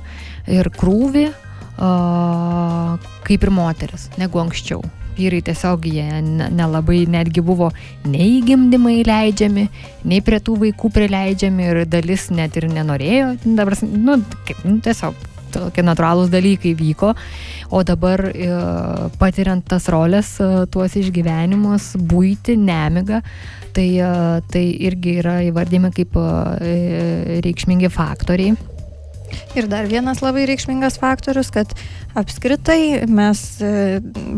ir 0.48 0.70
krūvį, 0.78 1.26
uh, 1.34 3.10
kaip 3.26 3.44
ir 3.44 3.54
moteris, 3.54 4.08
negu 4.20 4.40
anksčiau 4.42 4.84
vyrai 5.16 5.40
tiesiog 5.46 5.88
jie 5.90 6.06
nelabai 6.22 7.04
netgi 7.10 7.42
buvo 7.44 7.70
nei 8.04 8.40
gimdymai 8.46 9.00
leidžiami, 9.06 9.66
nei 10.10 10.20
prie 10.24 10.40
tų 10.44 10.58
vaikų 10.66 10.92
prileidžiami 10.96 11.66
ir 11.72 11.82
dalis 11.90 12.28
net 12.34 12.56
ir 12.60 12.70
nenorėjo, 12.72 13.34
dabar, 13.44 13.78
nu, 13.90 14.20
kaip, 14.48 14.64
nu, 14.66 14.78
tiesiog 14.84 15.28
tokie 15.50 15.84
natūralūs 15.84 16.30
dalykai 16.32 16.74
vyko, 16.78 17.14
o 17.74 17.82
dabar 17.86 18.22
e, 18.30 18.50
patiriant 19.20 19.64
tas 19.66 19.88
rolės, 19.92 20.36
e, 20.42 20.66
tuos 20.72 20.96
išgyvenimus, 21.00 21.92
būti, 22.10 22.56
nemigą, 22.60 23.20
tai, 23.76 23.88
e, 23.98 24.12
tai 24.52 24.66
irgi 24.88 25.18
yra 25.22 25.40
įvardymi 25.50 25.92
kaip 25.96 26.18
reikšmingi 27.46 27.90
faktoriai. 27.94 28.54
Ir 29.58 29.68
dar 29.70 29.88
vienas 29.90 30.22
labai 30.24 30.46
reikšmingas 30.50 30.98
faktorius, 31.00 31.50
kad 31.54 31.72
apskritai 32.18 33.06
mes 33.10 33.42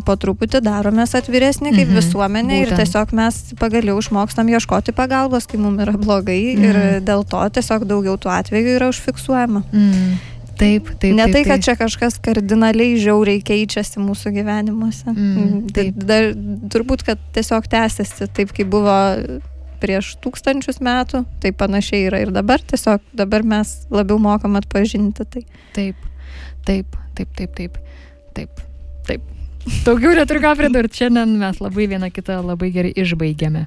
po 0.07 0.17
truputį 0.21 0.63
daromės 0.65 1.15
atviresni 1.19 1.73
kaip 1.73 1.89
mhm, 1.89 2.01
visuomenė 2.01 2.59
būtent. 2.59 2.73
ir 2.73 2.83
tiesiog 2.83 3.15
mes 3.17 3.41
pagaliau 3.61 4.01
išmokstam 4.01 4.51
ieškoti 4.53 4.97
pagalbos, 4.97 5.49
kai 5.51 5.61
mums 5.63 5.85
yra 5.85 5.97
blogai 5.97 6.43
mhm. 6.57 6.67
ir 6.69 7.07
dėl 7.07 7.25
to 7.29 7.43
tiesiog 7.59 7.89
daugiau 7.89 8.19
tų 8.21 8.33
atvejų 8.41 8.77
yra 8.79 8.93
užfiksuojama. 8.93 9.65
Mhm. 9.71 10.21
Taip, 10.63 10.91
taip. 11.01 11.15
Ne 11.17 11.25
taip, 11.25 11.33
tai, 11.35 11.43
kad 11.47 11.57
taip. 11.57 11.65
čia 11.65 11.75
kažkas 11.81 12.19
kardinaliai 12.23 12.99
žiauriai 13.01 13.41
keičiasi 13.45 14.03
mūsų 14.03 14.35
gyvenimuose. 14.37 15.09
Mm 15.11 15.71
taip. 15.73 15.97
Dar, 15.97 16.29
turbūt, 16.73 17.05
kad 17.07 17.23
tiesiog 17.35 17.67
tęsiasi 17.73 18.29
taip, 18.37 18.53
kaip 18.55 18.69
buvo 18.73 18.95
prieš 19.83 20.15
tūkstančius 20.23 20.81
metų, 20.85 21.25
taip 21.43 21.59
panašiai 21.61 22.07
yra 22.09 22.23
ir 22.23 22.33
dabar, 22.35 22.63
tiesiog 22.63 23.05
dabar 23.19 23.45
mes 23.47 23.75
labiau 23.93 24.21
mokam 24.23 24.57
atpažinti 24.61 25.27
tai. 25.27 25.45
Taip, 25.77 26.09
taip, 26.69 26.99
taip, 27.19 27.37
taip, 27.37 27.55
taip, 27.59 27.79
taip, 28.37 28.67
taip. 29.09 29.31
Daugiau 29.87 30.11
neturiu 30.17 30.43
ką 30.43 30.57
pridurti, 30.59 30.99
šiandien 31.03 31.37
mes 31.39 31.61
labai 31.63 31.87
vieną 31.91 32.09
kitą 32.11 32.41
labai 32.43 32.73
gerai 32.75 32.91
išbaigėme. 32.99 33.63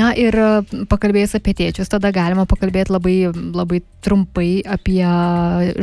Na 0.00 0.10
ir 0.20 0.36
e, 0.36 0.48
pakalbėjus 0.90 1.38
apie 1.38 1.54
tėčius, 1.56 1.88
tada 1.92 2.10
galima 2.12 2.44
pakalbėti 2.48 2.92
labai, 2.92 3.16
labai 3.32 3.80
trumpai 4.04 4.60
apie 4.76 5.00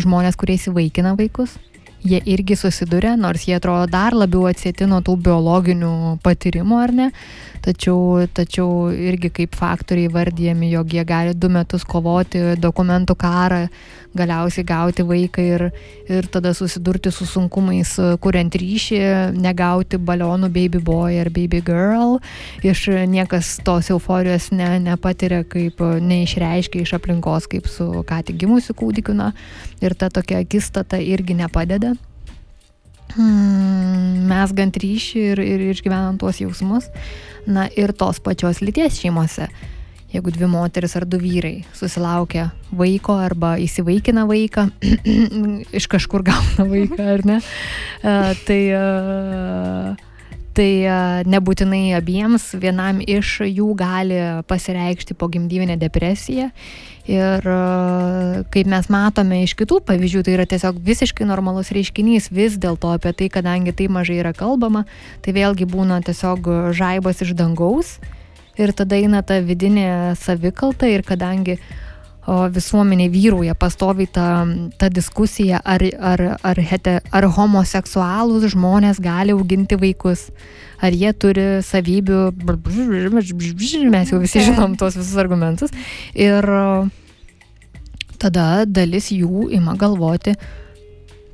žmonės, 0.03 0.37
kurie 0.37 0.59
įsivaikina 0.59 1.15
vaikus. 1.17 1.57
Jie 2.05 2.17
irgi 2.33 2.57
susiduria, 2.57 3.15
nors 3.17 3.43
jie 3.45 3.57
atrodo 3.57 3.85
dar 3.89 4.15
labiau 4.17 4.47
atsėti 4.49 4.87
nuo 4.89 5.01
tų 5.05 5.19
biologinių 5.25 5.93
patyrimų, 6.25 6.77
ar 6.81 6.93
ne? 6.97 7.09
Tačiau, 7.65 8.25
tačiau 8.33 8.89
irgi 8.91 9.31
kaip 9.41 9.55
faktoriai 9.57 10.11
vardėjami, 10.11 10.71
jog 10.73 10.93
jie 10.95 11.03
gali 11.07 11.33
du 11.37 11.49
metus 11.53 11.85
kovoti 11.87 12.55
dokumentų 12.59 13.15
karą, 13.19 13.65
galiausiai 14.17 14.65
gauti 14.67 15.05
vaiką 15.07 15.45
ir, 15.45 15.63
ir 16.11 16.27
tada 16.31 16.51
susidurti 16.57 17.13
su 17.15 17.25
sunkumais, 17.29 17.93
kuriant 18.23 18.57
ryšį, 18.59 18.99
negauti 19.39 19.99
balionų 20.01 20.51
baby 20.51 20.81
boy 20.83 21.21
ar 21.21 21.31
baby 21.31 21.61
girl, 21.63 22.17
iš 22.65 22.87
niekas 23.07 23.55
tos 23.65 23.91
euforijos 23.93 24.51
ne, 24.51 24.73
nepatiria, 24.83 25.45
kaip 25.47 25.79
neišreiškia 25.79 26.83
iš 26.83 26.95
aplinkos, 26.99 27.47
kaip 27.51 27.71
su 27.71 28.03
ką 28.07 28.21
tik 28.27 28.41
gimusiu 28.43 28.75
kūdikiu, 28.77 29.15
ir 29.81 29.95
ta 29.95 30.11
tokia 30.13 30.41
akistata 30.43 30.99
irgi 30.99 31.37
nepadeda 31.39 31.95
mesgant 33.17 34.77
ryšį 34.81 35.25
ir, 35.33 35.43
ir 35.43 35.67
išgyvenant 35.71 36.21
tuos 36.21 36.41
jausmus. 36.41 36.89
Na 37.47 37.67
ir 37.75 37.93
tos 37.97 38.21
pačios 38.23 38.61
lyties 38.61 38.99
šeimose. 39.01 39.49
Jeigu 40.11 40.33
dvi 40.35 40.47
moteris 40.51 40.97
ar 40.99 41.05
du 41.07 41.17
vyrai 41.21 41.61
susilaukia 41.77 42.49
vaiko 42.75 43.15
arba 43.15 43.55
įsivaikina 43.63 44.25
vaiką, 44.27 44.67
iš 45.79 45.87
kažkur 45.91 46.25
gauna 46.27 46.67
vaiką 46.67 47.11
ar 47.13 47.23
ne, 47.29 47.37
tai 48.47 48.61
uh, 48.75 50.07
tai 50.55 51.23
nebūtinai 51.31 51.93
abiems, 51.97 52.51
vienam 52.59 53.01
iš 53.01 53.39
jų 53.47 53.71
gali 53.79 54.19
pasireikšti 54.49 55.15
pogimdyvinė 55.19 55.77
depresija. 55.79 56.49
Ir 57.09 57.45
kaip 58.53 58.67
mes 58.69 58.89
matome 58.93 59.41
iš 59.41 59.55
kitų 59.57 59.79
pavyzdžių, 59.87 60.21
tai 60.25 60.35
yra 60.35 60.45
tiesiog 60.45 60.77
visiškai 60.85 61.25
normalus 61.25 61.71
reiškinys, 61.73 62.29
vis 62.29 62.59
dėlto 62.61 62.93
apie 62.93 63.13
tai, 63.17 63.29
kadangi 63.33 63.73
tai 63.73 63.87
mažai 63.89 64.19
yra 64.21 64.35
kalbama, 64.37 64.85
tai 65.25 65.33
vėlgi 65.33 65.65
būna 65.65 66.01
tiesiog 66.05 66.51
žaibas 66.77 67.23
iš 67.25 67.33
dangaus 67.37 67.97
ir 68.59 68.73
tada 68.77 68.99
eina 68.99 69.23
ta 69.25 69.39
vidinė 69.41 70.13
savikalta 70.19 70.89
ir 70.91 71.01
kadangi 71.07 71.57
visuomenė 72.27 73.07
vyrauja 73.09 73.55
pastoviai 73.57 74.05
ta, 74.05 74.45
ta 74.77 74.89
diskusija, 74.93 75.57
ar, 75.65 75.81
ar, 75.97 76.21
ar, 76.45 76.59
hete, 76.61 76.99
ar 77.09 77.25
homoseksualūs 77.25 78.51
žmonės 78.53 79.01
gali 79.01 79.33
auginti 79.33 79.75
vaikus, 79.75 80.29
ar 80.81 80.95
jie 80.97 81.11
turi 81.13 81.47
savybių, 81.65 82.21
mes 83.93 84.13
jau 84.13 84.21
visi 84.21 84.45
žinom 84.47 84.77
tuos 84.79 84.97
visus 84.97 85.17
argumentus. 85.21 85.73
Ir 86.17 86.47
tada 88.21 88.65
dalis 88.69 89.11
jų 89.13 89.49
ima 89.55 89.75
galvoti, 89.79 90.35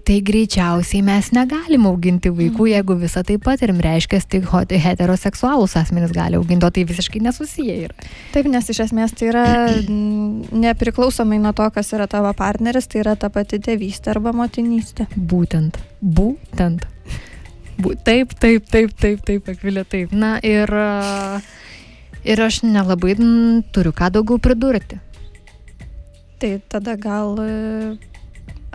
tai 0.07 0.21
greičiausiai 0.23 1.01
mes 1.03 1.33
negalim 1.35 1.87
auginti 1.89 2.31
vaikų, 2.31 2.63
mhm. 2.63 2.69
jeigu 2.71 2.95
visą 3.01 3.23
tai 3.27 3.35
patirim. 3.43 3.81
Reiškia, 3.83 4.21
tik 4.31 4.47
heteroseksualūs 4.85 5.75
asmenys 5.81 6.13
gali 6.15 6.39
auginti, 6.39 6.63
o 6.63 6.71
tai 6.71 6.85
visiškai 6.87 7.21
nesusiję 7.25 7.77
yra. 7.89 8.07
Taip, 8.31 8.47
nes 8.51 8.71
iš 8.71 8.85
esmės 8.87 9.15
tai 9.17 9.31
yra 9.33 9.45
nepriklausomai 10.65 11.41
nuo 11.43 11.51
to, 11.57 11.67
kas 11.75 11.91
yra 11.97 12.07
tavo 12.11 12.31
partneris, 12.39 12.87
tai 12.87 13.03
yra 13.03 13.17
ta 13.19 13.31
pati 13.33 13.59
tėvystė 13.63 14.15
arba 14.15 14.35
motinystė. 14.37 15.09
Būtent. 15.17 15.81
Būtent. 15.99 16.87
Taip, 17.77 18.33
taip, 18.39 18.65
taip, 18.71 18.93
taip, 18.97 19.23
taip, 19.25 19.49
akvilė, 19.53 19.85
taip. 19.85 20.13
Na 20.13 20.37
ir, 20.45 20.71
ir 22.25 22.41
aš 22.41 22.63
nelabai 22.65 23.15
turiu 23.73 23.93
ką 23.95 24.11
daugiau 24.17 24.41
pridurti. 24.41 24.99
Tai 26.37 26.53
tada 26.69 26.97
gal 27.01 27.37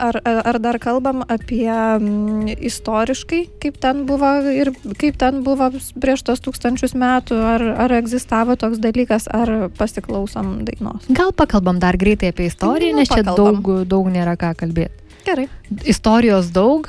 Ar, 0.02 0.16
ar 0.24 0.56
dar 0.58 0.78
kalbam 0.80 1.20
apie 1.28 1.68
m, 1.68 2.46
istoriškai, 2.48 3.42
kaip 3.60 3.76
ten 3.78 4.06
buvo 4.08 4.30
ir 4.48 4.72
kaip 4.98 5.18
ten 5.20 5.42
buvo 5.44 5.68
prieš 6.00 6.24
tos 6.24 6.40
tūkstančius 6.42 6.96
metų, 6.96 7.36
ar, 7.36 7.64
ar 7.84 7.94
egzistavo 7.98 8.56
toks 8.56 8.80
dalykas, 8.82 9.28
ar 9.28 9.68
pasiklausom 9.76 10.62
dainos? 10.64 11.04
Gal 11.12 11.34
pakalbam 11.36 11.78
dar 11.82 12.00
greitai 12.00 12.32
apie 12.32 12.48
istoriją, 12.48 12.96
nu, 12.96 13.02
nes 13.04 13.12
čia 13.12 13.20
daug, 13.28 13.68
daug 13.84 14.08
nėra 14.10 14.34
ką 14.40 14.54
kalbėti. 14.64 14.96
Gerai. 15.28 15.46
Istorijos 15.84 16.48
daug, 16.56 16.88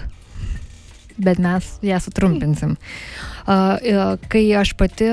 bet 1.18 1.40
mes 1.40 1.68
ją 1.84 2.00
sutrumpinsim. 2.02 2.76
Kai 4.32 4.44
aš 4.58 4.74
pati 4.80 5.10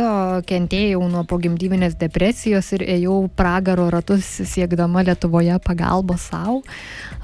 kentėjau 0.47 1.03
nuo 1.11 1.25
pogimdyvinės 1.29 1.97
depresijos 2.01 2.71
ir 2.77 2.85
ėjau 2.99 3.25
pragaro 3.37 3.89
ratus 3.93 4.27
siekdama 4.53 5.05
Lietuvoje 5.07 5.59
pagalbos 5.65 6.29
savo, 6.31 6.61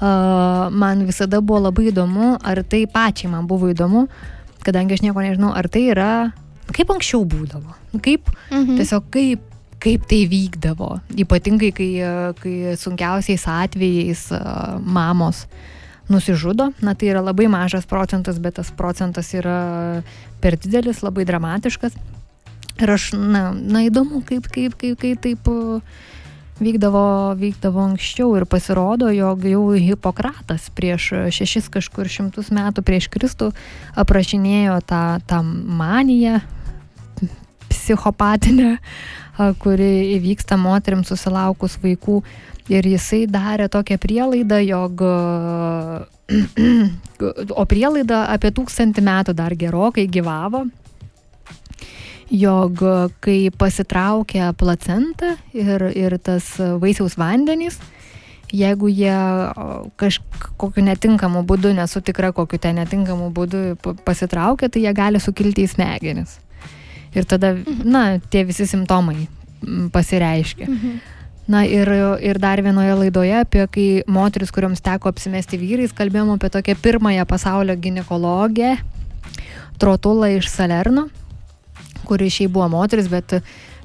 man 0.01 1.05
visada 1.07 1.41
buvo 1.41 1.67
labai 1.67 1.89
įdomu, 1.93 2.35
ar 2.43 2.63
tai 2.67 2.85
pačiai 2.91 3.31
man 3.31 3.47
buvo 3.47 3.71
įdomu, 3.71 4.07
kadangi 4.67 4.97
aš 4.97 5.05
nieko 5.05 5.23
nežinau, 5.23 5.53
ar 5.55 5.69
tai 5.71 5.87
yra, 5.93 6.11
kaip 6.75 6.91
anksčiau 6.91 7.23
būdavo, 7.23 7.77
kaip, 8.03 8.33
mhm. 8.51 8.75
tiesiog 8.81 9.11
kaip 9.13 9.53
kaip 9.77 10.07
tai 10.09 10.23
vykdavo, 10.25 10.87
ypatingai 11.21 11.67
kai, 11.77 11.89
kai 12.41 12.53
sunkiausiais 12.81 13.43
atvejais 13.45 14.23
mamos 14.81 15.43
uh, 15.45 15.59
nusižudo. 16.11 16.71
Na 16.81 16.95
tai 16.95 17.11
yra 17.13 17.23
labai 17.25 17.49
mažas 17.51 17.87
procentas, 17.89 18.39
bet 18.39 18.59
tas 18.59 18.71
procentas 18.71 19.33
yra 19.35 20.03
per 20.41 20.59
didelis, 20.59 21.03
labai 21.05 21.25
dramatiškas. 21.27 21.97
Ir 22.77 22.93
aš, 22.93 23.11
na, 23.17 23.49
na 23.53 23.87
įdomu, 23.87 24.21
kaip, 24.25 24.47
kaip, 24.53 24.77
kaip, 24.77 24.99
kaip 25.01 25.21
taip 25.23 25.49
uh, 25.49 25.81
vykdavo, 26.59 27.35
vykdavo 27.37 27.81
anksčiau 27.91 28.33
ir 28.37 28.45
pasirodo, 28.49 29.09
jog 29.13 29.45
jau 29.45 29.63
Hipokratas 29.77 30.69
prieš 30.75 31.11
šešis 31.33 31.69
kažkur 31.73 32.09
šimtus 32.09 32.51
metų 32.53 32.83
prieš 32.85 33.09
Kristų 33.13 33.51
aprašinėjo 33.97 34.79
tą, 34.89 35.03
tą 35.29 35.41
maniją 35.43 36.39
psichopatinę, 37.69 38.77
kuri 39.61 39.91
įvyksta 40.17 40.57
moteriams 40.59 41.11
susilaukus 41.11 41.77
vaikų. 41.83 42.21
Ir 42.67 42.83
jisai 42.83 43.23
darė 43.31 43.69
tokią 43.71 43.95
prielaidą, 44.03 44.59
jog 44.67 45.03
o 47.61 47.65
prielaida 47.69 48.25
apie 48.33 48.51
tūkstantį 48.51 49.03
metų 49.07 49.35
dar 49.37 49.55
gerokai 49.55 50.07
gyvavo, 50.11 50.65
jog 52.27 52.83
kai 53.23 53.37
pasitraukia 53.55 54.51
placenta 54.59 55.37
ir, 55.55 55.87
ir 55.95 56.17
tas 56.19 56.49
vaisiaus 56.81 57.15
vandenys, 57.19 57.79
jeigu 58.51 58.91
jie 58.91 59.15
kažkokiu 59.99 60.83
netinkamu 60.83 61.43
būdu, 61.47 61.71
nesu 61.75 62.01
tikra, 62.03 62.33
kokiu 62.35 62.59
ten 62.59 62.79
netinkamu 62.79 63.31
būdu 63.35 63.77
pasitraukia, 64.07 64.69
tai 64.69 64.83
jie 64.83 64.93
gali 64.95 65.23
sukilti 65.23 65.63
į 65.63 65.71
smegenis. 65.75 66.39
Ir 67.15 67.25
tada, 67.25 67.55
mhm. 67.55 67.83
na, 67.87 68.01
tie 68.19 68.43
visi 68.47 68.67
simptomai 68.67 69.27
pasireiškia. 69.93 70.67
Mhm. 70.67 70.97
Na 71.47 71.63
ir, 71.63 71.87
ir 72.19 72.39
dar 72.43 72.59
vienoje 72.59 72.95
laidoje 72.99 73.35
apie 73.39 73.63
kai 73.71 73.87
moteris, 74.11 74.51
kuriuoms 74.51 74.83
teko 74.83 75.07
apsimesti 75.13 75.59
vyrais, 75.61 75.93
kalbėjom 75.95 76.33
apie 76.35 76.49
tokią 76.51 76.75
pirmąją 76.83 77.23
pasaulio 77.29 77.75
gynekologę, 77.79 78.75
Trotulą 79.77 80.31
iš 80.33 80.49
Salerno, 80.49 81.05
kuri 82.09 82.27
šiaip 82.33 82.51
buvo 82.51 82.67
moteris, 82.73 83.07
bet 83.07 83.37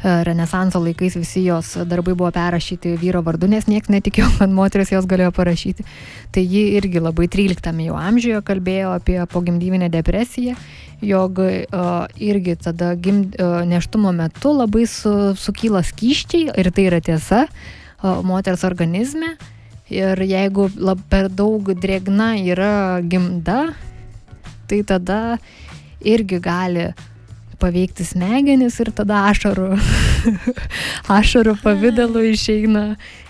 Renesanso 0.03 0.81
laikais 0.83 1.15
visi 1.15 1.45
jos 1.45 1.77
darbai 1.87 2.15
buvo 2.19 2.31
perrašyti 2.35 2.97
vyro 2.99 3.21
vardu, 3.23 3.47
nes 3.47 3.69
niekas 3.71 3.93
netikėjo, 3.93 4.33
kad 4.41 4.51
moteris 4.51 4.91
jos 4.91 5.07
galėjo 5.07 5.31
parašyti. 5.37 5.87
Tai 6.35 6.43
ji 6.43 6.63
irgi 6.79 7.03
labai 7.03 7.29
13 7.31 7.85
jau 7.87 7.99
amžiuje 8.01 8.41
kalbėjo 8.43 8.97
apie 8.97 9.21
pogimdyvinę 9.31 9.93
depresiją, 9.95 10.57
jog 11.07 11.39
uh, 11.39 12.09
irgi 12.19 12.57
tada 12.59 12.97
gim, 12.99 13.29
uh, 13.39 13.63
neštumo 13.67 14.11
metu 14.17 14.57
labai 14.57 14.89
su, 14.91 15.13
sukyla 15.39 15.85
skyščiai 15.87 16.51
ir 16.59 16.73
tai 16.75 16.89
yra 16.91 16.99
tiesa 17.01 17.47
moters 18.03 18.65
organizme. 18.67 19.37
Ir 19.93 20.19
jeigu 20.25 20.67
lab, 20.81 20.99
per 21.13 21.29
daug 21.31 21.69
drėgna 21.79 22.33
yra 22.41 22.99
gimda, 23.07 23.75
tai 24.67 24.81
tada 24.89 25.37
irgi 26.03 26.41
gali 26.43 26.89
uh, 26.91 27.09
paveikti 27.63 28.07
smegenis 28.07 28.79
ir 28.83 28.91
tada 28.97 29.23
ašarų, 29.31 29.69
ašarų 31.19 31.55
pavydalu 31.63 32.25
išeina, 32.33 32.85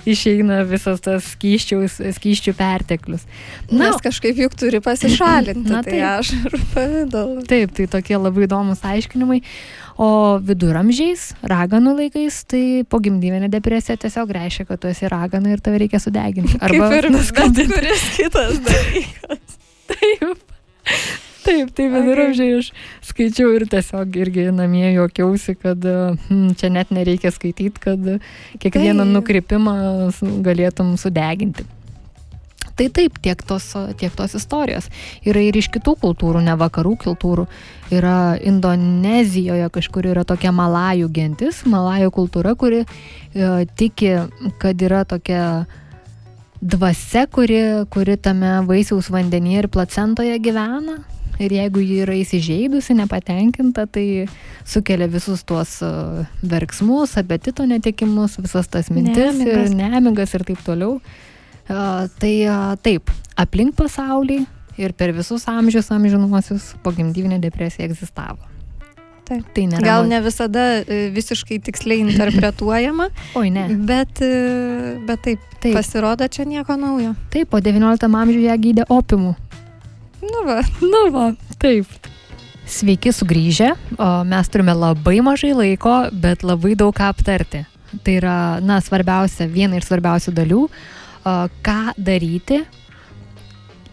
išeina 0.08 0.62
visas 0.68 1.04
tas 1.04 1.28
skyščių 1.36 2.56
perteklius. 2.58 3.28
Na, 3.70 3.90
Nes 3.90 4.00
kažkaip 4.04 4.40
juk 4.42 4.56
turi 4.58 4.82
pasišalinti, 4.84 5.68
na, 5.68 5.84
tai 5.86 6.02
ašarų 6.14 6.62
pavydalu. 6.74 7.46
Taip, 7.50 7.76
tai 7.78 7.88
tokie 7.98 8.18
labai 8.18 8.48
įdomus 8.48 8.84
aiškinimai. 8.88 9.42
O 10.00 10.38
viduramžiais, 10.40 11.32
raganų 11.44 11.92
laikais, 11.98 12.38
tai 12.48 12.62
pogimdyvinė 12.88 13.50
depresija 13.52 13.98
tiesiog 14.00 14.32
reiškia, 14.38 14.64
kad 14.70 14.80
tu 14.80 14.88
esi 14.88 15.10
ragana 15.12 15.52
ir 15.52 15.60
tave 15.64 15.82
reikia 15.82 16.00
sudeginti. 16.00 16.56
Arba 16.64 16.88
ir 16.96 17.10
nuskandinti. 17.12 17.76
Kuris 17.76 18.06
kitas 18.16 18.56
dalykas. 18.68 19.60
Taip. 19.92 20.48
Taip, 21.42 21.72
tai 21.74 21.88
viduramžiai 21.90 22.58
aš 22.60 22.70
skaičiau 23.08 23.50
ir 23.56 23.66
tiesiog 23.70 24.16
irgi 24.22 24.46
namie 24.54 24.92
juokiausi, 24.94 25.56
kad 25.58 25.82
hm, 25.82 26.54
čia 26.58 26.70
net 26.70 26.92
nereikia 26.94 27.32
skaityti, 27.34 27.82
kad 27.82 28.10
kiekvieną 28.62 29.02
tai... 29.02 29.14
nukrypimą 29.16 29.76
galėtum 30.46 30.94
sudeginti. 31.00 31.66
Tai 32.72 32.86
taip, 32.94 33.18
tiek 33.20 33.42
tos, 33.44 33.66
tiek 34.00 34.14
tos 34.16 34.36
istorijos. 34.38 34.86
Yra 35.28 35.42
ir 35.44 35.58
iš 35.60 35.68
kitų 35.74 35.96
kultūrų, 36.00 36.40
ne 36.46 36.54
vakarų 36.56 36.94
kultūrų. 37.02 37.44
Yra 37.92 38.38
Indonezijoje 38.40 39.68
kažkur 39.74 40.08
yra 40.14 40.24
tokia 40.24 40.54
malajų 40.56 41.10
gentis, 41.12 41.62
malajų 41.68 42.14
kultūra, 42.16 42.54
kuri 42.56 42.80
e, 42.82 42.86
tiki, 43.76 44.14
kad 44.62 44.80
yra 44.80 45.02
tokia 45.04 45.66
dvasia, 46.62 47.26
kuri, 47.28 47.60
kuri 47.92 48.16
tame 48.16 48.60
vaisiaus 48.68 49.10
vandenyje 49.12 49.66
ir 49.66 49.72
placentoje 49.72 50.38
gyvena 50.40 51.02
ir 51.40 51.54
jeigu 51.56 51.82
ji 51.82 51.98
yra 52.04 52.16
įsižeidusi, 52.20 52.96
nepatenkinta, 52.98 53.86
tai 53.90 54.26
sukelia 54.68 55.08
visus 55.10 55.44
tuos 55.48 55.78
e, 55.84 55.90
verksmus, 56.42 57.16
apetito 57.20 57.66
netikimus, 57.68 58.38
visas 58.42 58.68
tas 58.70 58.90
mintis 58.92 59.36
nemigas. 59.38 59.70
ir 59.70 59.76
nemigas 59.78 60.34
ir 60.36 60.46
taip 60.48 60.64
toliau. 60.66 60.98
Uh, 61.62 62.08
tai 62.18 62.32
uh, 62.50 62.72
taip, 62.82 63.12
aplink 63.38 63.76
pasaulį 63.78 64.40
ir 64.82 64.92
per 64.98 65.12
visus 65.14 65.44
amžius 65.48 65.92
amžinuosius 65.94 66.72
pogimdyvinė 66.82 67.38
depresija 67.40 67.86
egzistavo. 67.86 68.42
Taip. 69.22 69.46
Tai 69.54 69.64
nėra. 69.70 69.84
Gal 69.86 70.08
ne 70.10 70.18
visada 70.24 70.64
visiškai 71.14 71.60
tiksliai 71.62 72.02
interpretuojama. 72.08 73.06
Oi, 73.38 73.52
ne. 73.54 73.68
Bet, 73.88 74.20
bet 75.06 75.22
taip, 75.24 75.46
taip, 75.62 75.78
pasirodo 75.78 76.26
čia 76.26 76.48
nieko 76.50 76.76
naujo. 76.76 77.14
Taip, 77.32 77.52
po 77.54 77.62
XIX 77.62 78.10
amžiuje 78.10 78.50
ją 78.50 78.58
gydė 78.66 78.88
opimu. 78.90 79.36
Nu 80.22 80.44
va. 80.46 80.60
Nu 80.80 81.02
va, 81.14 81.26
taip. 81.62 81.90
Sveiki 82.72 83.10
sugrįžę, 83.12 83.72
o 83.98 84.10
mes 84.28 84.48
turime 84.48 84.74
labai 84.78 85.18
mažai 85.24 85.50
laiko, 85.56 85.96
bet 86.14 86.44
labai 86.46 86.76
daug 86.78 86.94
ką 86.94 87.10
aptarti. 87.10 87.64
Tai 88.06 88.14
yra, 88.16 88.36
na, 88.64 88.78
svarbiausia, 88.80 89.48
viena 89.50 89.76
iš 89.76 89.90
svarbiausių 89.90 90.32
dalių, 90.38 90.60
o, 90.64 91.34
ką 91.66 91.80
daryti 91.98 92.62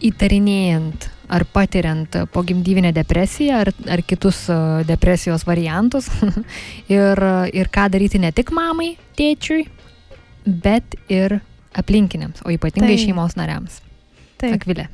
įtarinėjant 0.06 1.10
ar 1.30 1.44
patiriant 1.52 2.16
pogimdyvinę 2.32 2.90
depresiją 2.94 3.60
ar, 3.62 3.70
ar 3.86 4.02
kitus 4.02 4.46
depresijos 4.88 5.44
variantus 5.46 6.08
ir, 6.90 7.22
ir 7.54 7.70
ką 7.70 7.86
daryti 7.92 8.18
ne 8.22 8.32
tik 8.34 8.50
mamai, 8.56 8.94
tėčiui, 9.18 9.62
bet 10.46 10.96
ir 11.12 11.38
aplinkiniams, 11.78 12.42
o 12.42 12.50
ypatingai 12.50 12.96
tai. 12.96 13.02
šeimos 13.04 13.36
nariams. 13.38 13.82
Taip. 14.40 14.56
Akvilė. 14.56 14.88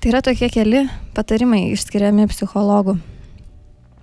Tai 0.00 0.08
yra 0.14 0.22
tokie 0.24 0.48
keli 0.48 0.86
patarimai 1.12 1.66
išskiriami 1.74 2.24
psichologų. 2.30 2.96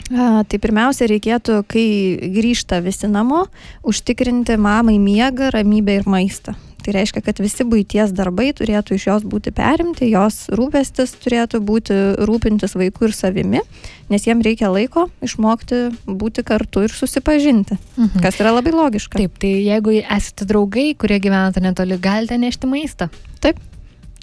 Tai 0.07 0.59
pirmiausia, 0.63 1.07
reikėtų, 1.09 1.57
kai 1.67 1.87
grįžta 2.35 2.79
visi 2.85 3.09
namo, 3.11 3.47
užtikrinti 3.83 4.55
mamai 4.61 4.95
miegą, 5.03 5.49
ramybę 5.55 5.97
ir 5.97 6.07
maistą. 6.07 6.53
Tai 6.85 6.93
reiškia, 6.95 7.19
kad 7.25 7.41
visi 7.43 7.65
būties 7.67 8.13
darbai 8.15 8.53
turėtų 8.55 8.95
iš 8.95 9.07
jos 9.09 9.25
būti 9.27 9.51
perimti, 9.51 10.07
jos 10.07 10.45
rūpestis 10.55 11.17
turėtų 11.19 11.59
būti 11.67 11.97
rūpintis 12.29 12.77
vaiku 12.79 13.09
ir 13.09 13.15
savimi, 13.17 13.63
nes 14.07 14.27
jiem 14.29 14.39
reikia 14.45 14.69
laiko 14.71 15.09
išmokti 15.25 15.81
būti 16.07 16.45
kartu 16.47 16.85
ir 16.85 16.95
susipažinti, 16.95 17.75
mhm. 17.97 18.21
kas 18.23 18.39
yra 18.39 18.53
labai 18.55 18.71
logiška. 18.77 19.19
Taip, 19.19 19.35
tai 19.41 19.57
jeigu 19.65 19.97
esate 19.99 20.47
draugai, 20.47 20.93
kurie 20.95 21.19
gyvenate 21.19 21.65
netoli, 21.65 21.99
galite 21.99 22.39
nešti 22.39 22.71
maistą. 22.71 23.09
Taip. 23.43 23.59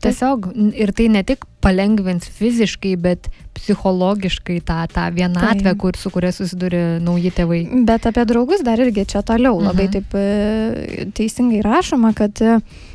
Tiesiog 0.05 0.51
ir 0.79 0.93
tai 0.97 1.09
ne 1.13 1.23
tik 1.27 1.45
palengvins 1.65 2.29
fiziškai, 2.37 2.95
bet 3.01 3.31
psichologiškai 3.57 4.59
tą, 4.67 4.83
tą 4.93 5.07
vienatvę, 5.15 5.71
tai. 5.71 5.77
kur, 5.81 5.97
su 5.97 6.13
kuria 6.13 6.33
susiduria 6.35 6.99
nauji 7.03 7.33
tėvai. 7.35 7.61
Bet 7.89 8.09
apie 8.11 8.27
draugus 8.29 8.65
dar 8.67 8.83
irgi 8.85 9.07
čia 9.15 9.25
toliau 9.27 9.61
labai 9.63 9.89
mhm. 9.89 9.95
taip 9.95 10.19
e, 10.19 11.07
teisingai 11.17 11.63
rašoma, 11.65 12.13
kad 12.19 12.43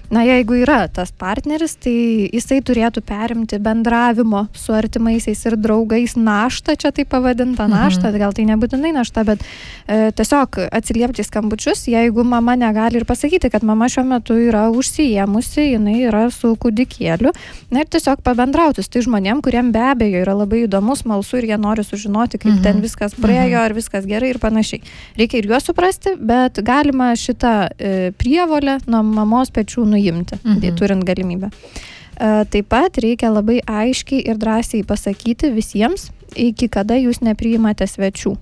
na 0.10 0.24
jeigu 0.26 0.57
yra 0.64 0.88
tas 0.89 1.12
partneris, 1.14 1.76
tai 1.78 2.30
jisai 2.34 2.60
turėtų 2.66 3.03
perimti 3.05 3.60
bendravimo 3.62 4.47
su 4.57 4.74
artimaisiais 4.74 5.41
ir 5.45 5.57
draugais 5.60 6.16
naštą, 6.18 6.76
čia 6.82 6.91
tai 6.95 7.05
pavadinta 7.10 7.68
mhm. 7.68 7.76
naštą, 7.76 8.12
gal 8.18 8.34
tai 8.34 8.47
nebūtinai 8.49 8.91
našta, 8.95 9.24
bet 9.28 9.43
e, 9.86 10.10
tiesiog 10.18 10.57
atsiliepti 10.66 11.26
skambučius, 11.26 11.86
jeigu 11.91 12.26
mama 12.26 12.55
negali 12.57 12.99
ir 12.99 13.05
pasakyti, 13.10 13.51
kad 13.53 13.66
mama 13.66 13.89
šiuo 13.91 14.07
metu 14.10 14.38
yra 14.41 14.66
užsijėmusi, 14.74 15.68
jinai 15.76 15.99
yra 16.10 16.26
su 16.34 16.55
kūdikėliu, 16.57 17.34
na 17.70 17.86
ir 17.86 17.91
tiesiog 17.93 18.26
pabendrauti 18.26 18.86
su 18.86 18.89
tai 18.93 19.05
žmonėm, 19.05 19.43
kuriem 19.45 19.70
be 19.76 19.86
abejo 19.91 20.24
yra 20.26 20.36
labai 20.41 20.64
įdomu, 20.66 20.97
smalsu 20.97 21.38
ir 21.39 21.51
jie 21.51 21.62
nori 21.62 21.86
sužinoti, 21.86 22.41
kaip 22.41 22.55
mhm. 22.55 22.66
ten 22.66 22.82
viskas 22.82 23.14
praėjo, 23.14 23.60
mhm. 23.60 23.68
ar 23.68 23.78
viskas 23.78 24.10
gerai 24.10 24.34
ir 24.34 24.41
panašiai. 24.41 24.82
Reikia 25.22 25.43
ir 25.43 25.51
juos 25.53 25.70
suprasti, 25.70 26.16
bet 26.18 26.64
galima 26.66 27.12
šitą 27.20 27.55
e, 27.70 27.95
prievolę 28.18 28.80
nuo 28.89 29.05
mamos 29.05 29.53
pečių 29.53 29.86
nuimti 29.86 29.99
nuimti, 30.00 30.39
mhm. 30.39 30.62
tai 30.64 30.74
turint 30.80 31.06
galimybę. 31.08 31.52
E, 31.52 32.45
taip 32.52 32.70
pat 32.72 33.00
reikia 33.04 33.32
labai 33.32 33.60
aiškiai 33.68 34.24
ir 34.32 34.39
drąsiai 34.39 34.86
pasakyti 34.88 35.52
visiems, 35.56 36.10
iki 36.36 36.70
kada 36.72 36.97
jūs 37.00 37.22
nepriimate 37.26 37.88
svečių. 37.88 38.36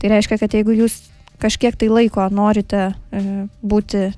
Tai 0.00 0.12
reiškia, 0.12 0.38
kad 0.42 0.54
jeigu 0.54 0.74
jūs 0.76 1.00
kažkiek 1.42 1.76
tai 1.76 1.88
laiko 1.92 2.26
norite 2.32 2.88
e, 3.12 3.22
būti 3.62 4.10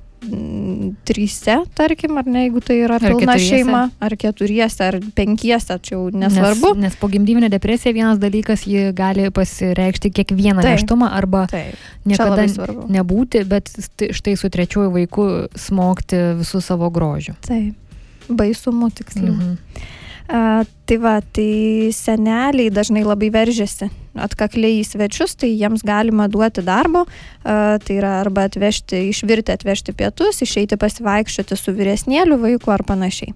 tryse, 1.05 1.55
tarkim, 1.73 2.17
ar 2.17 2.27
ne, 2.27 2.43
jeigu 2.45 2.61
tai 2.63 2.75
yra 2.83 2.97
ar 2.99 3.03
pilna 3.05 3.35
keturiese. 3.37 3.55
šeima, 3.55 3.81
ar 4.03 4.15
keturiese, 4.19 4.81
ar 4.83 4.97
penkiese, 5.15 5.77
čia 5.83 5.95
jau 5.95 6.09
nesvarbu. 6.11 6.73
Nes, 6.75 6.89
nes 6.89 6.97
po 6.99 7.09
gimdyvinė 7.11 7.49
depresija 7.51 7.93
vienas 7.95 8.19
dalykas, 8.21 8.65
ji 8.67 8.89
gali 8.95 9.29
pasireikšti 9.33 10.11
kiekvieną 10.19 10.65
neštumą 10.65 11.11
arba 11.15 11.45
taip, 11.51 11.77
niekada 12.09 12.47
nebūti, 12.91 13.45
bet 13.49 13.71
štai 14.19 14.35
su 14.39 14.51
trečiuoju 14.51 14.91
vaiku 14.97 15.29
smogti 15.55 16.19
visų 16.41 16.61
savo 16.65 16.91
grožių. 16.93 17.37
Taip, 17.47 18.03
baisumu 18.27 18.91
tiksliau. 18.91 19.33
Mhm. 19.37 19.95
A, 20.29 20.61
tai 20.85 20.97
va, 21.01 21.15
tai 21.33 21.89
seneliai 21.95 22.69
dažnai 22.69 23.01
labai 23.01 23.31
veržiasi 23.33 23.87
atkakliai 24.19 24.77
į 24.81 24.85
svečius, 24.85 25.33
tai 25.39 25.49
jiems 25.55 25.81
galima 25.85 26.27
duoti 26.29 26.61
darbo, 26.65 27.05
a, 27.41 27.79
tai 27.81 27.97
yra 27.97 28.19
arba 28.19 28.45
atvežti, 28.49 29.07
išvirti, 29.09 29.55
atvežti 29.55 29.95
pietus, 29.97 30.43
išeiti 30.45 30.77
pasivaikščioti 30.77 31.57
su 31.57 31.73
vyresnėliu 31.73 32.37
vaiku 32.41 32.75
ar 32.75 32.85
panašiai. 32.85 33.33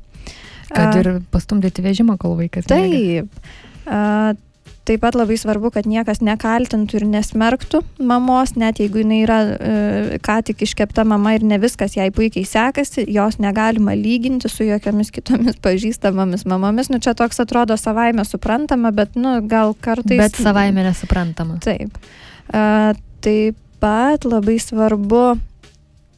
Kad 0.73 0.99
ir 1.01 1.09
pastumdyti 1.33 1.83
vežimą, 1.85 2.17
kol 2.21 2.37
vaikas. 2.37 2.69
Taip. 2.69 3.41
A, 3.85 4.33
Taip 4.83 4.99
pat 4.99 5.15
labai 5.15 5.37
svarbu, 5.39 5.69
kad 5.71 5.85
niekas 5.87 6.19
nekaltintų 6.19 6.97
ir 6.99 7.05
nesmerktų 7.07 7.79
mamos, 8.03 8.51
net 8.59 8.81
jeigu 8.83 8.99
jinai 8.99 9.21
yra 9.23 9.37
e, 9.43 10.17
ką 10.23 10.41
tik 10.49 10.65
iškepta 10.65 11.05
mama 11.07 11.37
ir 11.37 11.45
ne 11.47 11.55
viskas 11.63 11.95
jai 11.95 12.09
puikiai 12.11 12.43
sekasi, 12.43 13.05
jos 13.15 13.39
negalima 13.39 13.95
lyginti 13.95 14.51
su 14.51 14.67
jokiamis 14.67 15.13
kitomis 15.15 15.55
pažįstamomis 15.63 16.43
mamomis. 16.51 16.91
Nu, 16.91 16.99
čia 16.99 17.15
toks 17.15 17.39
atrodo 17.39 17.77
savaime 17.79 18.27
suprantama, 18.27 18.91
bet, 18.91 19.15
nu, 19.15 19.37
gal 19.47 19.71
kartais. 19.79 20.19
Bet 20.19 20.35
savaime 20.43 20.83
nesuprantama. 20.83 21.61
Taip. 21.63 21.95
E, 22.51 22.67
taip 23.23 23.59
pat 23.79 24.27
labai 24.27 24.59
svarbu 24.59 25.23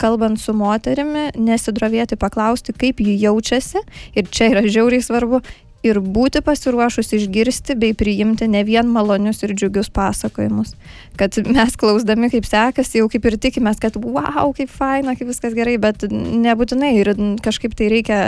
kalbant 0.02 0.40
su 0.42 0.54
moterimi, 0.58 1.30
nesidrovėti 1.40 2.18
paklausti, 2.20 2.74
kaip 2.76 3.00
ji 3.04 3.16
jaučiasi. 3.22 3.84
Ir 4.18 4.28
čia 4.34 4.50
yra 4.52 4.66
žiauriai 4.68 5.06
svarbu 5.06 5.42
ir 5.86 6.00
būti 6.02 6.42
pasiruošus 6.46 7.14
išgirsti 7.18 7.76
bei 7.80 7.96
priimti 7.98 8.48
ne 8.52 8.64
vien 8.68 8.90
malonius 8.92 9.44
ir 9.46 9.54
džiugius 9.56 9.92
pasakojimus. 9.94 10.74
Kad 11.20 11.38
mes 11.48 11.76
klausdami, 11.80 12.30
kaip 12.34 12.48
sekasi, 12.50 13.00
jau 13.02 13.10
kaip 13.12 13.28
ir 13.30 13.38
tikimės, 13.42 13.80
kad 13.82 13.98
wow, 14.02 14.52
kaip 14.58 14.72
faina, 14.72 15.16
kaip 15.18 15.30
viskas 15.32 15.56
gerai, 15.58 15.78
bet 15.82 16.08
nebūtinai 16.12 16.94
ir 17.00 17.14
kažkaip 17.46 17.78
tai 17.78 17.92
reikia 17.94 18.24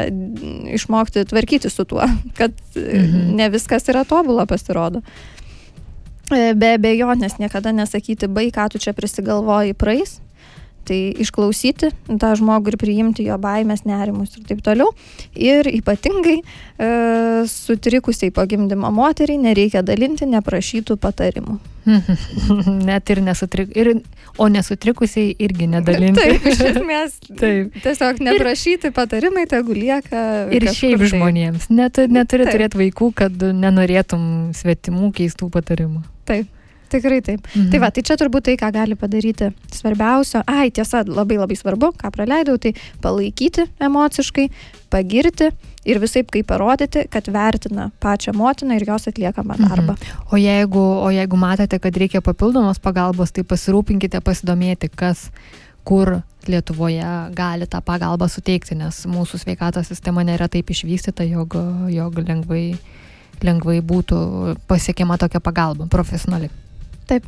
išmokti 0.78 1.26
tvarkyti 1.32 1.72
su 1.74 1.88
tuo, 1.90 2.06
kad 2.40 2.54
mhm. 2.76 3.34
ne 3.40 3.50
viskas 3.54 3.90
yra 3.92 4.06
tobula 4.08 4.48
pasirodo. 4.50 5.04
Be 6.28 6.74
abejonės 6.76 7.38
niekada 7.40 7.72
nesakyti, 7.72 8.28
bai, 8.28 8.50
ką 8.52 8.66
tu 8.74 8.82
čia 8.84 8.92
prisigalvoji 8.96 9.78
praeis, 9.80 10.18
Tai 10.88 10.98
išklausyti 11.20 11.92
tą 12.22 12.34
žmogų 12.40 12.74
ir 12.74 12.78
priimti 12.80 13.26
jo 13.28 13.36
baimės, 13.42 13.84
nerimus 13.88 14.38
ir 14.38 14.46
taip 14.48 14.62
toliau. 14.64 14.94
Ir 15.36 15.68
ypatingai 15.68 16.38
e, 16.40 16.92
sutrikusiai 17.52 18.32
po 18.32 18.46
gimdymo 18.48 18.92
moteriai 18.96 19.42
nereikia 19.42 19.84
dalinti 19.84 20.30
neprašytų 20.30 20.96
patarimų. 21.04 21.58
Net 22.90 23.12
ir 23.12 23.22
nesutrik, 23.24 23.72
ir, 23.80 23.92
o 24.40 24.48
nesutrikusiai 24.52 25.36
irgi 25.44 25.70
nedalinti. 25.72 26.24
Taip, 26.24 26.50
iš 26.52 26.64
esmės. 26.72 27.16
Taip. 27.42 27.78
Tiesiog 27.84 28.20
neprašyti 28.28 28.92
patarimai, 28.96 29.48
tegu 29.52 29.76
lieka. 29.76 30.26
Ir 30.56 30.68
šiaip 30.72 31.04
tai. 31.04 31.12
žmonėms. 31.14 31.70
Net, 31.74 32.04
neturi 32.12 32.48
turėti 32.50 32.84
vaikų, 32.86 33.12
kad 33.24 33.48
nenorėtum 33.64 34.54
svetimų 34.58 35.12
keistų 35.20 35.52
patarimų. 35.54 36.04
Taip. 36.28 36.52
Tikrai 36.92 37.22
taip. 37.26 37.46
Mhm. 37.54 37.70
Tai 37.74 37.82
va, 37.84 37.92
tai 37.92 38.04
čia 38.08 38.18
turbūt 38.20 38.48
tai, 38.50 38.58
ką 38.60 38.72
gali 38.76 38.98
padaryti 39.00 39.52
svarbiausio. 39.76 40.44
Ai, 40.48 40.70
tiesa, 40.72 41.04
labai 41.08 41.40
labai 41.42 41.58
svarbu, 41.60 41.94
ką 42.00 42.12
praleidau, 42.16 42.58
tai 42.62 42.74
palaikyti 43.04 43.68
emociškai, 43.84 44.48
pagirti 44.94 45.52
ir 45.88 46.02
visai 46.04 46.24
kaip 46.28 46.48
parodyti, 46.50 47.06
kad 47.12 47.28
vertina 47.32 47.90
pačią 48.04 48.34
motiną 48.36 48.78
ir 48.78 48.88
jos 48.88 49.08
atliekamą 49.12 49.56
mhm. 49.56 49.70
darbą. 49.70 49.94
Mhm. 49.96 50.26
O, 50.32 50.42
jeigu, 50.42 50.84
o 51.04 51.12
jeigu 51.14 51.40
matote, 51.40 51.80
kad 51.80 51.98
reikia 51.98 52.22
papildomos 52.22 52.80
pagalbos, 52.84 53.32
tai 53.32 53.46
pasirūpinkite 53.48 54.22
pasidomėti, 54.24 54.92
kas 54.96 55.30
kur 55.88 56.20
Lietuvoje 56.48 57.04
gali 57.36 57.68
tą 57.68 57.82
pagalbą 57.84 58.30
suteikti, 58.32 58.76
nes 58.80 59.02
mūsų 59.10 59.42
sveikatos 59.42 59.90
sistema 59.92 60.24
nėra 60.24 60.48
taip 60.52 60.70
išvystyta, 60.72 61.26
jog, 61.28 61.58
jog 61.92 62.22
lengvai, 62.24 62.78
lengvai 63.44 63.82
būtų 63.84 64.20
pasiekiama 64.70 65.18
tokia 65.20 65.42
pagalba 65.44 65.90
profesionali. 65.92 66.48
Taip. 67.08 67.26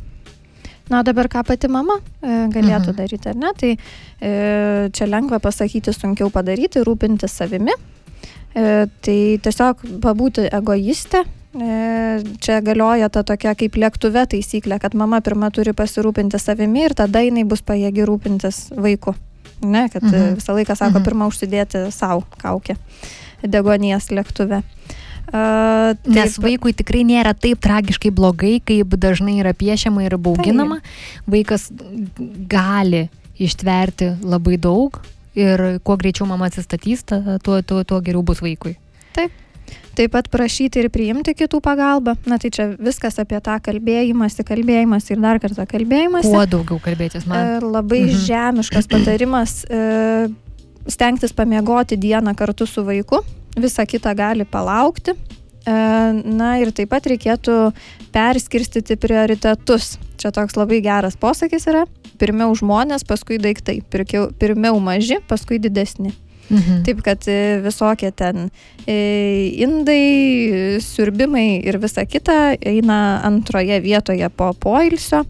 Na, 0.90 1.04
dabar 1.06 1.28
ką 1.30 1.44
pati 1.46 1.68
mama 1.70 2.00
e, 2.18 2.48
galėtų 2.50 2.90
mhm. 2.90 2.96
daryti, 2.98 3.30
ar 3.30 3.36
ne? 3.38 3.52
Tai 3.54 3.68
e, 3.76 4.30
čia 4.90 5.06
lengva 5.06 5.38
pasakyti, 5.42 5.94
sunkiau 5.94 6.32
padaryti, 6.34 6.82
rūpintis 6.86 7.36
savimi. 7.38 7.76
E, 8.58 8.64
tai 9.04 9.18
tiesiog 9.44 9.84
pabūti 10.02 10.48
egoistė. 10.50 11.22
E, 11.50 11.70
čia 12.42 12.58
galioja 12.62 13.08
ta 13.10 13.22
tokia 13.26 13.54
kaip 13.58 13.78
lėktuve 13.78 14.22
taisyklė, 14.34 14.80
kad 14.82 14.94
mama 14.98 15.18
pirmą 15.22 15.52
turi 15.54 15.74
pasirūpinti 15.78 16.38
savimi 16.42 16.84
ir 16.88 16.94
tada 16.98 17.22
jinai 17.22 17.46
bus 17.46 17.62
pajėgi 17.66 18.06
rūpintis 18.06 18.60
vaiku. 18.74 19.14
Ne, 19.60 19.86
kad 19.92 20.02
mhm. 20.02 20.40
visą 20.40 20.58
laiką 20.58 20.74
sako, 20.74 20.98
mhm. 20.98 21.06
pirmą 21.06 21.30
užsidėti 21.30 21.86
savo 21.94 22.26
kaukę 22.42 22.78
degonies 23.46 24.10
lėktuve. 24.12 24.62
Uh, 25.30 25.94
taip, 25.94 26.10
Nes 26.16 26.36
vaikui 26.42 26.72
tikrai 26.74 27.04
nėra 27.06 27.36
taip 27.38 27.60
tragiškai 27.62 28.10
blogai, 28.14 28.56
kaip 28.66 28.96
dažnai 28.98 29.38
yra 29.38 29.54
piešiama 29.54 30.02
ir 30.06 30.18
bauginama. 30.18 30.80
Taip. 30.82 31.30
Vaikas 31.36 31.68
gali 32.50 33.06
ištverti 33.40 34.16
labai 34.26 34.58
daug 34.60 34.98
ir 35.38 35.78
kuo 35.86 35.96
greičiau 35.96 36.26
mama 36.26 36.50
atsistatys, 36.50 37.04
tuo, 37.06 37.60
tuo, 37.62 37.84
tuo 37.84 38.00
geriau 38.02 38.24
bus 38.26 38.42
vaikui. 38.42 38.74
Taip. 39.16 39.30
Taip 39.94 40.12
pat 40.14 40.28
prašyti 40.32 40.84
ir 40.84 40.88
priimti 40.90 41.34
kitų 41.36 41.60
pagalbą. 41.62 42.14
Na 42.30 42.38
tai 42.40 42.50
čia 42.54 42.70
viskas 42.78 43.18
apie 43.22 43.38
tą 43.44 43.56
kalbėjimąsi, 43.62 44.44
kalbėjimąsi 44.46 45.14
ir 45.14 45.22
dar 45.22 45.40
kartą 45.42 45.66
kalbėjimąsi. 45.70 46.30
Kuo 46.30 46.44
daugiau 46.48 46.78
kalbėtis 46.82 47.26
man. 47.30 47.58
E, 47.58 47.58
labai 47.64 48.04
mhm. 48.06 48.22
žemiškas 48.26 48.88
patarimas. 48.90 49.60
E, 49.66 50.30
stengtis 50.90 51.34
pamiegoti 51.36 51.98
dieną 52.00 52.34
kartu 52.38 52.66
su 52.66 52.84
vaiku, 52.86 53.20
visa 53.56 53.86
kita 53.86 54.14
gali 54.14 54.44
palaukti. 54.44 55.14
E, 55.66 55.74
na 56.24 56.54
ir 56.60 56.72
taip 56.76 56.92
pat 56.92 57.06
reikėtų 57.10 57.56
perskirstyti 58.14 58.96
prioritetus. 59.00 59.96
Čia 60.20 60.32
toks 60.36 60.58
labai 60.58 60.80
geras 60.84 61.18
posakis 61.20 61.68
yra. 61.70 61.86
Pirmiau 62.20 62.52
žmonės, 62.56 63.06
paskui 63.08 63.40
daiktai. 63.40 63.80
Pirmiau 63.90 64.80
maži, 64.82 65.20
paskui 65.28 65.60
didesni. 65.62 66.12
Mhm. 66.50 66.82
Taip, 66.86 67.02
kad 67.06 67.28
e, 67.30 67.60
visokie 67.62 68.10
ten 68.10 68.48
e, 68.82 68.96
indai, 69.62 70.80
siurbimai 70.82 71.62
ir 71.62 71.78
visa 71.78 72.02
kita 72.02 72.56
eina 72.58 73.20
antroje 73.26 73.78
vietoje 73.84 74.26
po 74.34 74.50
poilsio 74.58 75.22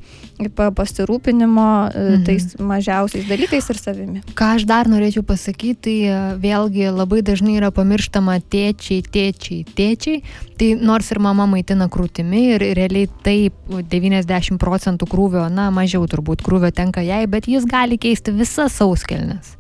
pasirūpinimo 0.49 1.66
e, 1.91 2.05
mhm. 2.16 2.24
tais 2.26 2.47
mažiausiais 2.59 3.28
dalykais 3.28 3.70
ir 3.72 3.80
savimi. 3.80 4.22
Ką 4.38 4.55
aš 4.57 4.66
dar 4.68 4.91
norėčiau 4.91 5.24
pasakyti, 5.26 5.76
tai 5.80 5.97
vėlgi 6.43 6.91
labai 6.95 7.20
dažnai 7.26 7.59
yra 7.59 7.70
pamirštama 7.74 8.38
tėčiai, 8.53 9.05
tėčiai, 9.05 9.62
tėčiai. 9.76 10.24
Tai 10.61 10.72
nors 10.80 11.09
ir 11.12 11.20
mama 11.22 11.47
maitina 11.49 11.88
krūtimi 11.93 12.43
ir 12.57 12.66
realiai 12.76 13.09
taip 13.24 13.57
90 13.70 14.61
procentų 14.61 15.09
krūvio, 15.11 15.47
na 15.53 15.70
mažiau 15.74 16.05
turbūt 16.11 16.45
krūvio 16.45 16.72
tenka 16.74 17.05
jai, 17.05 17.24
bet 17.30 17.49
jis 17.49 17.68
gali 17.68 18.01
keisti 18.01 18.34
visas 18.36 18.76
sauskelnes 18.80 19.59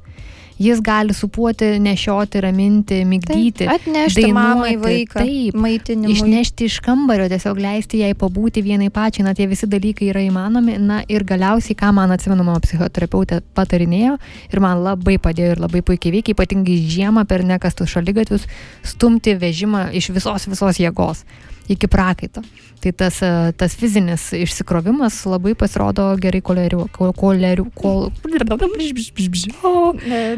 jis 0.60 0.80
gali 0.84 1.14
supuoti, 1.16 1.78
nešioti, 1.80 2.40
raminti, 2.44 3.00
mygdyti. 3.08 3.64
Taip, 3.64 3.70
atnešti 3.74 4.26
dainuoti, 4.26 4.36
mamai 4.36 4.72
vaiką. 4.80 5.24
Taip, 5.24 5.56
maitinimui. 5.56 6.12
Išnešti 6.12 6.68
iš 6.68 6.78
kambario, 6.84 7.28
tiesiog 7.32 7.60
leisti 7.60 8.02
jai 8.02 8.12
pabūti 8.18 8.62
vienai 8.64 8.90
pačiai, 8.92 9.24
na 9.24 9.34
tie 9.36 9.48
visi 9.50 9.68
dalykai 9.70 10.10
yra 10.12 10.24
įmanomi. 10.26 10.76
Na 10.84 11.00
ir 11.08 11.24
galiausiai, 11.28 11.78
ką 11.80 11.94
man 11.96 12.12
atsimenu, 12.12 12.44
mano 12.44 12.60
psichoterapeutė 12.64 13.40
patarinėjo 13.56 14.18
ir 14.52 14.64
man 14.64 14.84
labai 14.84 15.16
padėjo 15.22 15.56
ir 15.56 15.64
labai 15.64 15.84
puikiai 15.86 16.18
veikia, 16.18 16.36
ypatingai 16.36 16.76
žiemą 16.92 17.24
per 17.30 17.46
nekastus 17.46 17.94
šalygatvius, 17.96 18.44
stumti 18.84 19.38
vežimą 19.40 19.88
iš 19.96 20.12
visos 20.12 20.48
visos 20.50 20.82
jėgos 20.82 21.24
iki 21.68 21.88
prakaito. 21.90 22.42
Tai 22.80 22.92
tas, 22.96 23.20
e, 23.22 23.52
tas 23.56 23.74
fizinis 23.76 24.30
išsikrovimas 24.36 25.18
labai 25.28 25.54
pasirodo 25.58 26.08
gerai 26.20 26.40
koleriu, 26.40 26.86
koleriu, 26.96 27.68
kol... 27.76 28.08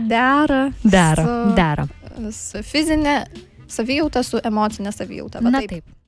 Dera. 0.09 0.62
Dera, 0.83 1.27
dera. 1.57 1.89
Su 2.35 2.62
fizinė 2.66 3.23
savijauta, 3.73 4.23
su 4.27 4.41
emocinė 4.45 4.93
savijauta. 4.93 5.41
Na 5.45 5.61
taip. 5.61 5.77
taip. 5.79 5.99